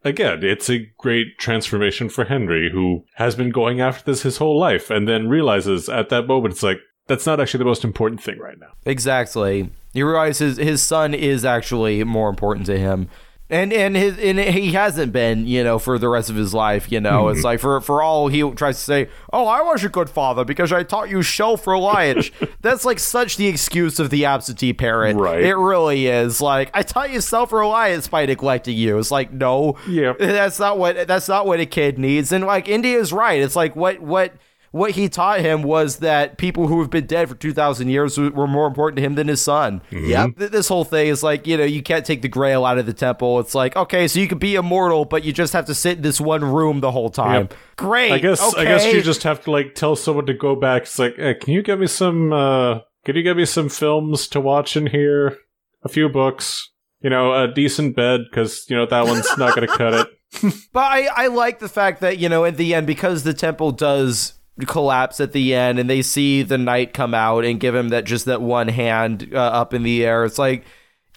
Again, 0.05 0.45
it's 0.45 0.71
a 0.71 0.87
great 0.97 1.39
transformation 1.39 2.09
for 2.09 2.25
Henry, 2.25 2.71
who 2.73 3.05
has 3.17 3.35
been 3.35 3.51
going 3.51 3.81
after 3.81 4.05
this 4.11 4.23
his 4.23 4.37
whole 4.37 4.59
life, 4.59 4.91
and 4.91 5.09
then 5.09 5.29
realizes 5.29 5.89
at 5.89 6.09
that 6.11 6.29
moment, 6.29 6.55
it's 6.55 6.63
like, 6.63 6.79
that's 7.09 7.27
not 7.27 7.41
actually 7.41 7.59
the 7.59 7.65
most 7.65 7.83
important 7.85 8.23
thing 8.23 8.39
right 8.39 8.59
now. 8.61 8.69
Exactly. 8.87 9.71
he 9.93 10.03
realize 10.03 10.39
his 10.39 10.57
his 10.57 10.83
son 10.83 11.15
is 11.15 11.45
actually 11.45 12.05
more 12.05 12.29
important 12.31 12.67
to 12.67 12.79
him. 12.79 13.09
And 13.51 13.73
and 13.73 13.97
his 13.97 14.19
and 14.19 14.39
he 14.39 14.73
hasn't 14.73 15.11
been, 15.11 15.47
you 15.47 15.65
know, 15.65 15.79
for 15.79 15.99
the 15.99 16.09
rest 16.09 16.29
of 16.29 16.37
his 16.37 16.53
life, 16.53 16.93
you 16.93 17.01
know. 17.01 17.29
It's 17.29 17.39
mm-hmm. 17.39 17.45
like 17.47 17.61
for 17.61 17.81
for 17.81 18.03
all 18.03 18.29
he 18.29 18.43
tries 18.53 18.77
to 18.77 18.85
say, 18.85 19.09
"Oh, 19.33 19.47
I 19.47 19.63
was 19.63 19.83
a 19.85 19.89
good 19.89 20.11
father 20.11 20.45
because 20.45 20.71
I 20.71 20.83
taught 20.83 21.09
you 21.09 21.23
self-reliance." 21.23 22.31
That's 22.61 22.85
like 22.85 22.99
such 22.99 23.39
the 23.39 23.47
excuse 23.47 23.99
of 23.99 24.11
the 24.11 24.27
absentee 24.27 24.75
parent. 24.75 25.19
Right. 25.19 25.43
It 25.43 25.55
really 25.55 26.09
is. 26.09 26.43
Like, 26.43 26.71
I 26.75 26.83
taught 26.83 27.11
you 27.11 27.23
self-reliance 27.23 28.09
by 28.09 28.27
neglecting 28.27 28.77
you. 28.77 28.99
It's 28.99 29.11
like, 29.11 29.33
"No. 29.33 29.79
Yep. 29.89 30.19
That's 30.19 30.59
not 30.59 30.79
what 30.79 31.09
that's 31.09 31.29
not 31.29 31.47
what 31.47 31.59
a 31.59 31.67
kid 31.67 31.99
needs." 31.99 32.33
And 32.33 32.45
like 32.45 32.69
Indy's 32.69 33.15
right. 33.15 33.41
It's 33.41 33.57
like 33.57 33.75
what 33.75 34.01
what 34.01 34.35
what 34.71 34.93
he 34.93 35.09
taught 35.09 35.41
him 35.41 35.63
was 35.63 35.97
that 35.97 36.37
people 36.39 36.67
who 36.69 36.81
have 36.81 36.91
been 36.91 37.07
dead 37.07 37.29
for 37.29 37.35
2,000 37.35 37.89
years 37.89 38.19
were 38.19 38.47
more 38.47 38.67
important 38.67 38.97
to 38.97 39.03
him 39.03 39.15
than 39.15 39.29
his 39.29 39.41
son. 39.41 39.81
Yep. 39.91 40.37
Th- 40.39 40.51
This 40.51 40.69
whole 40.69 40.85
thing 40.85 41.09
is 41.09 41.23
like, 41.23 41.47
you 41.47 41.57
know, 41.57 41.65
you 41.65 41.83
can't 41.83 42.05
take 42.05 42.23
the 42.23 42.29
grail 42.29 42.65
out 42.65 42.79
of 42.79 42.87
the 42.87 42.93
temple. 42.93 43.41
It's 43.41 43.55
like, 43.55 43.77
okay, 43.77 44.07
so 44.09 44.21
you 44.21 44.29
can 44.29 44.39
be 44.39 44.55
immortal, 44.57 45.05
but 45.05 45.25
you 45.25 45.33
just 45.33 45.53
have 45.53 45.67
to 45.67 45.75
sit 45.75 45.97
in 45.99 46.03
this 46.03 46.21
one 46.21 46.45
room 46.45 46.81
the 46.81 46.91
whole 46.91 47.11
time. 47.11 47.43
Yep. 47.43 47.55
Great. 47.77 48.13
I 48.13 48.19
guess 48.19 48.43
okay. 48.53 48.63
I 48.63 48.65
guess 48.65 48.93
you 48.93 49.01
just 49.03 49.23
have 49.23 49.43
to 49.45 49.51
like 49.51 49.75
tell 49.75 49.97
someone 49.97 50.27
to 50.27 50.35
go 50.35 50.55
back. 50.57 50.83
It's 50.83 50.99
like, 50.99 51.17
hey, 51.17 51.35
can 51.35 51.53
you 51.55 51.63
get 51.63 51.79
me 51.79 51.87
some? 51.87 52.33
uh 52.33 52.81
Can 53.05 53.17
you 53.17 53.23
get 53.23 53.37
me 53.37 53.45
some 53.47 53.69
films 53.69 54.29
to 54.29 54.41
watch 54.41 54.77
in 54.77 54.87
here? 54.89 55.37
A 55.85 55.89
few 55.89 56.09
books, 56.09 56.71
you 57.01 57.09
know, 57.09 57.33
a 57.33 57.47
decent 57.53 57.95
bed 57.97 58.23
because 58.29 58.67
you 58.69 58.77
know 58.77 58.85
that 58.87 59.07
one's 59.07 59.29
not 59.39 59.55
going 59.55 59.67
to 59.69 59.75
cut 59.77 59.95
it. 59.95 60.09
But 60.75 60.81
I, 60.81 61.07
I 61.07 61.27
like 61.29 61.59
the 61.59 61.71
fact 61.71 62.03
that, 62.03 62.19
you 62.19 62.29
know, 62.29 62.45
at 62.45 62.59
the 62.59 62.75
end, 62.75 62.87
because 62.87 63.23
the 63.23 63.33
temple 63.33 63.71
does 63.73 64.35
collapse 64.67 65.21
at 65.21 65.33
the 65.33 65.55
end 65.55 65.79
and 65.79 65.89
they 65.89 66.03
see 66.03 66.43
the 66.43 66.59
knight 66.59 66.93
come 66.93 67.15
out 67.15 67.45
and 67.45 67.61
give 67.61 67.75
him 67.75 67.91
that 67.91 68.05
just 68.05 68.25
that 68.25 68.43
one 68.43 68.69
hand 68.69 69.31
uh, 69.33 69.39
up 69.39 69.73
in 69.75 69.83
the 69.83 70.05
air, 70.05 70.25
it's 70.25 70.39
like, 70.39 70.65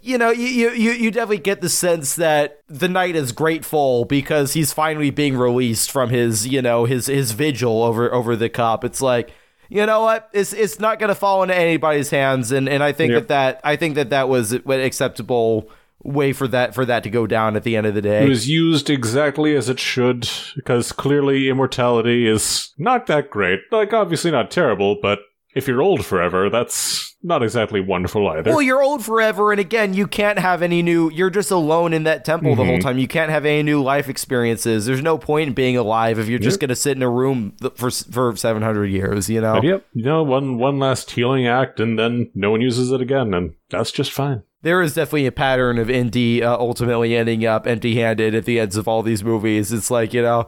you 0.03 0.17
know, 0.17 0.31
you, 0.31 0.71
you, 0.71 0.91
you 0.91 1.11
definitely 1.11 1.37
get 1.37 1.61
the 1.61 1.69
sense 1.69 2.15
that 2.15 2.61
the 2.67 2.87
knight 2.87 3.15
is 3.15 3.31
grateful 3.31 4.05
because 4.05 4.53
he's 4.53 4.73
finally 4.73 5.11
being 5.11 5.37
released 5.37 5.91
from 5.91 6.09
his, 6.09 6.47
you 6.47 6.61
know, 6.61 6.85
his 6.85 7.05
his 7.05 7.33
vigil 7.33 7.83
over 7.83 8.11
over 8.11 8.35
the 8.35 8.49
cup. 8.49 8.83
It's 8.83 9.01
like, 9.01 9.31
you 9.69 9.85
know 9.85 10.01
what? 10.01 10.27
It's 10.33 10.53
it's 10.53 10.79
not 10.79 10.97
going 10.97 11.09
to 11.09 11.15
fall 11.15 11.43
into 11.43 11.55
anybody's 11.55 12.09
hands, 12.09 12.51
and 12.51 12.67
and 12.67 12.81
I 12.81 12.93
think 12.93 13.11
Yep. 13.11 13.27
that 13.27 13.27
that 13.27 13.61
I 13.63 13.75
think 13.75 13.93
that 13.95 14.09
that 14.09 14.27
was 14.27 14.53
acceptable 14.53 15.69
way 16.03 16.33
for 16.33 16.47
that 16.47 16.73
for 16.73 16.85
that 16.85 17.03
to 17.03 17.09
go 17.09 17.27
down 17.27 17.55
at 17.55 17.63
the 17.63 17.75
end 17.75 17.87
of 17.87 17.93
the 17.93 18.01
day. 18.01 18.25
It 18.25 18.29
was 18.29 18.49
used 18.49 18.89
exactly 18.89 19.55
as 19.55 19.69
it 19.69 19.79
should 19.79 20.29
because 20.55 20.91
clearly 20.91 21.49
immortality 21.49 22.27
is 22.27 22.73
not 22.77 23.07
that 23.07 23.29
great. 23.29 23.59
Like 23.71 23.93
obviously 23.93 24.31
not 24.31 24.51
terrible, 24.51 24.97
but 25.01 25.19
if 25.53 25.67
you're 25.67 25.81
old 25.81 26.05
forever, 26.05 26.49
that's 26.49 27.15
not 27.23 27.43
exactly 27.43 27.81
wonderful 27.81 28.27
either. 28.29 28.51
Well, 28.51 28.61
you're 28.61 28.81
old 28.81 29.03
forever, 29.03 29.51
and 29.51 29.59
again, 29.59 29.93
you 29.93 30.07
can't 30.07 30.39
have 30.39 30.61
any 30.61 30.81
new. 30.81 31.11
You're 31.11 31.29
just 31.29 31.51
alone 31.51 31.93
in 31.93 32.03
that 32.03 32.23
temple 32.23 32.55
the 32.55 32.63
whole 32.63 32.75
mm-hmm. 32.75 32.87
time. 32.87 32.97
You 32.97 33.07
can't 33.07 33.29
have 33.29 33.45
any 33.45 33.61
new 33.61 33.83
life 33.83 34.07
experiences. 34.07 34.85
There's 34.85 35.01
no 35.01 35.17
point 35.17 35.49
in 35.49 35.53
being 35.53 35.77
alive 35.77 36.19
if 36.19 36.27
you're 36.27 36.39
just 36.39 36.59
going 36.59 36.69
to 36.69 36.75
sit 36.75 36.95
in 36.95 37.03
a 37.03 37.09
room 37.09 37.55
for 37.75 37.91
for 37.91 38.35
700 38.35 38.85
years. 38.85 39.29
You 39.29 39.41
know. 39.41 39.55
But 39.55 39.63
yep, 39.63 39.85
you 39.93 40.05
know, 40.05 40.23
one 40.23 40.57
one 40.57 40.79
last 40.79 41.11
healing 41.11 41.47
act, 41.47 41.79
and 41.79 41.99
then 41.99 42.31
no 42.33 42.51
one 42.51 42.61
uses 42.61 42.91
it 42.91 43.01
again, 43.01 43.33
and 43.33 43.53
that's 43.69 43.91
just 43.91 44.11
fine. 44.11 44.43
There 44.61 44.81
is 44.81 44.93
definitely 44.93 45.25
a 45.25 45.31
pattern 45.31 45.77
of 45.77 45.89
Indy 45.89 46.43
uh, 46.43 46.55
ultimately 46.55 47.15
ending 47.15 47.45
up 47.45 47.65
empty-handed 47.65 48.35
at 48.35 48.45
the 48.45 48.59
ends 48.59 48.77
of 48.77 48.87
all 48.87 49.01
these 49.01 49.23
movies. 49.23 49.71
It's 49.71 49.91
like 49.91 50.13
you 50.13 50.21
know. 50.21 50.47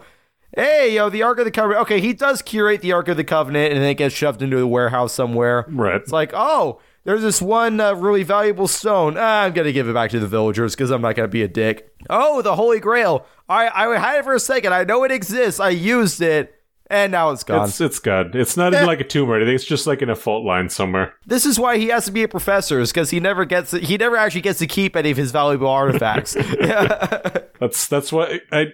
Hey, 0.55 0.93
yo, 0.93 1.09
the 1.09 1.23
Ark 1.23 1.39
of 1.39 1.45
the 1.45 1.51
Covenant. 1.51 1.81
Okay, 1.81 1.99
he 1.99 2.13
does 2.13 2.43
curate 2.43 2.81
the 2.81 2.91
Ark 2.91 3.07
of 3.07 3.17
the 3.17 3.23
Covenant 3.23 3.73
and 3.73 3.81
then 3.81 3.89
it 3.89 3.95
gets 3.95 4.13
shoved 4.13 4.39
into 4.43 4.59
a 4.59 4.67
warehouse 4.67 5.11
somewhere. 5.11 5.65
Right. 5.67 5.95
It's 5.95 6.11
like, 6.11 6.29
oh, 6.35 6.79
there's 7.05 7.23
this 7.23 7.41
one 7.41 7.79
uh, 7.79 7.93
really 7.95 8.21
valuable 8.21 8.67
stone. 8.67 9.15
Ah, 9.17 9.41
I'm 9.41 9.53
going 9.53 9.65
to 9.65 9.73
give 9.73 9.89
it 9.89 9.93
back 9.93 10.11
to 10.11 10.19
the 10.19 10.27
villagers 10.27 10.75
because 10.75 10.91
I'm 10.91 11.01
not 11.01 11.15
going 11.15 11.27
to 11.27 11.31
be 11.31 11.41
a 11.41 11.47
dick. 11.47 11.91
Oh, 12.07 12.43
the 12.43 12.55
Holy 12.55 12.79
Grail. 12.79 13.25
I, 13.49 13.67
I 13.67 13.97
had 13.97 14.19
it 14.19 14.25
for 14.25 14.35
a 14.35 14.39
second. 14.39 14.73
I 14.73 14.83
know 14.83 15.03
it 15.03 15.11
exists. 15.11 15.59
I 15.59 15.69
used 15.69 16.21
it. 16.21 16.53
And 16.87 17.11
now 17.11 17.31
it's 17.31 17.43
gone. 17.43 17.69
It's, 17.69 17.79
it's 17.81 17.99
gone. 17.99 18.31
It's 18.33 18.57
not 18.57 18.73
in 18.73 18.81
eh. 18.81 18.85
like 18.85 18.99
a 18.99 19.03
tumor. 19.05 19.33
or 19.33 19.35
anything. 19.37 19.55
It's 19.55 19.63
just 19.63 19.87
like 19.87 20.01
in 20.01 20.09
a 20.09 20.15
fault 20.15 20.45
line 20.45 20.69
somewhere. 20.69 21.13
this 21.25 21.45
is 21.45 21.57
why 21.57 21.77
he 21.77 21.87
has 21.87 22.05
to 22.05 22.11
be 22.11 22.23
a 22.23 22.27
professor, 22.27 22.79
is 22.79 22.91
because 22.91 23.09
he 23.09 23.19
never 23.19 23.45
gets 23.45 23.71
he 23.71 23.97
never 23.97 24.17
actually 24.17 24.41
gets 24.41 24.59
to 24.59 24.67
keep 24.67 24.95
any 24.95 25.09
of 25.11 25.17
his 25.17 25.31
valuable 25.31 25.67
artifacts. 25.69 26.33
That's 27.59 27.87
that's 27.87 28.11
why 28.11 28.41
I 28.51 28.67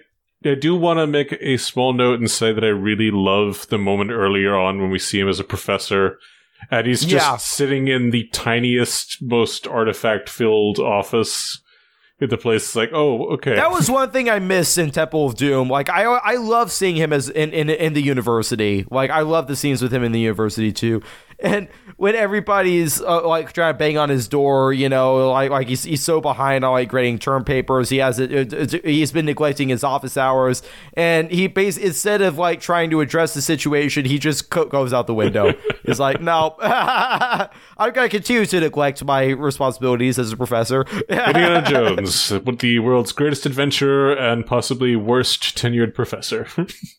I 0.44 0.54
do 0.54 0.74
want 0.74 0.98
to 0.98 1.06
make 1.06 1.32
a 1.40 1.56
small 1.58 1.92
note 1.92 2.18
and 2.18 2.30
say 2.30 2.52
that 2.52 2.64
I 2.64 2.68
really 2.68 3.10
love 3.12 3.68
the 3.68 3.78
moment 3.78 4.10
earlier 4.10 4.58
on 4.58 4.80
when 4.80 4.90
we 4.90 4.98
see 4.98 5.20
him 5.20 5.28
as 5.28 5.38
a 5.38 5.44
professor, 5.44 6.18
and 6.70 6.86
he's 6.86 7.02
just 7.04 7.12
Yeah. 7.26 7.36
sitting 7.36 7.88
in 7.88 8.10
the 8.10 8.26
tiniest, 8.32 9.18
most 9.22 9.66
artifact 9.66 10.28
filled 10.28 10.78
office. 10.78 11.60
The 12.20 12.36
place, 12.36 12.68
is 12.68 12.76
like, 12.76 12.90
oh, 12.92 13.28
okay. 13.34 13.54
that 13.54 13.70
was 13.70 13.90
one 13.90 14.10
thing 14.10 14.28
I 14.28 14.40
missed 14.40 14.76
in 14.76 14.90
Temple 14.90 15.26
of 15.26 15.36
Doom. 15.36 15.70
Like 15.70 15.88
I 15.88 16.02
I 16.02 16.34
love 16.34 16.70
seeing 16.70 16.96
him 16.96 17.14
as 17.14 17.30
in, 17.30 17.50
in 17.52 17.70
in 17.70 17.94
the 17.94 18.02
university. 18.02 18.86
Like 18.90 19.10
I 19.10 19.22
love 19.22 19.46
the 19.46 19.56
scenes 19.56 19.80
with 19.80 19.92
him 19.92 20.04
in 20.04 20.12
the 20.12 20.20
university 20.20 20.70
too. 20.70 21.02
And 21.42 21.68
when 21.96 22.14
everybody's 22.14 23.00
uh, 23.00 23.26
like 23.26 23.52
trying 23.52 23.74
to 23.74 23.78
bang 23.78 23.98
on 23.98 24.08
his 24.08 24.28
door, 24.28 24.72
you 24.72 24.88
know, 24.88 25.30
like 25.30 25.50
like 25.50 25.68
he's, 25.68 25.82
he's 25.84 26.02
so 26.02 26.20
behind 26.20 26.64
on 26.64 26.72
like 26.72 26.88
grading 26.88 27.18
term 27.18 27.44
papers, 27.44 27.88
he 27.90 27.98
has 27.98 28.18
it. 28.18 28.32
it- 28.32 28.52
it- 28.74 28.84
He's 28.84 29.12
been 29.12 29.26
neglecting 29.26 29.68
his 29.68 29.82
office 29.84 30.16
hours, 30.16 30.62
and 30.94 31.30
he 31.30 31.46
base 31.46 31.76
instead 31.76 32.20
of 32.22 32.38
like 32.38 32.60
trying 32.60 32.90
to 32.90 33.00
address 33.00 33.34
the 33.34 33.42
situation, 33.42 34.04
he 34.04 34.18
just 34.18 34.50
co- 34.50 34.64
goes 34.66 34.92
out 34.92 35.06
the 35.06 35.14
window. 35.14 35.52
He's 35.86 35.98
like, 36.00 36.20
no, 36.20 36.56
I'm 36.60 37.92
to 37.92 38.08
continue 38.08 38.46
to 38.46 38.60
neglect 38.60 39.04
my 39.04 39.28
responsibilities 39.28 40.18
as 40.18 40.32
a 40.32 40.36
professor. 40.36 40.84
Indiana 41.08 41.62
Jones, 41.66 42.30
with 42.30 42.58
the 42.58 42.78
world's 42.80 43.12
greatest 43.12 43.46
adventurer 43.46 44.12
and 44.14 44.44
possibly 44.46 44.96
worst 44.96 45.56
tenured 45.56 45.94
professor. 45.94 46.46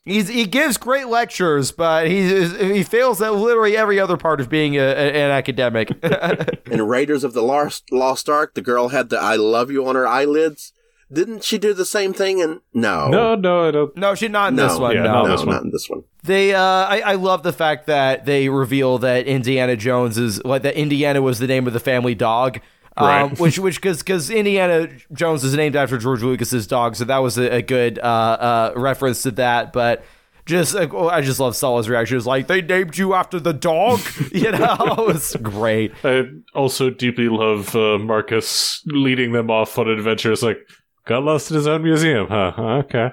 He's, 0.05 0.27
he 0.27 0.45
gives 0.45 0.77
great 0.77 1.07
lectures, 1.07 1.71
but 1.71 2.07
he 2.07 2.45
he 2.73 2.83
fails 2.83 3.21
at 3.21 3.33
literally 3.33 3.75
every 3.77 3.99
other 3.99 4.17
part 4.17 4.30
of 4.39 4.49
being 4.49 4.77
a, 4.77 4.81
a- 4.81 5.11
an 5.25 5.31
academic. 5.31 5.89
In 6.71 6.81
Raiders 6.87 7.23
of 7.23 7.33
the 7.33 7.41
Lost, 7.41 7.91
Lost 7.91 8.29
Ark, 8.29 8.53
the 8.53 8.61
girl 8.61 8.89
had 8.89 9.09
the 9.09 9.19
I 9.19 9.35
love 9.35 9.69
you 9.71 9.85
on 9.87 9.95
her 9.95 10.07
eyelids. 10.07 10.71
Didn't 11.11 11.43
she 11.43 11.57
do 11.57 11.73
the 11.73 11.83
same 11.83 12.13
thing? 12.13 12.39
in 12.39 12.61
no. 12.73 13.09
no, 13.09 13.35
no, 13.35 13.67
I 13.67 13.71
don't. 13.71 13.97
no, 13.97 14.15
she's 14.15 14.29
not 14.29 14.49
in 14.51 14.55
No. 14.55 14.69
this 14.69 14.79
one. 14.79 14.95
Yeah, 14.95 15.01
no, 15.03 15.11
not 15.11 15.23
No, 15.25 15.31
this 15.31 15.45
one. 15.45 15.55
not 15.55 15.63
in 15.63 15.71
this 15.71 15.89
one. 15.89 16.03
They, 16.23 16.53
uh, 16.53 16.61
I, 16.61 17.01
I 17.01 17.15
love 17.15 17.43
the 17.43 17.51
fact 17.51 17.87
that 17.87 18.25
they 18.25 18.47
reveal 18.47 18.97
that 18.99 19.27
Indiana 19.27 19.75
Jones 19.75 20.17
is 20.17 20.41
like 20.45 20.61
that. 20.61 20.75
Indiana 20.75 21.21
was 21.21 21.39
the 21.39 21.47
name 21.47 21.67
of 21.67 21.73
the 21.73 21.81
family 21.81 22.15
dog, 22.15 22.61
um, 22.95 23.31
which, 23.37 23.59
which, 23.59 23.75
because, 23.75 23.97
because 23.97 24.29
Indiana 24.29 24.87
Jones 25.11 25.43
is 25.43 25.53
named 25.53 25.75
after 25.75 25.97
George 25.97 26.21
Lucas's 26.23 26.65
dog, 26.65 26.95
so 26.95 27.03
that 27.03 27.17
was 27.17 27.37
a, 27.37 27.55
a 27.57 27.61
good 27.61 27.99
uh, 27.99 28.03
uh, 28.03 28.73
reference 28.77 29.21
to 29.23 29.31
that. 29.31 29.73
But 29.73 30.05
just, 30.45 30.73
like, 30.73 30.93
oh, 30.93 31.09
I 31.09 31.21
just 31.21 31.39
love 31.39 31.55
Sallah's 31.55 31.89
reaction. 31.89 32.17
It's 32.17 32.25
like 32.25 32.47
they 32.47 32.61
named 32.61 32.97
you 32.97 33.13
after 33.13 33.39
the 33.39 33.53
dog, 33.53 33.99
you 34.31 34.51
know? 34.51 35.05
it's 35.09 35.35
great. 35.37 35.93
I 36.03 36.23
also 36.53 36.89
deeply 36.89 37.29
love 37.29 37.75
uh, 37.75 37.97
Marcus 37.97 38.81
leading 38.85 39.31
them 39.31 39.49
off 39.49 39.77
on 39.77 39.89
adventures. 39.89 40.43
Like, 40.43 40.59
got 41.05 41.23
lost 41.23 41.51
in 41.51 41.55
his 41.57 41.67
own 41.67 41.83
museum, 41.83 42.27
huh? 42.27 42.83
Okay. 42.85 43.11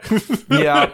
Yeah. 0.51 0.91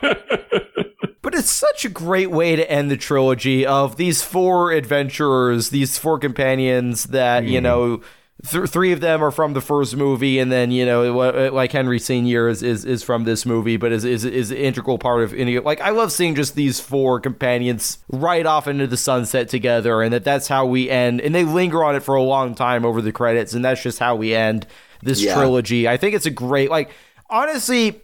But 1.23 1.35
it's 1.35 1.51
such 1.51 1.87
a 1.87 1.89
great 1.89 2.31
way 2.31 2.55
to 2.55 2.71
end 2.71 2.91
the 2.91 2.99
trilogy 2.99 3.65
of 3.65 3.97
these 3.97 4.23
four 4.23 4.73
adventurers, 4.73 5.71
these 5.71 5.97
four 5.97 6.19
companions 6.19 7.05
that, 7.05 7.45
you 7.45 7.63
know, 7.63 8.03
th- 8.47 8.69
three 8.69 8.93
of 8.93 9.01
them 9.01 9.23
are 9.23 9.31
from 9.31 9.53
the 9.55 9.61
first 9.61 9.97
movie, 9.97 10.39
and 10.39 10.51
then, 10.51 10.71
you 10.71 10.85
know, 10.85 11.21
uh, 11.21 11.51
like 11.53 11.73
Henry 11.73 11.99
Sr. 11.99 12.49
is, 12.49 12.63
is, 12.63 12.85
is 12.85 13.03
from 13.03 13.25
this 13.25 13.47
movie, 13.47 13.77
but 13.77 13.93
is, 13.93 14.05
is, 14.05 14.25
is 14.25 14.51
an 14.51 14.57
integral 14.57 14.99
part 14.99 15.23
of 15.23 15.33
any. 15.35 15.59
Like, 15.59 15.81
I 15.81 15.91
love 15.91 16.13
seeing 16.13 16.35
just 16.35 16.55
these 16.55 16.81
four 16.81 17.21
companions 17.21 17.99
right 18.09 18.45
off 18.47 18.67
into 18.69 18.87
the 18.87 18.97
sunset 18.97 19.49
together, 19.49 20.03
and 20.03 20.13
that 20.13 20.25
that's 20.25 20.49
how 20.49 20.67
we 20.67 20.91
end. 20.91 21.21
And 21.21 21.35
they 21.35 21.45
linger 21.45 21.83
on 21.85 21.97
it 21.97 22.01
for 22.03 22.15
a 22.15 22.23
long 22.23 22.55
time 22.55 22.85
over 22.85 23.01
the 23.01 23.13
credits, 23.13 23.55
and 23.55 23.65
that's 23.65 23.83
just 23.83 23.99
how 23.99 24.17
we 24.17 24.35
end 24.35 24.67
this 25.03 25.23
Yeah. 25.23 25.35
trilogy. 25.35 25.89
I 25.89 25.97
think 25.97 26.15
it's 26.15 26.27
a 26.27 26.31
great, 26.31 26.71
like, 26.71 26.91
honestly. 27.31 28.01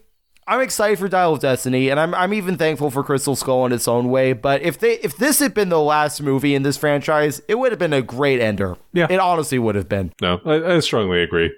I'm 0.50 0.60
excited 0.60 0.98
for 0.98 1.06
Dial 1.06 1.34
of 1.34 1.40
Destiny, 1.40 1.90
and 1.90 2.00
I'm 2.00 2.12
I'm 2.12 2.34
even 2.34 2.56
thankful 2.56 2.90
for 2.90 3.04
Crystal 3.04 3.36
Skull 3.36 3.66
in 3.66 3.72
its 3.72 3.86
own 3.86 4.10
way. 4.10 4.32
But 4.32 4.62
if 4.62 4.80
they 4.80 4.94
if 4.94 5.16
this 5.16 5.38
had 5.38 5.54
been 5.54 5.68
the 5.68 5.80
last 5.80 6.20
movie 6.20 6.56
in 6.56 6.64
this 6.64 6.76
franchise, 6.76 7.40
it 7.46 7.54
would 7.54 7.70
have 7.70 7.78
been 7.78 7.92
a 7.92 8.02
great 8.02 8.40
ender. 8.40 8.76
Yeah. 8.92 9.06
it 9.08 9.20
honestly 9.20 9.60
would 9.60 9.76
have 9.76 9.88
been. 9.88 10.12
no, 10.20 10.40
I, 10.44 10.74
I 10.74 10.80
strongly 10.80 11.22
agree. 11.22 11.52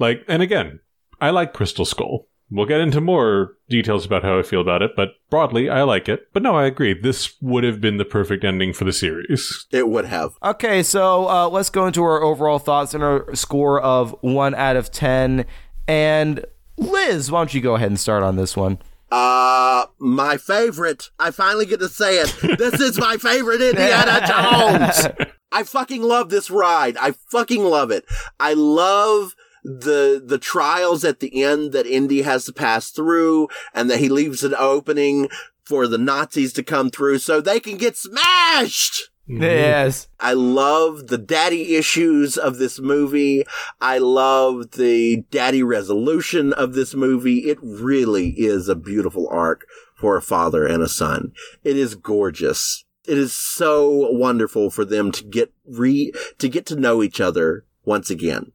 Like, 0.00 0.24
and 0.26 0.42
again, 0.42 0.80
I 1.20 1.30
like 1.30 1.52
Crystal 1.52 1.84
Skull. 1.84 2.26
We'll 2.50 2.66
get 2.66 2.80
into 2.80 3.00
more 3.00 3.52
details 3.68 4.04
about 4.04 4.24
how 4.24 4.36
I 4.36 4.42
feel 4.42 4.60
about 4.60 4.82
it, 4.82 4.90
but 4.96 5.10
broadly, 5.30 5.70
I 5.70 5.82
like 5.84 6.08
it. 6.08 6.26
But 6.32 6.42
no, 6.42 6.56
I 6.56 6.66
agree. 6.66 6.92
This 6.92 7.34
would 7.40 7.62
have 7.62 7.80
been 7.80 7.98
the 7.98 8.04
perfect 8.04 8.44
ending 8.44 8.72
for 8.72 8.84
the 8.84 8.92
series. 8.92 9.66
It 9.70 9.88
would 9.88 10.06
have. 10.06 10.32
Okay, 10.42 10.82
so 10.82 11.28
uh, 11.28 11.48
let's 11.48 11.70
go 11.70 11.86
into 11.86 12.02
our 12.02 12.20
overall 12.20 12.58
thoughts 12.58 12.94
and 12.94 13.04
our 13.04 13.32
score 13.34 13.80
of 13.80 14.14
one 14.22 14.56
out 14.56 14.74
of 14.74 14.90
ten. 14.90 15.46
And 15.86 16.44
Liz, 16.76 17.30
why 17.30 17.40
don't 17.40 17.54
you 17.54 17.60
go 17.60 17.74
ahead 17.74 17.88
and 17.88 18.00
start 18.00 18.22
on 18.22 18.36
this 18.36 18.56
one? 18.56 18.78
Uh, 19.10 19.86
my 19.98 20.36
favorite. 20.36 21.10
I 21.18 21.30
finally 21.30 21.66
get 21.66 21.80
to 21.80 21.88
say 21.88 22.18
it. 22.18 22.58
This 22.58 22.80
is 22.80 22.98
my 22.98 23.16
favorite 23.16 23.60
Indiana 23.62 24.26
Jones. 24.26 25.28
I 25.52 25.62
fucking 25.62 26.02
love 26.02 26.30
this 26.30 26.50
ride. 26.50 26.96
I 26.96 27.12
fucking 27.30 27.62
love 27.62 27.90
it. 27.90 28.04
I 28.40 28.54
love 28.54 29.34
the 29.62 30.22
the 30.24 30.36
trials 30.38 31.04
at 31.04 31.20
the 31.20 31.42
end 31.42 31.72
that 31.72 31.86
Indy 31.86 32.22
has 32.22 32.44
to 32.46 32.52
pass 32.52 32.90
through 32.90 33.48
and 33.72 33.88
that 33.90 34.00
he 34.00 34.08
leaves 34.08 34.42
an 34.44 34.54
opening 34.58 35.28
for 35.64 35.86
the 35.86 35.96
Nazis 35.96 36.52
to 36.54 36.62
come 36.62 36.90
through 36.90 37.18
so 37.18 37.40
they 37.40 37.60
can 37.60 37.76
get 37.76 37.96
smashed. 37.96 39.10
Mm-hmm. 39.28 39.42
Yes, 39.42 40.08
I 40.20 40.34
love 40.34 41.06
the 41.06 41.16
daddy 41.16 41.76
issues 41.76 42.36
of 42.36 42.58
this 42.58 42.78
movie. 42.78 43.44
I 43.80 43.96
love 43.96 44.72
the 44.72 45.24
daddy 45.30 45.62
resolution 45.62 46.52
of 46.52 46.74
this 46.74 46.94
movie. 46.94 47.48
It 47.48 47.58
really 47.62 48.30
is 48.30 48.68
a 48.68 48.74
beautiful 48.74 49.26
arc 49.30 49.66
for 49.94 50.16
a 50.16 50.22
father 50.22 50.66
and 50.66 50.82
a 50.82 50.88
son. 50.88 51.32
It 51.62 51.78
is 51.78 51.94
gorgeous. 51.94 52.84
It 53.06 53.16
is 53.16 53.34
so 53.34 54.10
wonderful 54.10 54.68
for 54.68 54.84
them 54.84 55.10
to 55.12 55.24
get 55.24 55.52
re, 55.64 56.12
to 56.38 56.48
get 56.48 56.66
to 56.66 56.76
know 56.76 57.02
each 57.02 57.20
other 57.20 57.64
once 57.84 58.10
again. 58.10 58.52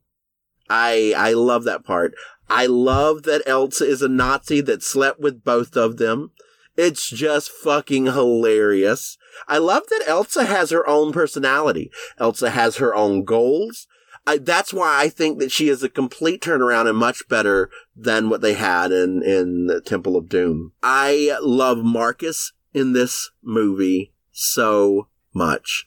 I, 0.70 1.14
I 1.18 1.34
love 1.34 1.64
that 1.64 1.84
part. 1.84 2.14
I 2.48 2.68
love 2.68 3.24
that 3.24 3.42
Elsa 3.48 3.86
is 3.86 4.04
a 4.04 4.08
Nazi 4.08 4.62
that 4.62 4.84
slept 4.84 5.20
with 5.20 5.44
both 5.44 5.76
of 5.76 5.98
them. 5.98 6.32
It's 6.78 7.10
just 7.10 7.52
fucking 7.52 8.06
hilarious. 8.06 9.18
I 9.48 9.58
love 9.58 9.84
that 9.90 10.04
Elsa 10.08 10.46
has 10.46 10.70
her 10.70 10.88
own 10.88 11.12
personality. 11.12 11.92
Elsa 12.18 12.52
has 12.52 12.78
her 12.78 12.94
own 12.96 13.24
goals. 13.24 13.88
I, 14.28 14.38
that's 14.38 14.74
why 14.74 15.02
I 15.02 15.10
think 15.10 15.40
that 15.40 15.52
she 15.52 15.70
is 15.70 15.82
a 15.82 15.90
complete 15.90 16.42
turnaround 16.42 16.88
and 16.88 16.98
much 16.98 17.28
better 17.30 17.70
than 17.96 18.30
what 18.30 18.42
they 18.42 18.54
had 18.54 18.92
in, 18.92 19.24
in 19.24 19.68
the 19.68 19.82
Temple 19.82 20.16
of 20.16 20.30
Doom. 20.30 20.74
I 20.84 21.38
love 21.42 21.80
Marcus 21.80 22.54
in 22.74 22.94
this 22.94 23.32
movie 23.42 24.14
so 24.32 25.08
much. 25.34 25.86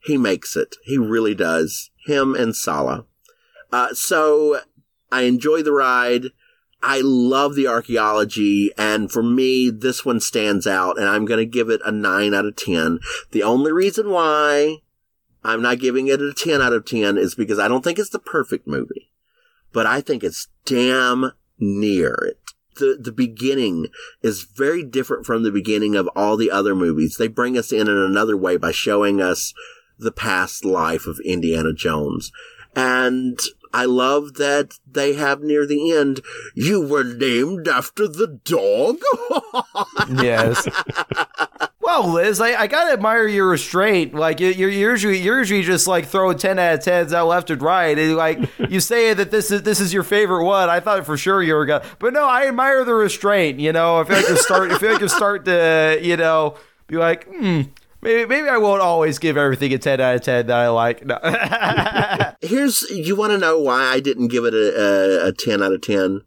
He 0.00 0.18
makes 0.18 0.56
it. 0.56 0.76
He 0.84 0.98
really 0.98 1.34
does. 1.34 1.90
Him 2.06 2.34
and 2.34 2.54
Sallah. 2.54 3.06
Uh, 3.72 3.94
so 3.94 4.60
I 5.10 5.22
enjoy 5.22 5.62
the 5.62 5.72
ride. 5.72 6.26
I 6.82 7.00
love 7.02 7.54
the 7.54 7.68
archaeology, 7.68 8.72
and 8.76 9.10
for 9.10 9.22
me, 9.22 9.70
this 9.70 10.04
one 10.04 10.18
stands 10.18 10.66
out, 10.66 10.98
and 10.98 11.08
I'm 11.08 11.24
going 11.24 11.38
to 11.38 11.46
give 11.46 11.70
it 11.70 11.80
a 11.84 11.92
9 11.92 12.34
out 12.34 12.44
of 12.44 12.56
10. 12.56 12.98
The 13.30 13.42
only 13.44 13.70
reason 13.72 14.10
why 14.10 14.78
I'm 15.44 15.62
not 15.62 15.78
giving 15.78 16.08
it 16.08 16.20
a 16.20 16.32
10 16.32 16.60
out 16.60 16.72
of 16.72 16.84
10 16.84 17.18
is 17.18 17.34
because 17.34 17.58
I 17.58 17.68
don't 17.68 17.84
think 17.84 17.98
it's 17.98 18.10
the 18.10 18.18
perfect 18.18 18.66
movie, 18.66 19.10
but 19.72 19.86
I 19.86 20.00
think 20.00 20.24
it's 20.24 20.48
damn 20.64 21.32
near 21.58 22.14
it. 22.14 22.38
The, 22.76 22.98
the 22.98 23.12
beginning 23.12 23.88
is 24.22 24.42
very 24.42 24.82
different 24.82 25.26
from 25.26 25.42
the 25.42 25.52
beginning 25.52 25.94
of 25.94 26.08
all 26.16 26.36
the 26.36 26.50
other 26.50 26.74
movies. 26.74 27.16
They 27.16 27.28
bring 27.28 27.56
us 27.56 27.70
in 27.70 27.82
in 27.82 27.96
another 27.96 28.36
way 28.36 28.56
by 28.56 28.72
showing 28.72 29.20
us 29.20 29.52
the 29.98 30.12
past 30.12 30.64
life 30.64 31.06
of 31.06 31.20
Indiana 31.24 31.72
Jones. 31.72 32.32
And 32.74 33.38
I 33.74 33.84
love 33.86 34.34
that 34.34 34.78
they 34.90 35.14
have 35.14 35.40
near 35.42 35.66
the 35.66 35.92
end, 35.92 36.20
you 36.54 36.80
were 36.86 37.04
named 37.04 37.68
after 37.68 38.06
the 38.06 38.38
dog? 38.44 38.98
yes. 40.22 40.68
Well, 41.80 42.08
Liz, 42.12 42.40
I, 42.40 42.54
I 42.62 42.66
gotta 42.68 42.92
admire 42.92 43.26
your 43.26 43.48
restraint. 43.48 44.14
Like 44.14 44.40
you- 44.40 44.48
you're 44.48 44.70
usually 44.70 45.18
you're 45.18 45.38
usually 45.38 45.62
just 45.62 45.86
like 45.86 46.06
throwing 46.06 46.38
ten 46.38 46.58
out 46.58 46.74
of 46.74 46.80
tens 46.84 47.12
out 47.12 47.26
left 47.28 47.50
and 47.50 47.60
right. 47.60 47.98
And, 47.98 48.16
like 48.16 48.38
you 48.70 48.80
say 48.80 49.12
that 49.14 49.30
this 49.30 49.50
is 49.50 49.62
this 49.62 49.80
is 49.80 49.92
your 49.92 50.02
favorite 50.04 50.44
one. 50.44 50.68
I 50.70 50.80
thought 50.80 51.04
for 51.04 51.16
sure 51.16 51.42
you 51.42 51.54
were 51.54 51.66
gonna, 51.66 51.84
but 51.98 52.12
no, 52.12 52.24
I 52.24 52.46
admire 52.46 52.84
the 52.84 52.94
restraint. 52.94 53.58
You 53.60 53.72
know, 53.72 53.98
I 54.00 54.04
feel 54.04 54.16
like 54.16 54.28
you 54.28 54.36
start. 54.36 54.70
I 54.70 54.78
feel 54.78 54.92
like 54.92 55.00
you 55.02 55.08
start 55.08 55.44
to 55.46 55.98
you 56.00 56.16
know 56.16 56.56
be 56.86 56.96
like, 56.96 57.26
hmm, 57.26 57.62
maybe 58.02 58.26
maybe 58.26 58.48
I 58.48 58.58
won't 58.58 58.82
always 58.82 59.18
give 59.18 59.36
everything 59.36 59.72
a 59.72 59.78
ten 59.78 60.00
out 60.00 60.16
of 60.16 60.22
ten 60.22 60.46
that 60.48 60.58
I 60.58 60.68
like. 60.68 61.04
No. 61.06 61.18
Here's, 62.42 62.82
you 62.90 63.14
want 63.14 63.32
to 63.32 63.38
know 63.38 63.58
why 63.58 63.84
I 63.84 64.00
didn't 64.00 64.28
give 64.28 64.44
it 64.44 64.52
a, 64.52 65.26
a, 65.26 65.28
a 65.28 65.32
10 65.32 65.62
out 65.62 65.72
of 65.72 65.80
10? 65.80 66.22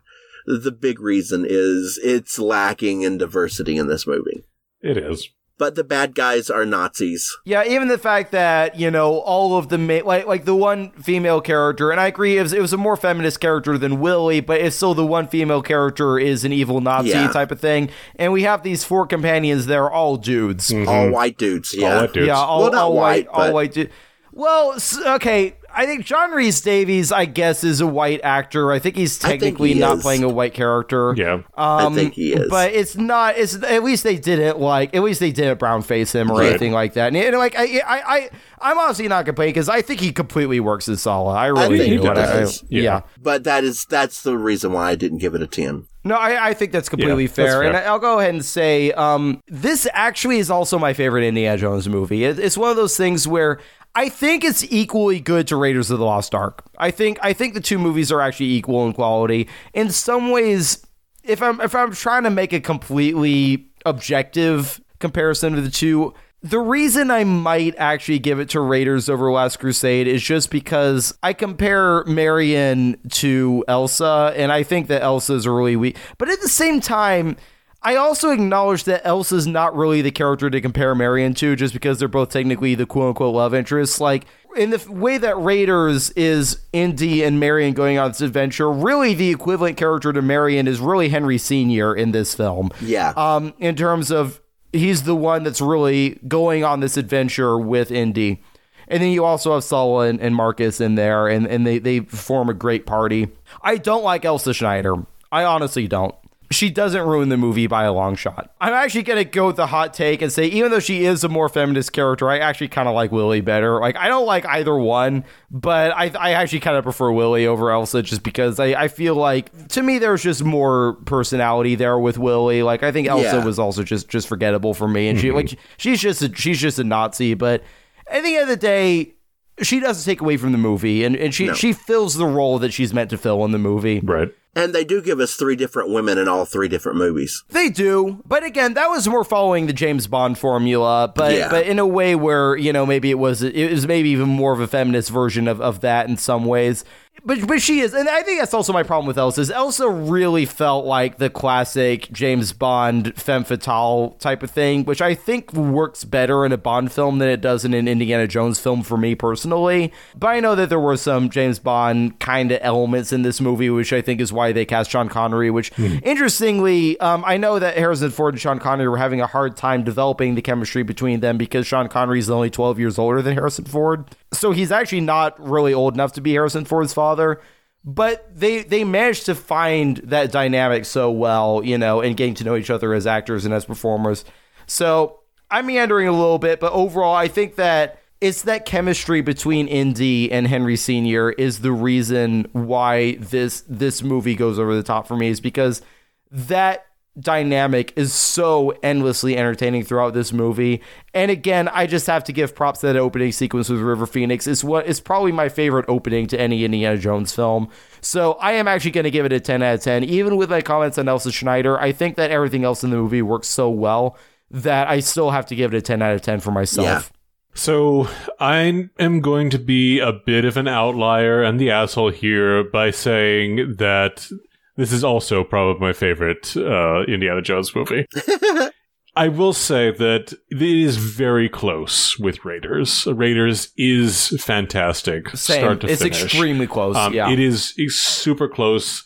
The 0.46 0.72
big 0.72 1.00
reason 1.02 1.46
is 1.48 2.00
it's 2.02 2.40
lacking 2.40 3.02
in 3.02 3.18
diversity 3.18 3.78
in 3.78 3.88
this 3.88 4.08
movie. 4.08 4.46
It 4.82 4.98
is. 4.98 5.30
But 5.58 5.76
the 5.76 5.86
bad 5.86 6.16
guys 6.16 6.50
are 6.50 6.66
Nazis. 6.66 7.34
Yeah, 7.46 7.64
even 7.66 7.88
the 7.88 7.98
fact 7.98 8.34
that 8.34 8.78
you 8.78 8.92
know 8.92 9.20
all 9.20 9.58
of 9.58 9.70
the 9.70 9.78
ma- 9.78 10.02
like 10.04 10.28
like 10.28 10.44
the 10.44 10.54
one 10.56 10.92
female 11.02 11.40
character, 11.40 11.92
and 11.92 12.00
I 12.02 12.08
agree, 12.08 12.38
it 12.38 12.42
was, 12.42 12.52
it 12.52 12.60
was 12.62 12.74
a 12.74 12.78
more 12.78 12.98
feminist 12.98 13.40
character 13.40 13.78
than 13.78 14.02
Willie, 14.02 14.42
but 14.42 14.60
it's 14.60 14.76
still 14.76 14.94
the 14.94 15.06
one 15.06 15.28
female 15.30 15.62
character 15.62 16.20
is 16.20 16.44
an 16.44 16.52
evil 16.52 16.82
Nazi 16.82 17.10
Yeah. 17.12 17.30
type 17.30 17.52
of 17.52 17.62
thing, 17.62 17.90
and 18.18 18.34
we 18.34 18.44
have 18.44 18.64
these 18.64 18.84
four 18.84 19.08
companions. 19.08 19.66
They're 19.66 19.90
all 19.90 20.18
dudes. 20.18 20.72
Mm-hmm. 20.72 20.90
All 20.90 21.10
white 21.10 21.38
dudes. 21.38 21.74
Yeah. 21.74 21.88
All 21.94 22.02
white 22.02 22.14
dudes. 22.14 22.28
Yeah, 22.28 22.36
all, 22.36 22.62
Well, 22.64 22.72
not 22.74 22.82
all 22.82 22.94
white, 22.94 23.32
white, 23.32 23.48
all 23.48 23.54
white 23.54 23.74
dude. 23.74 23.92
Well, 24.36 24.78
okay. 25.08 25.56
I 25.78 25.86
think 25.86 26.06
John 26.06 26.32
Rhys-Davies, 26.32 27.12
I 27.12 27.24
guess, 27.26 27.64
is 27.64 27.80
a 27.82 27.88
white 27.88 28.20
actor. 28.24 28.72
I 28.72 28.80
think 28.80 28.96
he's 28.98 29.18
I 29.24 29.30
think 29.30 29.42
technically 29.42 29.74
he 29.74 29.80
not 29.80 29.98
is. 29.98 30.04
playing 30.04 30.24
a 30.24 30.30
white 30.30 30.54
character. 30.54 31.14
Yeah. 31.18 31.42
Um, 31.56 31.96
think 31.96 32.14
he 32.14 32.34
is. 32.34 32.50
But 32.50 32.74
it's 32.74 32.96
not. 32.98 33.38
It's 33.38 33.56
at 33.64 33.84
least 33.84 34.04
they 34.04 34.18
didn't 34.18 34.60
like. 34.60 34.94
At 34.96 35.04
least 35.04 35.20
they 35.22 35.32
didn't 35.32 35.58
brown 35.60 35.82
face 35.82 36.14
him 36.14 36.30
or 36.32 36.40
Right. 36.40 36.50
anything 36.50 36.72
like 36.74 36.94
that. 36.94 37.08
And, 37.08 37.18
and, 37.18 37.38
like 37.38 37.56
I, 37.58 37.80
I, 37.80 38.16
I, 38.18 38.30
I'm 38.60 38.78
honestly 38.78 39.08
not 39.08 39.26
complaining 39.26 39.54
because 39.54 39.68
I 39.70 39.82
think 39.82 40.00
he 40.02 40.12
completely 40.14 40.60
works 40.60 40.88
as 40.90 41.02
Sallah. 41.02 41.34
I 41.34 41.48
really 41.48 41.78
think 41.78 41.94
do. 41.96 42.02
he 42.04 42.08
And 42.08 42.20
I- 42.20 42.42
I- 42.44 42.46
yeah. 42.70 42.82
Yeah. 42.82 43.02
But 43.22 43.44
that 43.46 43.64
is, 43.64 43.86
that's 43.86 44.24
the 44.24 44.38
reason 44.38 44.72
why 44.74 44.92
I 44.92 44.96
didn't 44.96 45.18
give 45.20 45.34
it 45.36 45.42
a 45.42 45.48
10. 45.48 45.88
No, 46.06 46.16
I, 46.16 46.50
I 46.50 46.54
think 46.54 46.72
that's 46.72 46.88
completely 46.88 47.24
Yeah, 47.24 47.28
that's 47.28 47.36
fair. 47.36 47.62
fair. 47.62 47.64
And 47.64 47.78
I'll 47.78 48.00
go 48.00 48.20
ahead 48.20 48.34
and 48.34 48.46
say 48.46 48.92
um, 48.92 49.42
this 49.48 49.88
actually 49.94 50.38
is 50.40 50.50
also 50.52 50.78
my 50.78 50.94
favorite 50.94 51.26
Indiana 51.26 51.58
Jones 51.58 51.90
movie. 51.90 52.24
It, 52.24 52.38
it's 52.40 52.58
one 52.58 52.70
of 52.70 52.76
those 52.78 52.96
things 52.96 53.28
where 53.28 53.60
I 53.96 54.10
think 54.10 54.44
it's 54.44 54.64
equally 54.66 55.22
good 55.22 55.48
to 55.48 55.56
Raiders 55.56 55.90
of 55.90 56.00
the 56.00 56.06
Lost 56.06 56.36
Ark. 56.36 56.64
I 56.78 56.92
think 56.92 57.18
I 57.22 57.32
think 57.34 57.54
the 57.54 57.62
two 57.62 57.80
movies 57.80 58.12
are 58.12 58.20
actually 58.20 58.52
equal 58.52 58.86
in 58.86 58.94
quality. 58.94 59.48
In 59.74 59.90
some 59.90 60.32
ways, 60.32 60.86
if 61.24 61.42
I'm 61.42 61.62
if 61.62 61.74
I'm 61.74 61.94
trying 61.94 62.24
to 62.24 62.30
make 62.30 62.52
a 62.52 62.60
completely 62.60 63.70
objective 63.86 64.82
comparison 65.00 65.58
of 65.58 65.64
the 65.64 65.72
two, 65.72 66.14
the 66.42 66.60
reason 66.60 67.10
I 67.10 67.24
might 67.24 67.76
actually 67.78 68.20
give 68.20 68.40
it 68.40 68.50
to 68.50 68.60
Raiders 68.60 69.10
over 69.10 69.32
Last 69.32 69.60
Crusade 69.60 70.08
is 70.08 70.22
just 70.22 70.52
because 70.52 71.18
I 71.24 71.34
compare 71.34 72.04
Marion 72.04 72.98
to 73.12 73.64
Elsa, 73.68 74.34
and 74.36 74.52
I 74.52 74.64
think 74.64 74.88
that 74.88 75.02
Elsa 75.02 75.34
is 75.34 75.48
really 75.48 75.76
weak. 75.76 75.98
But 76.18 76.30
at 76.30 76.42
the 76.42 76.50
same 76.50 76.82
time, 76.82 77.38
I 77.86 77.96
also 77.98 78.32
acknowledge 78.32 78.86
that 78.86 79.06
Elsa's 79.06 79.46
not 79.46 79.76
really 79.76 80.02
the 80.02 80.10
character 80.12 80.50
to 80.50 80.60
compare 80.60 80.96
Marion 80.96 81.36
to, 81.36 81.56
just 81.56 81.72
because 81.74 82.00
they're 82.00 82.08
both 82.08 82.30
technically 82.30 82.74
the 82.74 82.86
quote 82.88 83.10
unquote 83.10 83.36
love 83.36 83.54
interests. 83.54 84.02
Like, 84.02 84.26
in 84.58 84.72
the 84.72 84.84
way 84.90 85.18
that 85.20 85.38
Raiders 85.38 86.10
is 86.12 86.60
Indy 86.74 87.24
and 87.24 87.40
Marion 87.40 87.74
going 87.74 87.98
on 88.00 88.10
this 88.10 88.22
adventure, 88.22 88.72
really 88.72 89.14
the 89.14 89.30
equivalent 89.30 89.78
character 89.78 90.12
to 90.12 90.22
Marion 90.22 90.68
is 90.68 90.80
really 90.80 91.10
Henry 91.10 91.38
Sr. 91.38 91.94
in 91.94 92.12
this 92.12 92.34
film 92.34 92.72
Yeah. 92.82 93.14
um, 93.16 93.54
in 93.60 93.76
terms 93.76 94.12
of 94.12 94.42
he's 94.74 95.04
the 95.04 95.16
one 95.16 95.44
that's 95.44 95.62
really 95.62 96.20
going 96.28 96.64
on 96.64 96.80
this 96.80 96.98
adventure 96.98 97.58
with 97.58 97.92
Indy. 97.92 98.42
And 98.88 99.04
then 99.04 99.12
you 99.12 99.26
also 99.26 99.54
have 99.54 99.64
Sallah 99.64 100.08
and, 100.08 100.20
and 100.22 100.34
Marcus 100.36 100.80
in 100.82 100.96
there, 100.96 101.28
and, 101.28 101.46
and 101.48 101.66
they, 101.68 101.80
they 101.80 102.00
form 102.02 102.50
a 102.50 102.54
great 102.54 102.86
party. 102.86 103.28
I 103.62 103.78
don't 103.78 104.04
like 104.04 104.26
Elsa 104.26 104.54
Schneider. 104.54 104.96
I 105.32 105.44
honestly 105.44 105.88
don't. 105.88 106.16
She 106.52 106.70
doesn't 106.70 107.02
ruin 107.02 107.30
the 107.30 107.38
movie 107.38 107.68
by 107.68 107.86
a 107.86 107.92
long 107.92 108.16
shot. 108.16 108.54
I'm 108.62 108.74
actually 108.74 109.04
going 109.04 109.18
to 109.18 109.26
go 109.26 109.48
with 109.48 109.56
the 109.56 109.68
hot 109.68 109.94
take 109.94 110.22
and 110.22 110.32
say, 110.32 110.46
even 110.46 110.70
though 110.72 110.80
she 110.80 111.04
is 111.04 111.24
a 111.24 111.30
more 111.30 111.50
feminist 111.50 111.92
character, 111.92 112.30
I 112.30 112.38
actually 112.38 112.68
kind 112.68 112.88
of 112.88 112.94
like 112.94 113.12
Willie 113.12 113.42
better. 113.42 113.80
Like, 113.80 113.96
I 113.98 114.08
don't 114.08 114.26
like 114.26 114.46
either 114.46 114.76
one, 114.76 115.26
but 115.50 115.92
I, 115.92 116.12
I 116.18 116.32
actually 116.34 116.60
kind 116.60 116.78
of 116.78 116.84
prefer 116.84 117.12
Willie 117.12 117.48
over 117.48 117.72
Elsa 117.72 118.04
just 118.04 118.22
because 118.22 118.60
I, 118.60 118.68
I 118.84 118.88
feel 118.90 119.16
like, 119.16 119.70
to 119.70 119.82
me, 119.82 119.98
there's 119.98 120.22
just 120.22 120.44
more 120.44 120.94
personality 121.06 121.76
there 121.76 121.98
with 121.98 122.18
Willie. 122.18 122.62
Like, 122.64 122.84
I 122.84 122.92
think 122.92 123.08
Elsa 123.08 123.38
Yeah. 123.38 123.46
was 123.46 123.58
also 123.58 123.84
just, 123.84 124.08
just 124.08 124.28
forgettable 124.28 124.74
for 124.74 124.88
me. 124.88 125.08
And 125.08 125.20
she, 125.20 125.28
mm-hmm. 125.28 125.38
like, 125.38 125.60
she's 125.78 126.00
just 126.00 126.22
a, 126.22 126.34
she's 126.36 126.62
just 126.62 126.78
a 126.78 126.84
Nazi, 126.84 127.34
but 127.34 127.64
at 128.08 128.24
the 128.24 128.36
end 128.36 128.44
of 128.44 128.50
the 128.50 128.58
day, 128.58 129.16
she 129.62 129.80
doesn't 129.80 130.04
take 130.04 130.22
away 130.22 130.38
from 130.38 130.52
the 130.52 130.58
movie, 130.58 131.06
and, 131.06 131.16
and 131.16 131.34
she, 131.34 131.54
she 131.54 131.72
fills 131.72 132.16
the 132.16 132.26
role 132.26 132.60
that 132.60 132.74
she's 132.74 132.94
meant 132.94 133.10
to 133.10 133.18
fill 133.18 133.44
in 133.46 133.52
the 133.52 133.58
movie. 133.58 134.02
Right. 134.02 134.30
And 134.56 134.74
they 134.74 134.84
do 134.84 135.02
give 135.02 135.20
us 135.20 135.36
three 135.36 135.56
different 135.56 135.90
women 135.90 136.18
in 136.18 136.28
all 136.28 136.46
three 136.46 136.68
different 136.68 136.98
movies. 136.98 137.44
They 137.50 137.70
do, 137.70 138.24
but 138.28 138.44
again, 138.44 138.74
that 138.76 138.90
was 138.90 139.08
more 139.08 139.24
following 139.24 139.68
the 139.68 139.74
James 139.74 140.08
Bond 140.08 140.38
formula, 140.38 141.12
but 141.16 141.34
Yeah. 141.34 141.50
but 141.50 141.66
in 141.66 141.80
a 141.80 141.86
way 141.88 142.16
where 142.16 142.56
you 142.56 142.72
know 142.74 142.86
maybe 142.86 143.10
it 143.12 143.20
was 143.20 143.42
it 143.44 143.72
was 143.72 143.86
maybe 143.88 144.10
even 144.10 144.30
more 144.30 144.54
of 144.54 144.60
a 144.60 144.68
feminist 144.68 145.10
version 145.10 145.48
of, 145.48 145.62
of 145.62 145.82
that 145.82 146.08
in 146.08 146.18
some 146.18 146.46
ways. 146.46 146.84
But 147.24 147.48
but 147.48 147.62
she 147.62 147.80
is, 147.80 147.94
and 147.94 148.08
I 148.10 148.22
think 148.24 148.40
that's 148.40 148.54
also 148.54 148.74
my 148.74 148.84
problem 148.84 149.08
with 149.08 149.18
Elsa. 149.18 149.42
Is 149.42 149.50
Elsa 149.50 149.90
really 149.90 150.46
felt 150.46 150.86
like 150.86 151.18
the 151.18 151.30
classic 151.30 152.12
James 152.12 152.52
Bond 152.52 153.16
femme 153.16 153.46
fatale 153.46 154.12
type 154.20 154.44
of 154.44 154.52
thing, 154.52 154.84
which 154.84 155.02
I 155.02 155.16
think 155.16 155.52
works 155.54 156.04
better 156.04 156.46
in 156.46 156.52
a 156.52 156.58
Bond 156.58 156.92
film 156.92 157.20
than 157.20 157.30
it 157.30 157.40
does 157.42 157.64
in 157.64 157.74
an 157.74 157.88
Indiana 157.88 158.28
Jones 158.28 158.60
film 158.60 158.84
for 158.84 158.98
me 158.98 159.16
personally. 159.16 159.94
But 160.16 160.28
I 160.28 160.40
know 160.42 160.56
that 160.56 160.68
there 160.70 160.80
were 160.80 160.98
some 160.98 161.30
James 161.30 161.58
Bond 161.58 162.20
kind 162.20 162.52
of 162.52 162.60
elements 162.62 163.14
in 163.14 163.22
this 163.22 163.40
movie, 163.40 163.70
which 163.70 163.94
I 163.94 164.02
think 164.02 164.20
is 164.20 164.34
why 164.34 164.45
they 164.52 164.66
cast 164.66 164.92
Sean 164.92 165.10
Connery. 165.10 165.52
Which 165.52 165.78
interestingly, 165.80 167.00
um, 167.00 167.24
I 167.26 167.38
know 167.38 167.60
that 167.60 167.78
Harrison 167.78 168.12
Ford 168.12 168.34
and 168.34 168.42
Sean 168.42 168.60
Connery 168.60 168.88
were 168.88 168.98
having 168.98 169.22
a 169.22 169.28
hard 169.28 169.58
time 169.58 169.84
developing 169.84 170.36
the 170.36 170.42
chemistry 170.42 170.84
between 170.84 171.20
them 171.20 171.38
because 171.38 171.68
Sean 171.68 171.88
Connery 171.88 172.20
is 172.20 172.30
only 172.30 172.50
12 172.50 172.80
years 172.80 172.98
older 172.98 173.22
than 173.22 173.34
Harrison 173.34 173.66
Ford. 173.66 174.06
So 174.34 174.52
he's 174.52 174.72
actually 174.72 175.02
not 175.02 175.40
really 175.40 175.74
old 175.74 175.94
enough 175.94 176.14
to 176.14 176.22
be 176.22 176.34
Harrison 176.34 176.66
Ford's 176.66 176.94
father. 176.94 177.42
But 177.88 178.28
they 178.36 178.64
they 178.64 178.84
managed 178.84 179.28
to 179.28 179.36
find 179.36 179.98
that 179.98 180.32
dynamic 180.32 180.86
so 180.86 181.12
well, 181.12 181.62
you 181.64 181.78
know, 181.78 182.02
and 182.02 182.18
getting 182.18 182.34
to 182.36 182.44
know 182.44 182.56
each 182.56 182.72
other 182.72 182.94
as 182.96 183.06
actors 183.06 183.46
and 183.46 183.54
as 183.54 183.66
performers. 183.66 184.26
So 184.66 185.20
I'm 185.52 185.68
meandering 185.68 186.08
a 186.08 186.12
little 186.12 186.40
bit, 186.40 186.60
but 186.60 186.74
overall, 186.74 187.14
I 187.16 187.28
think 187.28 187.56
that 187.56 188.00
it's 188.26 188.42
that 188.42 188.66
chemistry 188.66 189.22
between 189.22 189.68
Indy 189.68 190.32
and 190.32 190.48
Henry 190.48 190.78
Sr. 190.78 191.30
is 191.30 191.60
the 191.60 191.72
reason 191.72 192.48
why 192.54 193.18
this 193.18 193.64
this 193.68 194.02
movie 194.02 194.34
goes 194.34 194.58
over 194.58 194.74
the 194.74 194.82
top 194.82 195.08
for 195.08 195.16
me. 195.16 195.28
Is 195.28 195.40
because 195.40 195.84
that 196.32 196.88
dynamic 197.20 197.94
is 197.96 198.14
so 198.14 198.72
endlessly 198.82 199.38
entertaining 199.38 199.84
throughout 199.84 200.16
this 200.16 200.34
movie. 200.34 200.82
And 201.14 201.30
again, 201.30 201.68
I 201.68 201.86
just 201.86 202.08
have 202.08 202.24
to 202.24 202.34
give 202.34 202.56
props 202.56 202.80
to 202.80 202.88
that 202.88 202.96
opening 202.96 203.32
sequence 203.32 203.70
with 203.70 203.80
River 203.80 204.08
Phoenix. 204.08 204.48
It's 204.48 204.64
what 204.64 204.88
is 204.88 205.00
probably 205.00 205.32
my 205.32 205.48
favorite 205.48 205.86
opening 205.88 206.26
to 206.28 206.42
any 206.42 206.66
Indiana 206.66 206.98
Jones 206.98 207.32
film. 207.32 207.70
So 208.02 208.34
I 208.34 208.54
am 208.54 208.68
actually 208.68 208.92
going 208.92 209.04
to 209.04 209.12
give 209.12 209.28
it 209.28 209.34
a 209.34 209.40
10 209.40 209.62
out 209.62 209.76
of 209.76 209.82
10. 209.82 210.04
Even 210.04 210.36
with 210.36 210.50
my 210.50 210.62
comments 210.62 210.98
on 210.98 211.08
Elsa 211.08 211.32
Schneider, 211.32 211.80
I 211.80 211.92
think 211.92 212.16
that 212.16 212.32
everything 212.32 212.64
else 212.64 212.84
in 212.84 212.90
the 212.90 212.98
movie 212.98 213.22
works 213.22 213.48
so 213.48 213.70
well 213.70 214.18
that 214.50 214.90
I 214.90 215.00
still 215.00 215.30
have 215.30 215.46
to 215.46 215.56
give 215.56 215.74
it 215.74 215.78
a 215.78 215.82
10 215.82 216.02
out 216.02 216.16
of 216.16 216.22
10 216.24 216.40
for 216.40 216.52
myself. 216.52 217.12
So 217.56 218.08
I 218.40 218.90
am 219.00 219.22
going 219.22 219.50
to 219.52 219.60
be 219.60 220.00
a 220.00 220.12
bit 220.12 220.46
of 220.46 220.58
an 220.58 220.68
outlier 220.68 221.42
and 221.42 221.60
the 221.60 221.72
asshole 221.72 222.12
here 222.12 222.64
by 222.64 222.92
saying 222.92 223.76
that 223.78 224.28
this 224.76 224.92
is 224.92 225.04
also 225.04 225.44
probably 225.44 225.80
my 225.80 225.94
favorite 225.94 226.56
uh, 226.58 227.04
Indiana 227.04 227.42
Jones 227.42 227.74
movie. 227.74 228.06
I 229.16 229.30
will 229.30 229.54
say 229.54 229.92
that 229.92 230.34
it 230.52 230.62
is 230.62 230.98
very 230.98 231.48
close 231.48 232.20
with 232.20 232.44
Raiders. 232.44 233.08
Raiders 233.08 233.72
is 233.78 234.28
fantastic, 234.44 235.30
Same. 235.30 235.62
start 235.62 235.82
to 235.82 235.88
it's 235.88 236.02
finish. 236.02 236.24
extremely 236.24 236.68
close. 236.68 236.98
Um, 236.98 237.14
yeah. 237.14 237.30
It's 237.30 237.96
super 237.96 238.50
close. 238.50 239.06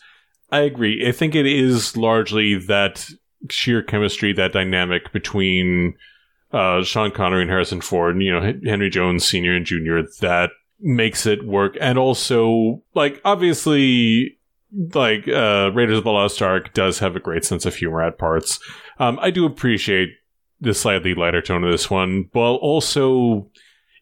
I 0.50 0.60
agree. 0.62 1.06
I 1.06 1.12
think 1.12 1.36
it 1.36 1.46
is 1.46 1.96
largely 1.96 2.56
that 2.66 3.08
sheer 3.48 3.82
chemistry, 3.82 4.32
that 4.32 4.52
dynamic 4.52 5.12
between 5.12 5.94
uh, 6.52 6.82
Sean 6.82 7.10
Connery 7.10 7.42
and 7.42 7.50
Harrison 7.50 7.80
Ford, 7.80 8.20
you 8.20 8.32
know, 8.32 8.52
Henry 8.64 8.90
Jones 8.90 9.28
Sr. 9.28 9.54
and 9.54 9.66
Jr., 9.66 10.00
that 10.20 10.50
makes 10.80 11.26
it 11.26 11.46
work. 11.46 11.76
And 11.80 11.98
also, 11.98 12.82
like, 12.94 13.20
obviously, 13.24 14.38
like, 14.94 15.28
uh, 15.28 15.70
Raiders 15.74 15.98
of 15.98 16.04
the 16.04 16.10
Lost 16.10 16.42
Ark 16.42 16.72
does 16.72 16.98
have 16.98 17.16
a 17.16 17.20
great 17.20 17.44
sense 17.44 17.66
of 17.66 17.74
humor 17.74 18.02
at 18.02 18.18
parts. 18.18 18.58
Um, 18.98 19.18
I 19.20 19.30
do 19.30 19.46
appreciate 19.46 20.10
the 20.60 20.74
slightly 20.74 21.14
lighter 21.14 21.42
tone 21.42 21.64
of 21.64 21.70
this 21.70 21.90
one, 21.90 22.28
but 22.32 22.54
also 22.56 23.48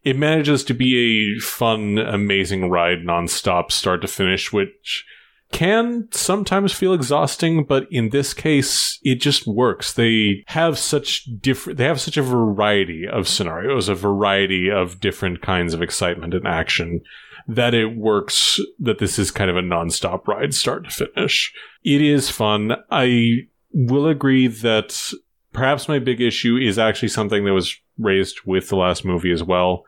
it 0.04 0.16
manages 0.16 0.64
to 0.64 0.74
be 0.74 1.36
a 1.36 1.40
fun, 1.40 1.98
amazing 1.98 2.70
ride 2.70 3.00
nonstop, 3.00 3.70
start 3.70 4.00
to 4.02 4.08
finish, 4.08 4.52
which 4.52 5.04
can 5.52 6.08
sometimes 6.10 6.72
feel 6.72 6.92
exhausting, 6.92 7.64
but 7.64 7.86
in 7.90 8.10
this 8.10 8.34
case, 8.34 8.98
it 9.02 9.16
just 9.16 9.46
works. 9.46 9.92
They 9.92 10.44
have 10.48 10.78
such 10.78 11.24
different, 11.40 11.78
they 11.78 11.84
have 11.84 12.00
such 12.00 12.16
a 12.16 12.22
variety 12.22 13.06
of 13.06 13.28
scenarios, 13.28 13.88
a 13.88 13.94
variety 13.94 14.70
of 14.70 15.00
different 15.00 15.40
kinds 15.40 15.74
of 15.74 15.82
excitement 15.82 16.34
and 16.34 16.46
action 16.46 17.00
that 17.46 17.72
it 17.72 17.96
works 17.96 18.60
that 18.78 18.98
this 18.98 19.18
is 19.18 19.30
kind 19.30 19.50
of 19.50 19.56
a 19.56 19.62
nonstop 19.62 20.26
ride 20.28 20.52
start 20.52 20.84
to 20.84 20.90
finish. 20.90 21.52
It 21.82 22.02
is 22.02 22.28
fun. 22.28 22.76
I 22.90 23.46
will 23.72 24.06
agree 24.06 24.48
that 24.48 25.12
perhaps 25.52 25.88
my 25.88 25.98
big 25.98 26.20
issue 26.20 26.58
is 26.58 26.78
actually 26.78 27.08
something 27.08 27.44
that 27.46 27.54
was 27.54 27.74
raised 27.98 28.40
with 28.44 28.68
the 28.68 28.76
last 28.76 29.04
movie 29.04 29.32
as 29.32 29.42
well. 29.42 29.84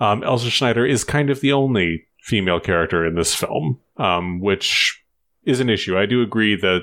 Um, 0.00 0.24
Elsa 0.24 0.50
Schneider 0.50 0.84
is 0.84 1.04
kind 1.04 1.30
of 1.30 1.40
the 1.40 1.52
only 1.52 2.05
female 2.26 2.58
character 2.58 3.06
in 3.06 3.14
this 3.14 3.32
film, 3.32 3.78
um, 3.98 4.40
which 4.40 5.00
is 5.44 5.60
an 5.60 5.70
issue. 5.70 5.96
I 5.96 6.06
do 6.06 6.22
agree 6.22 6.56
that 6.56 6.80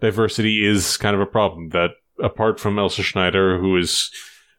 diversity 0.00 0.66
is 0.66 0.96
kind 0.96 1.14
of 1.14 1.22
a 1.22 1.26
problem. 1.26 1.68
That 1.68 1.90
apart 2.22 2.58
from 2.58 2.76
Elsa 2.76 3.04
Schneider, 3.04 3.58
who 3.60 3.76
is 3.76 4.10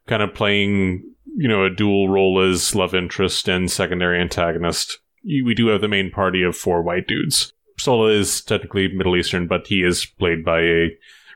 kind 0.07 0.23
of 0.23 0.33
playing, 0.33 1.03
you 1.35 1.49
know, 1.49 1.65
a 1.65 1.69
dual 1.69 2.07
role 2.07 2.41
as 2.41 2.73
love 2.73 2.95
interest 2.95 3.49
and 3.49 3.69
secondary 3.69 4.21
antagonist, 4.21 4.99
we 5.25 5.53
do 5.53 5.67
have 5.67 5.81
the 5.81 5.89
main 5.89 6.09
party 6.09 6.43
of 6.43 6.55
four 6.55 6.81
white 6.81 7.07
dudes. 7.07 7.51
Sallah 7.77 8.11
is 8.11 8.41
technically 8.41 8.87
Middle 8.87 9.17
Eastern, 9.17 9.47
but 9.47 9.67
he 9.67 9.83
is 9.83 10.05
played 10.05 10.45
by 10.45 10.61
a 10.61 10.87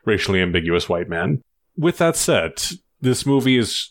racially 0.06 0.42
ambiguous 0.42 0.88
white 0.88 1.10
man. 1.10 1.44
With 1.76 1.98
that 1.98 2.16
said, 2.16 2.64
this 3.02 3.26
movie 3.26 3.58
is 3.58 3.90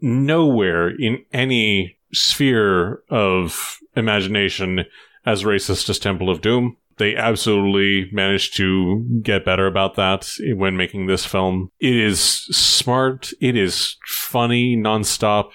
nowhere 0.00 0.88
in 0.88 1.24
any 1.32 1.96
sphere 2.12 3.02
of 3.10 3.78
imagination 3.96 4.84
as 5.24 5.44
racist 5.44 5.88
as 5.88 5.98
Temple 5.98 6.30
of 6.30 6.40
Doom. 6.40 6.76
They 6.98 7.16
absolutely 7.16 8.10
managed 8.12 8.56
to 8.58 9.20
get 9.22 9.44
better 9.44 9.66
about 9.66 9.94
that 9.96 10.30
when 10.54 10.76
making 10.76 11.06
this 11.06 11.24
film. 11.24 11.70
It 11.80 11.96
is 11.96 12.20
smart. 12.20 13.32
It 13.40 13.56
is 13.56 13.96
funny 14.06 14.76
nonstop. 14.76 15.50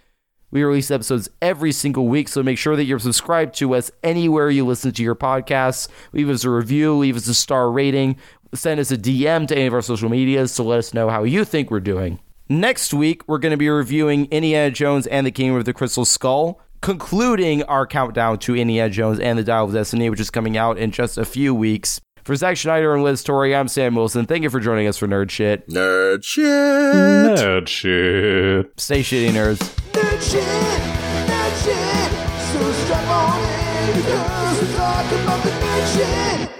We 0.51 0.61
release 0.61 0.91
episodes 0.91 1.29
every 1.41 1.71
single 1.71 2.09
week, 2.09 2.27
so 2.27 2.43
make 2.43 2.57
sure 2.57 2.75
that 2.75 2.83
you're 2.83 2.99
subscribed 2.99 3.55
to 3.59 3.75
us 3.75 3.91
anywhere 4.03 4.49
you 4.49 4.65
listen 4.65 4.91
to 4.91 5.03
your 5.03 5.15
podcasts. 5.15 5.87
Leave 6.11 6.29
us 6.29 6.43
a 6.43 6.49
review, 6.49 6.95
leave 6.95 7.15
us 7.15 7.29
a 7.29 7.33
star 7.33 7.71
rating, 7.71 8.17
send 8.53 8.81
us 8.81 8.91
a 8.91 8.97
DM 8.97 9.47
to 9.47 9.55
any 9.55 9.67
of 9.67 9.73
our 9.73 9.81
social 9.81 10.09
medias 10.09 10.53
to 10.55 10.63
let 10.63 10.79
us 10.79 10.93
know 10.93 11.07
how 11.07 11.23
you 11.23 11.45
think 11.45 11.71
we're 11.71 11.79
doing. 11.79 12.19
Next 12.51 12.95
week, 12.95 13.21
we're 13.27 13.37
going 13.37 13.51
to 13.51 13.57
be 13.57 13.69
reviewing 13.69 14.25
Indiana 14.31 14.71
Jones 14.71 15.05
and 15.05 15.23
the 15.23 15.29
Kingdom 15.29 15.57
of 15.57 15.65
the 15.65 15.73
Crystal 15.73 16.03
Skull, 16.03 16.59
concluding 16.81 17.61
our 17.65 17.85
countdown 17.85 18.39
to 18.39 18.55
Indiana 18.55 18.89
Jones 18.89 19.19
and 19.19 19.37
the 19.37 19.43
Dial 19.43 19.65
of 19.65 19.73
Destiny, 19.73 20.09
which 20.09 20.19
is 20.19 20.31
coming 20.31 20.57
out 20.57 20.79
in 20.79 20.89
just 20.89 21.19
a 21.19 21.25
few 21.25 21.53
weeks. 21.53 22.01
For 22.23 22.35
Zach 22.35 22.57
Schneider 22.57 22.95
and 22.95 23.03
Liz 23.03 23.23
Torrey, 23.23 23.55
I'm 23.55 23.67
Sam 23.67 23.93
Wilson. 23.93 24.25
Thank 24.25 24.41
you 24.41 24.49
for 24.49 24.59
joining 24.59 24.87
us 24.87 24.97
for 24.97 25.07
Nerd 25.07 25.29
Shit. 25.29 25.67
Nerd 25.67 26.23
shit. 26.23 26.43
Nerd 26.43 27.67
shit. 27.67 28.79
Stay 28.79 29.01
shitty, 29.01 29.29
nerds. 29.29 29.59
Nerd 29.91 30.19
shit, 30.19 30.41
nerd 30.41 31.63
shit. 31.63 32.11
So 32.49 32.71
strap 32.83 33.07
on 33.09 33.41
in, 33.43 33.95
because 33.95 34.59
we're 34.59 34.75
talking 34.75 35.19
about 35.19 35.43
the 35.43 35.51
nerd 35.51 36.47
shit. 36.47 36.58